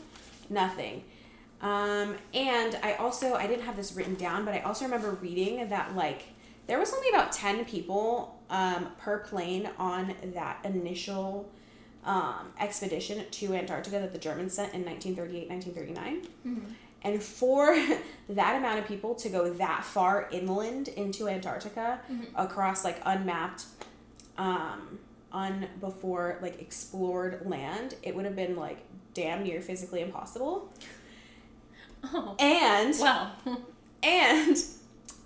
nothing. 0.51 1.05
Um, 1.61 2.17
and 2.35 2.79
I 2.83 2.95
also 2.95 3.35
I 3.35 3.47
didn't 3.47 3.65
have 3.65 3.77
this 3.77 3.95
written 3.95 4.15
down, 4.15 4.45
but 4.45 4.55
I 4.55 4.61
also 4.61 4.85
remember 4.85 5.13
reading 5.13 5.69
that 5.69 5.95
like 5.95 6.25
there 6.67 6.79
was 6.79 6.93
only 6.93 7.09
about 7.09 7.33
ten 7.33 7.65
people 7.65 8.41
um, 8.51 8.89
per 8.99 9.19
plane 9.19 9.71
on 9.79 10.15
that 10.35 10.59
initial 10.65 11.51
um, 12.05 12.53
expedition 12.61 13.25
to 13.31 13.55
Antarctica 13.55 13.99
that 13.99 14.13
the 14.13 14.19
Germans 14.19 14.53
sent 14.53 14.75
in 14.75 14.85
1938 14.85 15.49
1939. 15.49 16.23
Mm-hmm. 16.47 16.73
And 17.03 17.23
for 17.23 17.77
that 18.29 18.57
amount 18.57 18.79
of 18.79 18.87
people 18.87 19.15
to 19.17 19.29
go 19.29 19.53
that 19.55 19.85
far 19.85 20.29
inland 20.31 20.89
into 20.89 21.29
Antarctica 21.29 22.01
Mm-hmm. 22.11 22.25
across 22.37 22.85
like 22.85 23.01
unmapped, 23.05 23.65
um, 24.37 24.99
un 25.33 25.67
before 25.81 26.39
like 26.43 26.61
explored 26.61 27.47
land, 27.47 27.95
it 28.03 28.15
would 28.15 28.25
have 28.25 28.37
been 28.37 28.57
like 28.57 28.79
damn 29.15 29.43
near 29.43 29.61
physically 29.61 30.01
impossible. 30.01 30.71
Oh. 32.05 32.37
And 32.39 32.95
Well, 33.01 33.33
and 34.03 34.57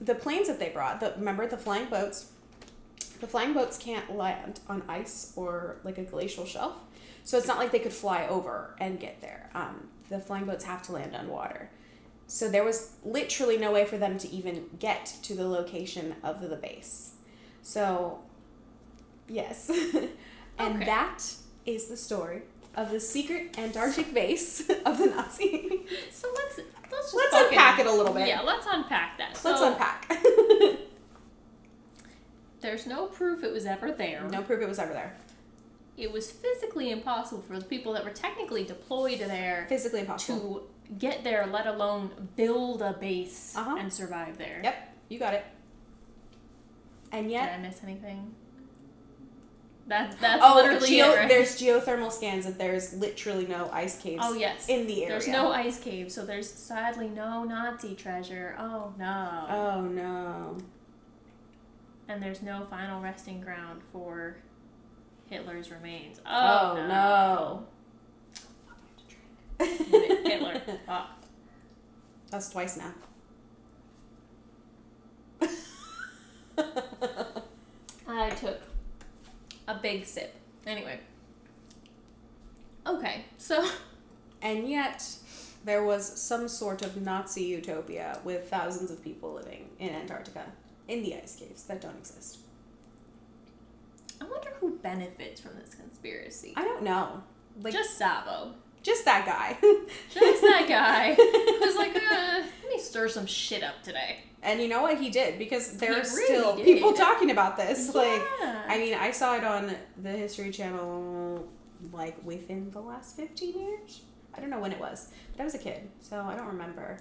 the 0.01 0.15
planes 0.15 0.47
that 0.49 0.59
they 0.61 0.69
brought, 0.69 1.01
the 1.01 1.13
remember 1.17 1.47
the 1.47 1.57
flying 1.57 1.87
boats, 1.87 2.31
the 3.21 3.27
flying 3.27 3.53
boats 3.53 3.77
can't 3.79 4.15
land 4.15 4.61
on 4.69 4.83
ice 4.89 5.33
or 5.35 5.77
like 5.83 5.99
a 5.99 6.05
glacial 6.05 6.45
shelf. 6.47 6.75
So 7.25 7.37
it's 7.37 7.47
not 7.49 7.59
like 7.59 7.73
they 7.73 7.81
could 7.81 7.93
fly 7.93 8.27
over 8.29 8.75
and 8.79 8.99
get 9.01 9.21
there. 9.21 9.51
Um, 9.55 9.89
the 10.09 10.19
flying 10.21 10.47
boats 10.47 10.65
have 10.65 10.83
to 10.85 10.93
land 10.93 11.15
on 11.17 11.29
water. 11.29 11.69
So 12.27 12.49
there 12.49 12.65
was 12.65 12.93
literally 13.05 13.57
no 13.59 13.73
way 13.73 13.85
for 13.85 13.99
them 13.99 14.19
to 14.19 14.29
even 14.31 14.67
get 14.79 15.07
to 15.23 15.35
the 15.35 15.49
location 15.49 16.15
of 16.23 16.41
the 16.41 16.57
base. 16.57 17.13
So, 17.63 18.21
yes. 19.29 19.69
and 20.59 20.77
Okay. 20.77 20.85
that 20.85 21.23
is 21.67 21.89
the 21.89 21.97
story 21.97 22.43
of 22.79 22.91
the 22.91 23.01
secret 23.01 23.59
Antarctic 23.59 24.15
base 24.15 24.61
of 24.87 24.99
the 24.99 25.07
Nazi. 25.07 25.81
so 26.11 26.29
let's 26.35 26.59
let's 26.91 27.13
just 27.13 27.15
Let's 27.15 27.31
fucking- 27.33 27.49
unpack 27.59 27.79
it 27.81 27.87
a 27.87 27.93
little 27.93 28.15
bit. 28.15 28.29
Yeah, 28.29 28.41
let's 28.43 28.67
unpack 28.71 29.19
that. 29.19 29.39
Let's 29.45 29.61
unpack. 29.61 30.11
There's 32.61 32.87
no 32.87 33.07
proof 33.07 33.45
it 33.45 33.53
was 33.53 33.67
ever 33.67 33.93
there. 33.93 34.27
no 34.31 34.43
proof 34.43 34.61
it 34.63 34.69
was 34.69 34.79
ever 34.79 34.93
there. 34.93 35.15
It 35.97 36.13
was 36.13 36.31
physically 36.31 36.91
impossible 36.91 37.43
for 37.43 37.59
the 37.59 37.65
people 37.65 37.93
that 37.95 38.05
were 38.05 38.11
technically 38.11 38.65
deployed 38.65 39.19
there 39.21 39.67
Physically 39.69 40.01
impossible. 40.01 40.61
to 40.89 40.95
get 40.99 41.25
there, 41.25 41.47
let 41.47 41.67
alone 41.67 42.29
build 42.37 42.83
a 42.83 42.93
base 42.95 43.55
Uh-huh. 43.57 43.77
and 43.79 43.93
survive 43.93 44.39
there. 44.39 44.61
Yep, 44.63 44.95
you 45.09 45.19
got 45.19 45.35
it. 45.35 45.45
And 47.13 47.31
yet, 47.31 47.47
Did 47.51 47.65
I 47.65 47.69
miss 47.69 47.83
anything? 47.83 48.35
That's 49.89 50.15
that's 50.17 50.43
oh, 50.45 50.55
literally 50.57 50.87
geo- 50.87 51.15
right? 51.17 51.29
there's 51.29 51.57
geothermal 51.59 52.13
scans 52.13 52.45
that 52.45 52.59
there's 52.59 52.93
literally 52.95 53.47
no 53.47 53.71
ice 53.73 53.99
caves 53.99 54.23
Oh 54.25 54.35
yes. 54.35 54.69
in 54.69 54.87
the 54.87 55.05
area. 55.05 55.09
There's 55.09 55.29
no 55.29 55.51
ice 55.51 55.81
cave, 55.81 56.13
so 56.13 56.25
there's 56.27 56.49
sadly 56.49 57.09
no 57.09 57.43
Nazi 57.45 57.95
treasure. 57.95 58.55
Oh 58.59 58.93
no. 58.99 59.47
Oh 59.49 59.81
no. 59.83 60.59
and 62.07 62.23
there's 62.23 62.43
no 62.43 62.67
final 62.71 63.01
resting 63.01 63.41
ground 63.41 63.81
for 63.93 64.37
Hitler's 65.31 65.71
remains. 65.71 66.21
Oh, 66.27 66.73
Oh, 66.73 66.77
no. 66.77 67.67
no. 69.59 69.67
Hitler. 69.67 70.61
Fuck. 70.61 70.79
Ah. 70.89 71.15
That's 72.31 72.51
twice 72.51 72.77
now. 72.77 72.93
I 78.07 78.31
took 78.31 78.61
a 79.69 79.75
big 79.75 80.05
sip. 80.05 80.35
Anyway. 80.67 80.99
Okay, 82.87 83.27
so 83.37 83.69
and 84.43 84.69
yet, 84.69 85.05
there 85.65 85.85
was 85.85 86.05
some 86.21 86.49
sort 86.49 86.83
of 86.83 87.01
Nazi 87.01 87.45
utopia 87.45 88.19
with 88.25 88.49
thousands 88.49 88.91
of 88.91 89.05
people 89.05 89.35
living 89.35 89.69
in 89.79 89.91
Antarctica 89.91 90.47
in 90.89 91.03
the 91.03 91.15
ice 91.15 91.37
caves 91.37 91.63
that 91.65 91.81
don't 91.81 91.97
exist. 91.99 92.39
I 94.21 94.25
wonder 94.25 94.51
who 94.59 94.79
benefits 94.79 95.41
from 95.41 95.53
this 95.61 95.75
conspiracy. 95.75 96.55
I 96.57 96.65
don't 96.65 96.83
know. 96.83 97.23
Like 97.63 97.73
just, 97.73 98.01
Szabo. 98.01 98.55
Just 98.89 99.05
that 99.05 99.25
guy. 99.27 99.57
Just 100.13 100.43
that 100.43 100.67
guy 100.69 101.15
who's 101.61 101.77
like, 101.77 101.95
uh, 101.95 102.43
let 102.63 102.71
me 102.73 102.79
stir 102.81 103.09
some 103.09 103.27
shit 103.27 103.63
up 103.63 103.83
today. 103.83 104.19
And 104.43 104.61
you 104.61 104.69
know 104.69 104.83
what 104.83 104.99
he 104.99 105.11
did 105.11 105.39
because 105.39 105.73
there 105.79 105.93
He 105.95 106.01
are 106.01 106.03
really 106.05 106.25
still 106.27 106.57
did. 106.57 106.65
people 106.65 106.93
talking 106.95 107.31
about 107.31 107.57
this. 107.57 107.95
Like, 107.95 108.23
I 108.43 108.77
mean, 108.79 108.95
I 108.95 109.11
saw 109.11 109.37
it 109.37 109.45
on 109.45 109.75
the 110.03 110.11
History 110.11 110.51
Channel 110.51 111.47
like 111.93 112.17
within 112.25 112.71
the 112.71 112.81
last 112.81 113.17
fifteen 113.17 113.59
years. 113.61 114.03
I 114.35 114.41
don't 114.41 114.51
know 114.51 114.61
when 114.61 114.73
it 114.73 114.81
was, 114.81 115.11
but 115.33 115.43
I 115.43 115.45
was 115.45 115.55
a 115.55 115.59
kid, 115.59 115.89
so 116.01 116.21
I 116.23 116.35
don't 116.37 116.47
remember 116.47 116.99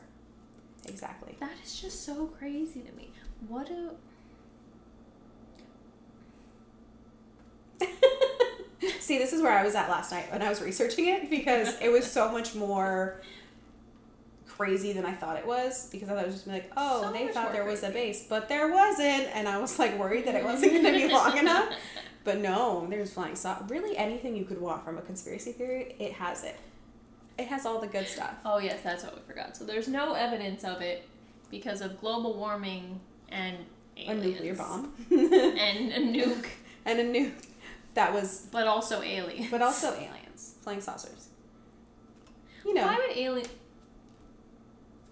exactly. 0.87 1.35
That 1.39 1.51
is 1.63 1.79
just 1.79 2.03
so 2.05 2.25
crazy 2.27 2.81
to 2.81 2.91
me. 2.95 3.11
What 3.47 3.69
a 3.69 3.91
See, 9.07 9.17
this 9.17 9.31
is 9.31 9.41
where 9.41 9.57
I 9.57 9.63
was 9.63 9.73
at 9.73 9.89
last 9.89 10.11
night 10.11 10.29
when 10.33 10.41
I 10.41 10.49
was 10.49 10.61
researching 10.61 11.07
it 11.07 11.29
because 11.29 11.79
it 11.79 11.89
was 11.89 12.05
so 12.11 12.29
much 12.29 12.55
more 12.55 13.21
crazy 14.45 14.91
than 14.91 15.05
I 15.05 15.13
thought 15.13 15.37
it 15.37 15.47
was 15.47 15.87
because 15.89 16.09
I 16.09 16.13
thought 16.13 16.23
it 16.23 16.27
was 16.27 16.35
just 16.35 16.47
like, 16.47 16.69
oh, 16.75 17.03
So 17.03 17.13
they 17.13 17.29
thought 17.29 17.53
there 17.53 17.63
was 17.63 17.83
a 17.83 17.89
base, 17.89 18.25
but 18.27 18.49
there 18.49 18.69
wasn't, 18.69 19.33
and 19.33 19.47
I 19.47 19.59
was 19.59 19.79
like 19.79 19.97
worried 19.97 20.25
that 20.25 20.35
it 20.35 20.43
wasn't 20.43 20.73
gonna 20.73 20.91
be 20.91 21.07
long 21.07 21.37
enough. 21.45 21.71
But 22.25 22.39
no, 22.39 22.85
there's 22.89 23.13
flying 23.13 23.37
saucer. 23.37 23.63
Really, 23.69 23.95
anything 23.95 24.35
you 24.35 24.43
could 24.43 24.59
want 24.59 24.83
from 24.83 24.97
a 24.97 25.01
conspiracy 25.01 25.53
theory, 25.53 25.95
it 25.99 26.11
has 26.11 26.43
it. 26.43 26.57
It 27.37 27.47
has 27.47 27.65
all 27.65 27.79
the 27.79 27.87
good 27.87 28.09
stuff. 28.09 28.33
Oh 28.43 28.57
yes, 28.57 28.81
that's 28.83 29.05
what 29.05 29.15
we 29.15 29.21
forgot. 29.21 29.55
So 29.55 29.63
there's 29.63 29.87
no 29.87 30.15
evidence 30.15 30.65
of 30.65 30.81
it 30.81 31.07
because 31.49 31.79
of 31.79 31.97
global 32.01 32.33
warming 32.33 32.99
and 33.29 33.55
A 33.95 34.13
nuclear 34.13 34.53
bomb 34.53 34.91
and 35.09 35.93
a 35.93 35.99
nuke, 35.99 36.47
and 36.85 36.99
a 36.99 37.05
nuke 37.05 37.31
that 37.97 38.13
was, 38.13 38.47
but 38.51 38.67
also 38.67 39.01
aliens. 39.01 39.49
but 39.51 39.61
also 39.61 39.93
aliens, 39.93 40.55
flying 40.61 40.81
saucers. 40.81 41.29
You 42.65 42.73
know, 42.73 42.83
why 42.83 42.95
would 42.95 43.17
alien? 43.17 43.47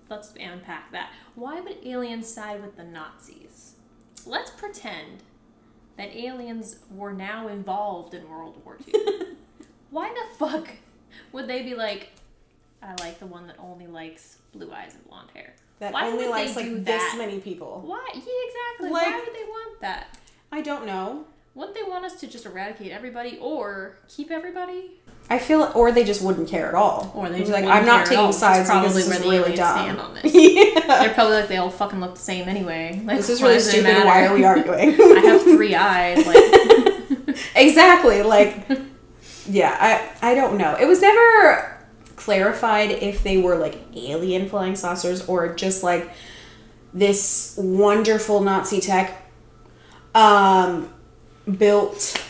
Let's 0.10 0.34
unpack 0.40 0.92
that. 0.92 1.12
Why 1.34 1.60
would 1.60 1.78
aliens 1.84 2.32
side 2.32 2.62
with 2.62 2.78
the 2.78 2.84
Nazis? 2.84 3.74
Let's 4.26 4.52
pretend 4.52 5.24
that 5.98 6.16
aliens 6.16 6.80
were 6.92 7.14
now 7.14 7.48
involved 7.48 8.14
in 8.14 8.30
World 8.30 8.62
War 8.64 8.78
II. 8.88 9.02
Why 9.90 10.10
the 10.10 10.38
fuck 10.38 10.68
would 11.32 11.48
they 11.48 11.64
be 11.64 11.74
like, 11.74 12.12
I 12.84 12.94
like 13.00 13.20
the 13.20 13.26
one 13.26 13.48
that 13.48 13.56
only 13.60 13.88
likes 13.88 14.38
blue 14.54 14.72
eyes 14.72 14.94
and 14.94 15.08
blonde 15.08 15.30
hair? 15.34 15.54
that 15.80 15.92
why 15.94 16.08
only 16.08 16.28
likes 16.28 16.56
like 16.56 16.66
this 16.86 16.86
that? 16.86 17.16
many 17.18 17.40
people. 17.40 17.82
Why? 17.86 18.06
Yeah, 18.14 18.20
exactly. 18.20 18.90
Like- 18.92 19.06
Why 19.08 19.20
would 19.20 19.34
they 19.36 19.44
want 19.44 19.82
that? 19.82 20.18
I 20.52 20.62
don't 20.62 20.86
know. 20.86 21.26
Wouldn't 21.56 21.74
they 21.76 21.84
want 21.84 22.04
us 22.06 22.20
to 22.20 22.28
just 22.28 22.46
eradicate 22.46 22.92
everybody 22.92 23.38
or 23.40 23.98
keep 24.10 24.30
everybody? 24.30 24.92
I 25.30 25.40
feel, 25.40 25.72
or 25.74 25.92
they 25.92 26.04
just 26.04 26.22
wouldn't 26.22 26.50
care 26.50 26.68
at 26.68 26.76
all. 26.76 27.12
Or 27.16 27.30
they 27.30 27.40
just 27.40 27.52
like, 27.52 27.64
I'm 27.66 27.86
not 27.86 28.06
care 28.08 28.18
at 28.18 28.20
all, 28.20 28.32
taking 28.32 28.40
sides 28.40 28.70
because 28.70 28.70
probably 28.70 29.02
this 29.02 29.08
where 29.08 29.20
is 29.20 29.26
really 29.42 29.56
dumb. 29.56 30.00
on 30.00 30.14
this. 30.22 30.34
yeah. 30.36 31.00
They're 31.00 31.14
probably 31.14 31.38
like 31.38 31.48
they 31.48 31.58
all 31.58 31.70
fucking 31.72 32.00
look 32.02 32.16
the 32.16 32.20
same 32.20 32.48
anyway. 32.50 33.02
Like, 33.06 33.18
This 33.18 33.30
is 33.30 33.42
really 33.42 33.60
stupid. 33.60 34.04
Why 34.06 34.28
are 34.28 34.34
we 34.36 34.44
arguing? 34.54 35.00
I 35.00 35.20
have 35.22 35.42
three 35.44 35.74
eyes. 35.76 36.26
Like, 36.28 37.38
exactly. 37.56 38.22
Like, 38.22 38.68
yeah, 39.48 39.78
I 40.22 40.32
I 40.32 40.36
don't 40.36 40.58
know. 40.58 40.76
It 40.80 40.86
was 40.88 41.02
never 41.02 41.72
clarified 42.18 42.92
if 42.92 43.24
they 43.24 43.38
were 43.38 43.56
like 43.56 43.78
alien 43.96 44.50
flying 44.50 44.76
saucers 44.76 45.28
or 45.28 45.54
just 45.56 45.84
like 45.84 46.12
this 46.94 47.56
wonderful 47.58 48.42
Nazi 48.42 48.80
tech 48.82 49.22
um, 50.16 50.92
built 51.58 52.22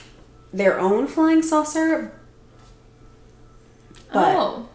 their 0.54 0.80
own 0.80 1.08
flying 1.08 1.42
saucer. 1.42 2.12
But 4.14 4.36
oh, 4.36 4.70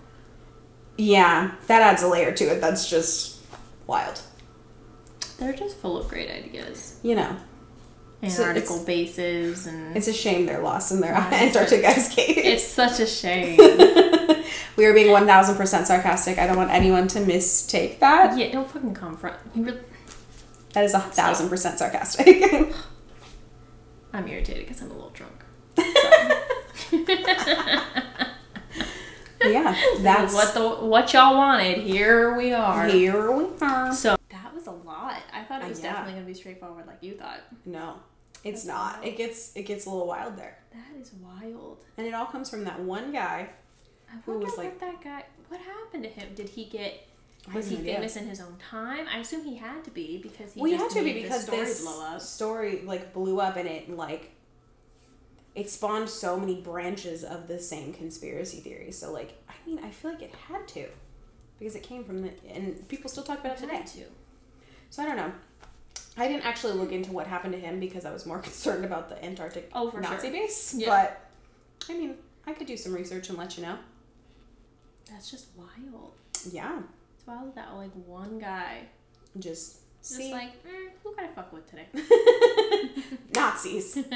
yeah, 0.97 1.53
that 1.66 1.82
adds 1.82 2.03
a 2.03 2.09
layer 2.09 2.32
to 2.32 2.45
it. 2.45 2.61
That's 2.61 2.88
just 2.91 3.38
wild. 3.86 4.20
they're 5.38 5.53
just 5.55 5.76
full 5.78 5.97
of 5.99 6.09
great 6.09 6.30
ideas. 6.30 6.99
You 7.03 7.14
know, 7.16 7.36
So 8.28 8.43
Antarctical 8.43 8.76
it's- 8.76 8.84
bases 8.84 9.66
and 9.66 9.97
it's 9.97 10.09
a 10.09 10.12
shame 10.12 10.45
they're 10.47 10.61
lost 10.62 10.93
in 10.93 11.01
their 11.01 11.12
Yeah, 11.12 11.30
Antarctic 11.32 11.84
ice 11.84 12.14
cave. 12.14 12.36
it's 12.36 12.66
such 12.66 13.01
a 13.01 13.07
shame. 13.07 13.57
we 14.76 14.84
are 14.84 14.93
being 14.93 15.09
1000% 15.09 15.86
sarcastic. 15.86 16.38
I 16.38 16.47
don't 16.47 16.57
want 16.59 16.70
anyone 16.70 17.09
to 17.09 17.20
mistake 17.20 18.01
that. 18.01 18.36
yeah, 18.36 18.53
don't 18.53 18.68
fucking 18.68 18.93
come 18.95 19.16
from. 19.16 19.32
Really, 19.57 19.80
That 20.74 20.84
is 20.84 20.93
a 20.93 21.01
thousand 21.01 21.49
percent 21.49 21.78
sarcastic. 21.78 22.74
I'm 24.12 24.26
irritated 24.28 24.66
because 24.66 24.82
I'm 24.82 24.90
a 24.90 24.94
little 24.94 25.11
drunk. 25.11 25.44
yeah, 29.42 29.74
that's 30.00 30.34
what 30.34 30.54
the 30.54 30.68
what 30.86 31.12
y'all 31.12 31.36
wanted. 31.36 31.78
Here 31.78 32.34
we 32.36 32.52
are. 32.52 32.86
here 32.86 33.30
we 33.32 33.46
are. 33.62 33.92
So 33.94 34.16
that 34.30 34.54
was 34.54 34.66
a 34.66 34.72
lot. 34.72 35.16
I 35.32 35.42
thought 35.44 35.62
it 35.62 35.66
Uh, 35.66 35.68
was 35.68 35.80
yeah. 35.80 35.92
definitely 35.92 36.14
gonna 36.14 36.26
be 36.26 36.34
straightforward, 36.34 36.86
like 36.86 36.98
you 37.02 37.14
thought. 37.14 37.40
No, 37.64 37.96
it's 38.44 38.64
That's 38.64 38.66
not. 38.66 38.94
wild. 38.96 39.06
It 39.06 39.16
gets 39.16 39.52
it 39.56 39.62
gets 39.62 39.86
a 39.86 39.90
little 39.90 40.06
wild 40.06 40.36
there, 40.36 40.58
That 40.72 41.00
is 41.00 41.12
wild. 41.14 41.84
and 41.96 42.06
it 42.06 42.14
all 42.14 42.26
comes 42.26 42.50
from 42.50 42.64
that 42.64 42.80
one 42.80 43.12
guy. 43.12 43.48
I 44.12 44.16
Who 44.26 44.38
was 44.38 44.56
like- 44.58 44.78
that 44.80 45.00
guy. 45.02 45.24
What 45.48 45.61
happened 45.61 46.02
to 46.04 46.08
him? 46.08 46.28
Did 46.34 46.48
he 46.50 46.64
get? 46.64 47.06
Was 47.55 47.68
he 47.68 47.78
idea. 47.78 47.95
famous 47.97 48.16
in 48.16 48.26
his 48.28 48.41
own 48.41 48.57
time? 48.70 49.07
I 49.12 49.18
assume 49.18 49.45
he 49.45 49.57
had 49.57 49.82
to 49.84 49.91
be 49.91 50.18
because 50.18 50.53
he 50.55 50.61
Well, 50.61 50.76
had 50.76 50.91
to 50.91 51.03
be 51.03 51.14
because 51.14 51.47
this 51.47 51.47
story 51.47 51.64
this 51.64 51.82
blow 51.82 52.05
up. 52.07 52.20
story 52.20 52.82
like 52.84 53.12
blew 53.14 53.41
up, 53.41 53.57
and 53.57 53.66
it 53.68 53.88
like 53.91 54.32
it 55.55 55.68
spawned 55.70 56.09
so 56.09 56.38
many 56.38 56.61
branches 56.61 57.24
of 57.24 57.49
the 57.49 57.59
same 57.59 57.93
conspiracy 57.93 58.59
theory. 58.59 58.93
So 58.93 59.12
like, 59.12 59.32
I 59.49 59.55
mean, 59.66 59.80
I 59.82 59.91
feel 59.91 60.12
like 60.12 60.22
it 60.22 60.34
had 60.49 60.68
to, 60.68 60.86
because 61.59 61.74
it 61.74 61.82
came 61.82 62.05
from 62.05 62.22
the 62.22 62.30
and 62.49 62.86
people 62.88 63.09
still 63.11 63.24
talk 63.24 63.41
about 63.41 63.53
it 63.57 63.61
today. 63.61 63.76
Had 63.76 63.86
to. 63.88 64.05
So 64.91 65.03
I 65.03 65.07
don't 65.07 65.16
know. 65.16 65.32
I 66.16 66.28
didn't 66.28 66.45
actually 66.45 66.74
look 66.74 66.93
into 66.93 67.12
what 67.12 67.26
happened 67.26 67.55
to 67.55 67.59
him 67.59 67.80
because 67.80 68.05
I 68.05 68.12
was 68.12 68.26
more 68.26 68.38
concerned 68.51 68.84
about 68.84 69.09
the 69.09 69.24
Antarctic 69.24 69.70
Oh, 69.74 69.91
for 69.91 70.01
Nazi 70.01 70.28
sure. 70.28 70.30
base. 70.32 70.74
Yeah. 70.76 70.88
But 70.88 71.30
I 71.88 71.97
mean, 71.97 72.16
I 72.47 72.53
could 72.53 72.66
do 72.66 72.76
some 72.76 72.93
research 72.93 73.28
and 73.30 73.38
let 73.38 73.57
you 73.57 73.62
know. 73.64 73.76
That's 75.11 75.30
just 75.30 75.47
wild. 75.57 76.12
Yeah, 76.51 76.78
It's 77.47 77.55
that 77.57 77.74
like 77.74 77.91
one 78.07 78.39
guy 78.39 78.83
just 79.39 79.81
just 80.03 80.16
see 80.16 80.33
like, 80.33 80.53
mm, 80.64 80.89
who 81.03 81.14
can 81.14 81.26
I 81.26 81.28
fuck 81.28 81.53
with 81.53 81.68
today? 81.68 81.87
Nazis. 83.35 83.97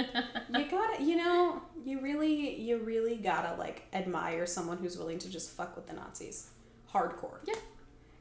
you 0.55 0.65
gotta, 0.71 1.03
you 1.03 1.17
know, 1.17 1.61
you 1.85 2.01
really, 2.01 2.59
you 2.59 2.79
really 2.79 3.17
gotta 3.17 3.55
like 3.59 3.83
admire 3.93 4.47
someone 4.47 4.79
who's 4.79 4.97
willing 4.97 5.19
to 5.19 5.29
just 5.31 5.51
fuck 5.51 5.77
with 5.77 5.87
the 5.87 5.93
Nazis, 5.93 6.49
hardcore. 6.93 7.39
Yeah. 7.47 7.55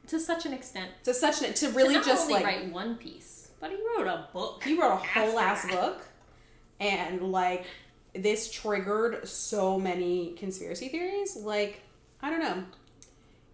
to 0.08 0.20
such 0.20 0.44
an 0.44 0.52
extent. 0.52 0.90
To 1.04 1.14
such 1.14 1.42
an, 1.42 1.54
to 1.54 1.68
To 1.68 1.72
really 1.72 1.94
not 1.94 2.04
just 2.04 2.30
like 2.30 2.44
write 2.44 2.70
one 2.70 2.96
piece, 2.96 3.48
but 3.60 3.70
he 3.70 3.76
wrote 3.76 4.06
a 4.06 4.28
book. 4.32 4.62
he 4.62 4.78
wrote 4.78 4.92
a 4.92 4.96
whole 4.96 5.38
ass 5.38 5.62
that. 5.62 5.72
book, 5.72 6.02
and 6.80 7.32
like 7.32 7.64
this 8.14 8.50
triggered 8.52 9.26
so 9.26 9.80
many 9.80 10.34
conspiracy 10.34 10.88
theories. 10.88 11.34
Like 11.36 11.80
I 12.20 12.28
don't 12.28 12.40
know, 12.40 12.64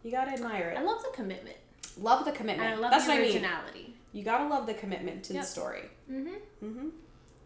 you 0.02 0.10
gotta 0.10 0.32
admire 0.32 0.70
it. 0.70 0.78
I 0.78 0.82
love 0.82 1.02
the 1.02 1.10
commitment. 1.14 1.56
Love 1.98 2.24
the 2.24 2.30
And 2.30 2.38
commitment. 2.38 2.70
I 2.70 2.74
love 2.76 2.90
That's 2.90 3.04
the 3.06 3.10
what 3.12 3.18
I 3.18 3.22
mean. 3.22 3.32
originality. 3.32 3.94
You 4.12 4.24
gotta 4.24 4.48
love 4.48 4.66
the 4.66 4.74
commitment 4.74 5.24
to 5.24 5.34
Yep. 5.34 5.42
the 5.42 5.48
story. 5.48 5.82
Mm-hmm. 6.10 6.64
Mm-hmm. 6.66 6.88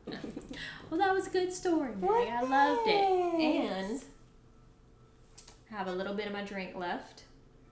Well, 0.90 1.00
that 1.00 1.12
was 1.14 1.26
a 1.26 1.30
good 1.30 1.52
story, 1.52 1.90
Meg. 2.00 2.10
I 2.10 2.42
loved 2.42 2.86
it. 2.86 2.94
And 2.94 4.02
I 5.72 5.76
have 5.76 5.88
a 5.88 5.92
little 5.92 6.14
bit 6.14 6.26
of 6.26 6.32
my 6.32 6.42
drink 6.42 6.76
left. 6.76 7.24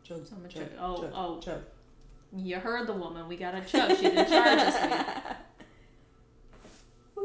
Chug, 0.03 0.27
So 0.27 0.35
chug, 0.49 0.51
chug. 0.51 0.69
Oh, 0.81 0.97
chug, 1.03 1.13
oh. 1.15 1.41
chug. 1.41 1.61
You 2.35 2.57
heard 2.57 2.89
the 2.89 2.95
woman. 2.95 3.29
We 3.29 3.37
got 3.37 3.55
a 3.55 3.61
chug. 3.61 3.91
She's 3.91 4.01
in 4.11 4.27
charge 4.27 4.75
week. 7.17 7.25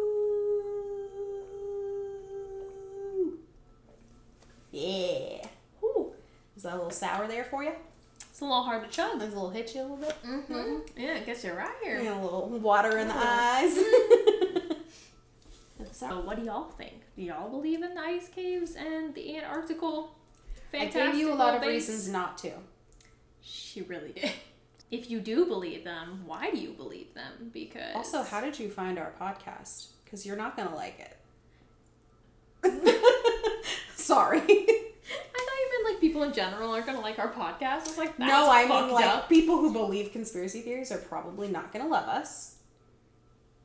Yeah. 4.71 5.47
Whew. 6.75 6.87
Is 6.89 6.99
that 6.99 7.05
a 7.05 7.15
little 7.17 7.17
sour 7.17 7.27
there 7.27 7.43
for 7.43 7.63
you? 7.63 7.71
It's 8.29 8.41
a 8.41 8.43
little 8.45 8.63
hard 8.63 8.83
to 8.83 8.89
chug. 8.89 9.19
Does 9.19 9.31
a 9.33 9.35
little 9.35 9.49
hit 9.49 9.73
you 9.73 9.81
a 9.81 9.83
little 9.83 9.97
bit? 9.97 10.15
Mm-hmm. 10.25 10.75
Yeah, 10.95 11.15
it 11.15 11.25
gets 11.25 11.43
you 11.43 11.53
right 11.53 11.75
here. 11.83 11.99
Yeah, 11.99 12.19
a 12.19 12.21
little 12.21 12.47
water 12.49 12.97
in 12.97 13.07
the 13.07 13.17
eyes. 13.17 13.77
So, 15.91 16.19
what 16.19 16.37
do 16.37 16.43
y'all 16.45 16.69
think? 16.69 16.93
Do 17.15 17.23
y'all 17.23 17.49
believe 17.49 17.81
in 17.81 17.95
the 17.95 18.01
ice 18.01 18.27
caves 18.29 18.75
and 18.75 19.15
the 19.15 19.35
Antarctical? 19.37 20.15
I 20.73 20.85
gave 20.85 21.15
you 21.15 21.31
a 21.31 21.33
lot 21.33 21.55
of 21.55 21.61
fantastical 21.61 21.69
reasons 21.69 22.09
not 22.09 22.37
to. 22.39 22.51
She 23.41 23.81
really 23.81 24.11
did. 24.11 24.31
If 24.89 25.09
you 25.11 25.19
do 25.19 25.45
believe 25.45 25.83
them, 25.83 26.21
why 26.25 26.49
do 26.49 26.57
you 26.57 26.69
believe 26.69 27.13
them? 27.13 27.49
Because 27.51 27.93
Also, 27.93 28.23
how 28.23 28.39
did 28.39 28.57
you 28.57 28.69
find 28.69 28.97
our 28.97 29.11
podcast? 29.19 29.87
Because 30.05 30.25
you're 30.25 30.37
not 30.37 30.55
gonna 30.55 30.73
like 30.73 30.97
it. 30.99 31.17
Sorry. 33.97 34.39
I 34.39 34.43
thought 34.45 34.55
you 34.61 35.83
meant 35.83 35.93
like 35.93 35.96
people 36.07 36.23
in 36.23 36.33
general 36.33 36.71
aren't 36.71 36.85
gonna 36.85 37.01
like 37.01 37.19
our 37.19 37.31
podcast. 37.31 37.81
It's 37.87 37.97
like, 37.97 38.15
that's 38.17 38.29
no, 38.31 38.49
I 38.49 38.65
mean 38.65 38.91
like 38.93 39.05
up. 39.05 39.29
people 39.29 39.57
who 39.57 39.73
believe 39.73 40.11
conspiracy 40.11 40.61
theories 40.61 40.91
are 40.91 40.97
probably 40.97 41.49
not 41.49 41.71
gonna 41.73 41.87
love 41.87 42.07
us. 42.07 42.55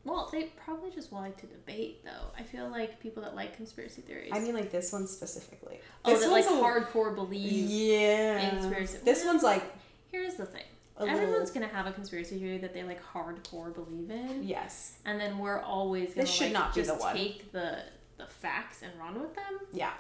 Well, 0.04 0.28
they 0.32 0.44
probably 0.64 0.90
just 0.90 1.12
like 1.12 1.36
to 1.40 1.46
debate, 1.46 2.04
though. 2.04 2.32
I 2.36 2.42
feel 2.42 2.68
like 2.68 2.98
people 2.98 3.22
that 3.22 3.36
like 3.36 3.54
conspiracy 3.56 4.02
theories. 4.02 4.30
I 4.32 4.40
mean, 4.40 4.52
like 4.54 4.72
this 4.72 4.92
one 4.92 5.06
specifically. 5.06 5.78
oh, 6.04 6.10
this 6.10 6.24
that 6.24 6.30
like 6.32 6.44
one's 6.50 6.60
a- 6.60 6.64
hardcore 6.64 7.14
believe. 7.14 7.70
Yeah. 7.70 8.40
in 8.40 8.50
conspiracy- 8.58 8.98
This 9.04 9.20
Well, 9.20 9.28
one's 9.34 9.42
like 9.44 9.62
Here's 10.10 10.34
the 10.34 10.44
thing. 10.46 10.64
Everyone's 10.98 11.48
little. 11.50 11.54
gonna 11.54 11.72
have 11.72 11.86
a 11.86 11.92
conspiracy 11.92 12.38
theory 12.38 12.58
that 12.58 12.74
they 12.74 12.82
like 12.82 13.00
hardcore 13.02 13.72
believe 13.74 14.10
in, 14.10 14.42
Yes. 14.42 14.98
and 15.04 15.18
then 15.20 15.38
we're 15.38 15.60
always 15.60 16.10
gonna 16.10 16.22
This 16.22 16.30
should 16.30 16.44
like, 16.46 16.52
not 16.52 16.74
be 16.74 16.80
just 16.80 16.92
the 16.92 16.98
one. 16.98 17.16
take 17.16 17.50
the 17.52 17.78
the 18.18 18.26
facts 18.26 18.82
and 18.82 18.92
run 19.00 19.20
with 19.20 19.34
them. 19.34 19.60
Yeah. 19.72 19.92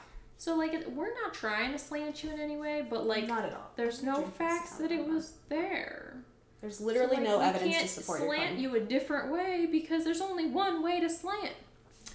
So 0.42 0.56
like 0.56 0.72
we're 0.88 1.14
not 1.22 1.32
trying 1.32 1.70
to 1.70 1.78
slant 1.78 2.24
you 2.24 2.30
in 2.32 2.40
any 2.40 2.56
way, 2.56 2.84
but 2.90 3.06
like 3.06 3.28
not 3.28 3.44
at 3.44 3.52
all. 3.52 3.70
there's 3.76 4.02
no 4.02 4.22
facts 4.22 4.72
that 4.78 4.90
it 4.90 5.06
was 5.06 5.34
there. 5.48 6.16
There's 6.60 6.80
literally 6.80 7.14
So, 7.18 7.22
like, 7.22 7.30
no 7.30 7.38
evidence 7.40 7.80
to 7.80 7.86
support 7.86 8.18
your 8.22 8.28
slant 8.34 8.50
claim. 8.54 8.60
you 8.60 8.74
a 8.74 8.80
different 8.80 9.32
way 9.32 9.68
because 9.70 10.02
there's 10.02 10.20
only 10.20 10.46
one 10.48 10.82
way 10.82 10.98
to 10.98 11.08
slant. 11.08 11.52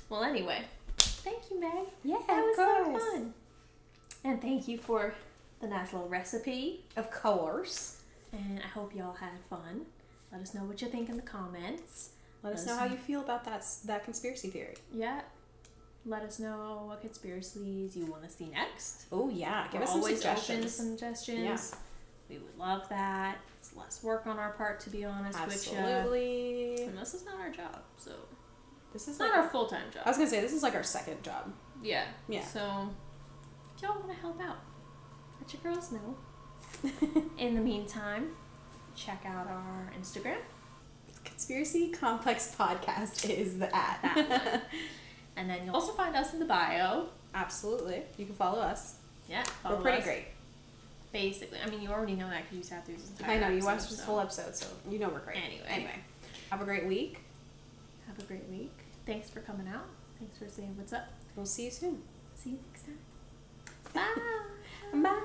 Well, 0.09 0.25
anyway, 0.25 0.65
thank 0.97 1.49
you, 1.49 1.61
Meg. 1.61 1.85
Yeah, 2.03 2.17
That 2.27 2.41
was 2.43 2.59
of 2.59 2.65
so 2.65 2.83
course. 2.83 3.03
fun. 3.13 3.33
And 4.25 4.41
thank 4.41 4.67
you 4.67 4.77
for 4.77 5.13
the 5.61 5.67
nice 5.67 5.93
little 5.93 6.09
recipe. 6.09 6.83
Of 6.97 7.09
course. 7.09 8.01
And 8.33 8.59
I 8.61 8.67
hope 8.67 8.93
y'all 8.93 9.13
had 9.13 9.39
fun. 9.49 9.85
Let 10.33 10.41
us 10.41 10.53
know 10.53 10.65
what 10.65 10.81
you 10.81 10.89
think 10.89 11.07
in 11.07 11.15
the 11.15 11.21
comments. 11.21 12.09
Let 12.43 12.51
us 12.53 12.65
Let 12.67 12.73
know 12.73 12.79
how 12.79 12.85
you 12.87 12.97
feel 12.97 13.21
about 13.21 13.45
that 13.45 13.65
that 13.85 14.03
conspiracy 14.03 14.49
theory. 14.49 14.75
Yeah. 14.93 15.21
Let 16.07 16.23
us 16.23 16.39
know 16.39 16.83
what 16.87 17.01
conspiracies 17.01 17.97
you 17.97 18.05
want 18.05 18.23
to 18.23 18.29
see 18.29 18.45
next. 18.47 19.05
Oh 19.11 19.29
yeah, 19.29 19.67
give 19.69 19.81
We're 19.81 19.83
us 19.83 19.91
some 19.91 19.99
always 19.99 20.25
open 20.25 20.35
to 20.35 20.39
suggestions. 20.41 20.73
suggestions. 20.73 21.73
Yeah. 21.73 21.79
We 22.29 22.37
would 22.39 22.57
love 22.57 22.87
that. 22.89 23.37
It's 23.59 23.75
less 23.75 24.01
work 24.03 24.25
on 24.25 24.39
our 24.39 24.51
part, 24.53 24.79
to 24.81 24.89
be 24.89 25.03
honest 25.05 25.37
with 25.45 25.71
you. 25.71 25.77
Uh, 25.77 25.81
Absolutely. 25.81 26.83
And 26.85 26.97
this 26.97 27.13
is 27.13 27.25
not 27.25 27.39
our 27.39 27.49
job, 27.49 27.81
so 27.97 28.11
This 28.93 29.03
is 29.03 29.09
it's 29.09 29.19
like 29.19 29.31
not 29.31 29.39
our 29.39 29.49
full 29.49 29.67
time 29.67 29.83
job. 29.93 30.03
I 30.05 30.09
was 30.09 30.17
gonna 30.17 30.29
say 30.29 30.39
this 30.39 30.53
is 30.53 30.63
like 30.63 30.75
our 30.75 30.83
second 30.83 31.23
job. 31.23 31.51
Yeah. 31.83 32.05
Yeah. 32.29 32.43
So 32.45 32.89
if 33.75 33.81
y'all 33.81 33.95
want 33.99 34.07
to 34.09 34.15
help 34.15 34.41
out, 34.41 34.57
let 35.41 35.53
your 35.53 35.61
girls 35.73 35.91
know. 35.91 36.17
In 37.37 37.53
the 37.55 37.61
meantime, 37.61 38.29
check 38.95 39.23
out 39.25 39.47
our 39.47 39.91
Instagram. 39.99 40.37
Conspiracy 41.25 41.89
Complex 41.89 42.55
Podcast 42.57 43.29
is 43.29 43.59
the 43.59 43.75
at. 43.75 44.63
And 45.37 45.49
then 45.49 45.59
you'll 45.65 45.75
also 45.75 45.93
find 45.93 46.15
us 46.15 46.33
in 46.33 46.39
the 46.39 46.45
bio. 46.45 47.05
Absolutely. 47.33 48.01
You 48.17 48.25
can 48.25 48.35
follow 48.35 48.59
us. 48.59 48.95
Yeah. 49.29 49.43
We're 49.63 49.77
pretty 49.77 49.99
us. 49.99 50.03
great. 50.03 50.25
Basically. 51.13 51.59
I 51.63 51.69
mean, 51.69 51.81
you 51.81 51.89
already 51.89 52.15
know 52.15 52.29
that 52.29 52.43
because 52.43 52.57
you 52.57 52.63
sat 52.63 52.85
through 52.85 52.95
this 52.95 53.09
entire 53.11 53.37
I 53.37 53.39
know 53.39 53.47
you 53.49 53.57
episode, 53.57 53.67
watched 53.67 53.89
this 53.89 53.99
so 53.99 54.05
whole 54.05 54.19
episode, 54.19 54.55
so 54.55 54.67
you 54.89 54.99
know 54.99 55.09
we're 55.09 55.19
great. 55.19 55.37
Anyway. 55.37 55.65
Anyway. 55.69 55.99
Have 56.49 56.61
a 56.61 56.65
great 56.65 56.85
week. 56.85 57.19
Have 58.07 58.17
a 58.19 58.23
great 58.23 58.47
week. 58.49 58.71
Thanks 59.05 59.29
for 59.29 59.41
coming 59.41 59.67
out. 59.67 59.85
Thanks 60.19 60.37
for 60.37 60.49
saying 60.49 60.73
what's 60.77 60.93
up. 60.93 61.07
We'll 61.35 61.45
see 61.45 61.65
you 61.65 61.71
soon. 61.71 62.01
See 62.35 62.51
you 62.51 62.59
next 62.71 62.85
time. 62.85 62.97
Bye. 63.93 65.01
Bye. 65.01 65.19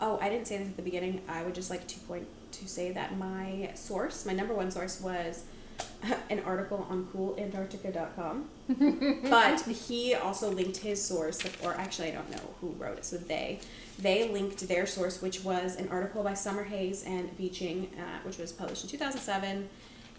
Oh, 0.00 0.18
I 0.20 0.28
didn't 0.28 0.46
say 0.46 0.58
this 0.58 0.68
at 0.68 0.76
the 0.76 0.82
beginning. 0.82 1.22
I 1.26 1.42
would 1.42 1.54
just 1.54 1.70
like 1.70 1.86
to 1.88 1.98
point 2.00 2.26
to 2.52 2.68
say 2.68 2.92
that 2.92 3.16
my 3.16 3.70
source, 3.74 4.26
my 4.26 4.32
number 4.32 4.52
one 4.52 4.70
source, 4.70 5.00
was 5.00 5.44
an 6.30 6.40
article 6.40 6.86
on 6.90 7.06
coolantarctica.com. 7.06 8.48
but 9.30 9.60
he 9.62 10.14
also 10.14 10.50
linked 10.50 10.78
his 10.78 11.02
source, 11.02 11.42
or 11.62 11.74
actually, 11.74 12.08
I 12.08 12.14
don't 12.14 12.30
know 12.30 12.54
who 12.60 12.70
wrote 12.72 12.98
it. 12.98 13.04
So 13.04 13.16
they, 13.16 13.60
they 13.98 14.28
linked 14.28 14.66
their 14.68 14.86
source, 14.86 15.22
which 15.22 15.44
was 15.44 15.76
an 15.76 15.88
article 15.88 16.22
by 16.22 16.32
Summerhayes 16.32 17.06
and 17.06 17.36
Beeching, 17.36 17.90
uh, 17.98 18.22
which 18.24 18.38
was 18.38 18.52
published 18.52 18.84
in 18.84 18.90
2007, 18.90 19.68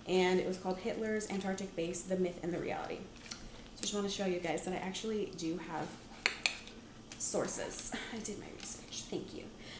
and 0.08 0.40
it 0.40 0.48
was 0.48 0.58
called 0.58 0.78
Hitler's 0.78 1.30
Antarctic 1.30 1.76
Base: 1.76 2.02
The 2.04 2.18
Myth 2.18 2.40
and 2.44 2.54
the 2.54 2.60
Reality. 2.60 3.00
So 3.30 3.80
I 3.80 3.82
just 3.82 3.94
want 3.94 4.08
to 4.08 4.12
show 4.12 4.26
you 4.26 4.40
guys 4.40 4.64
that 4.66 4.74
I 4.74 4.78
actually 4.78 5.32
do 5.38 5.60
have 5.70 5.88
sources. 7.20 7.92
I 8.14 8.18
did 8.20 8.40
my 8.40 8.48
research. 8.58 9.04
Thank 9.10 9.36
you. 9.36 9.44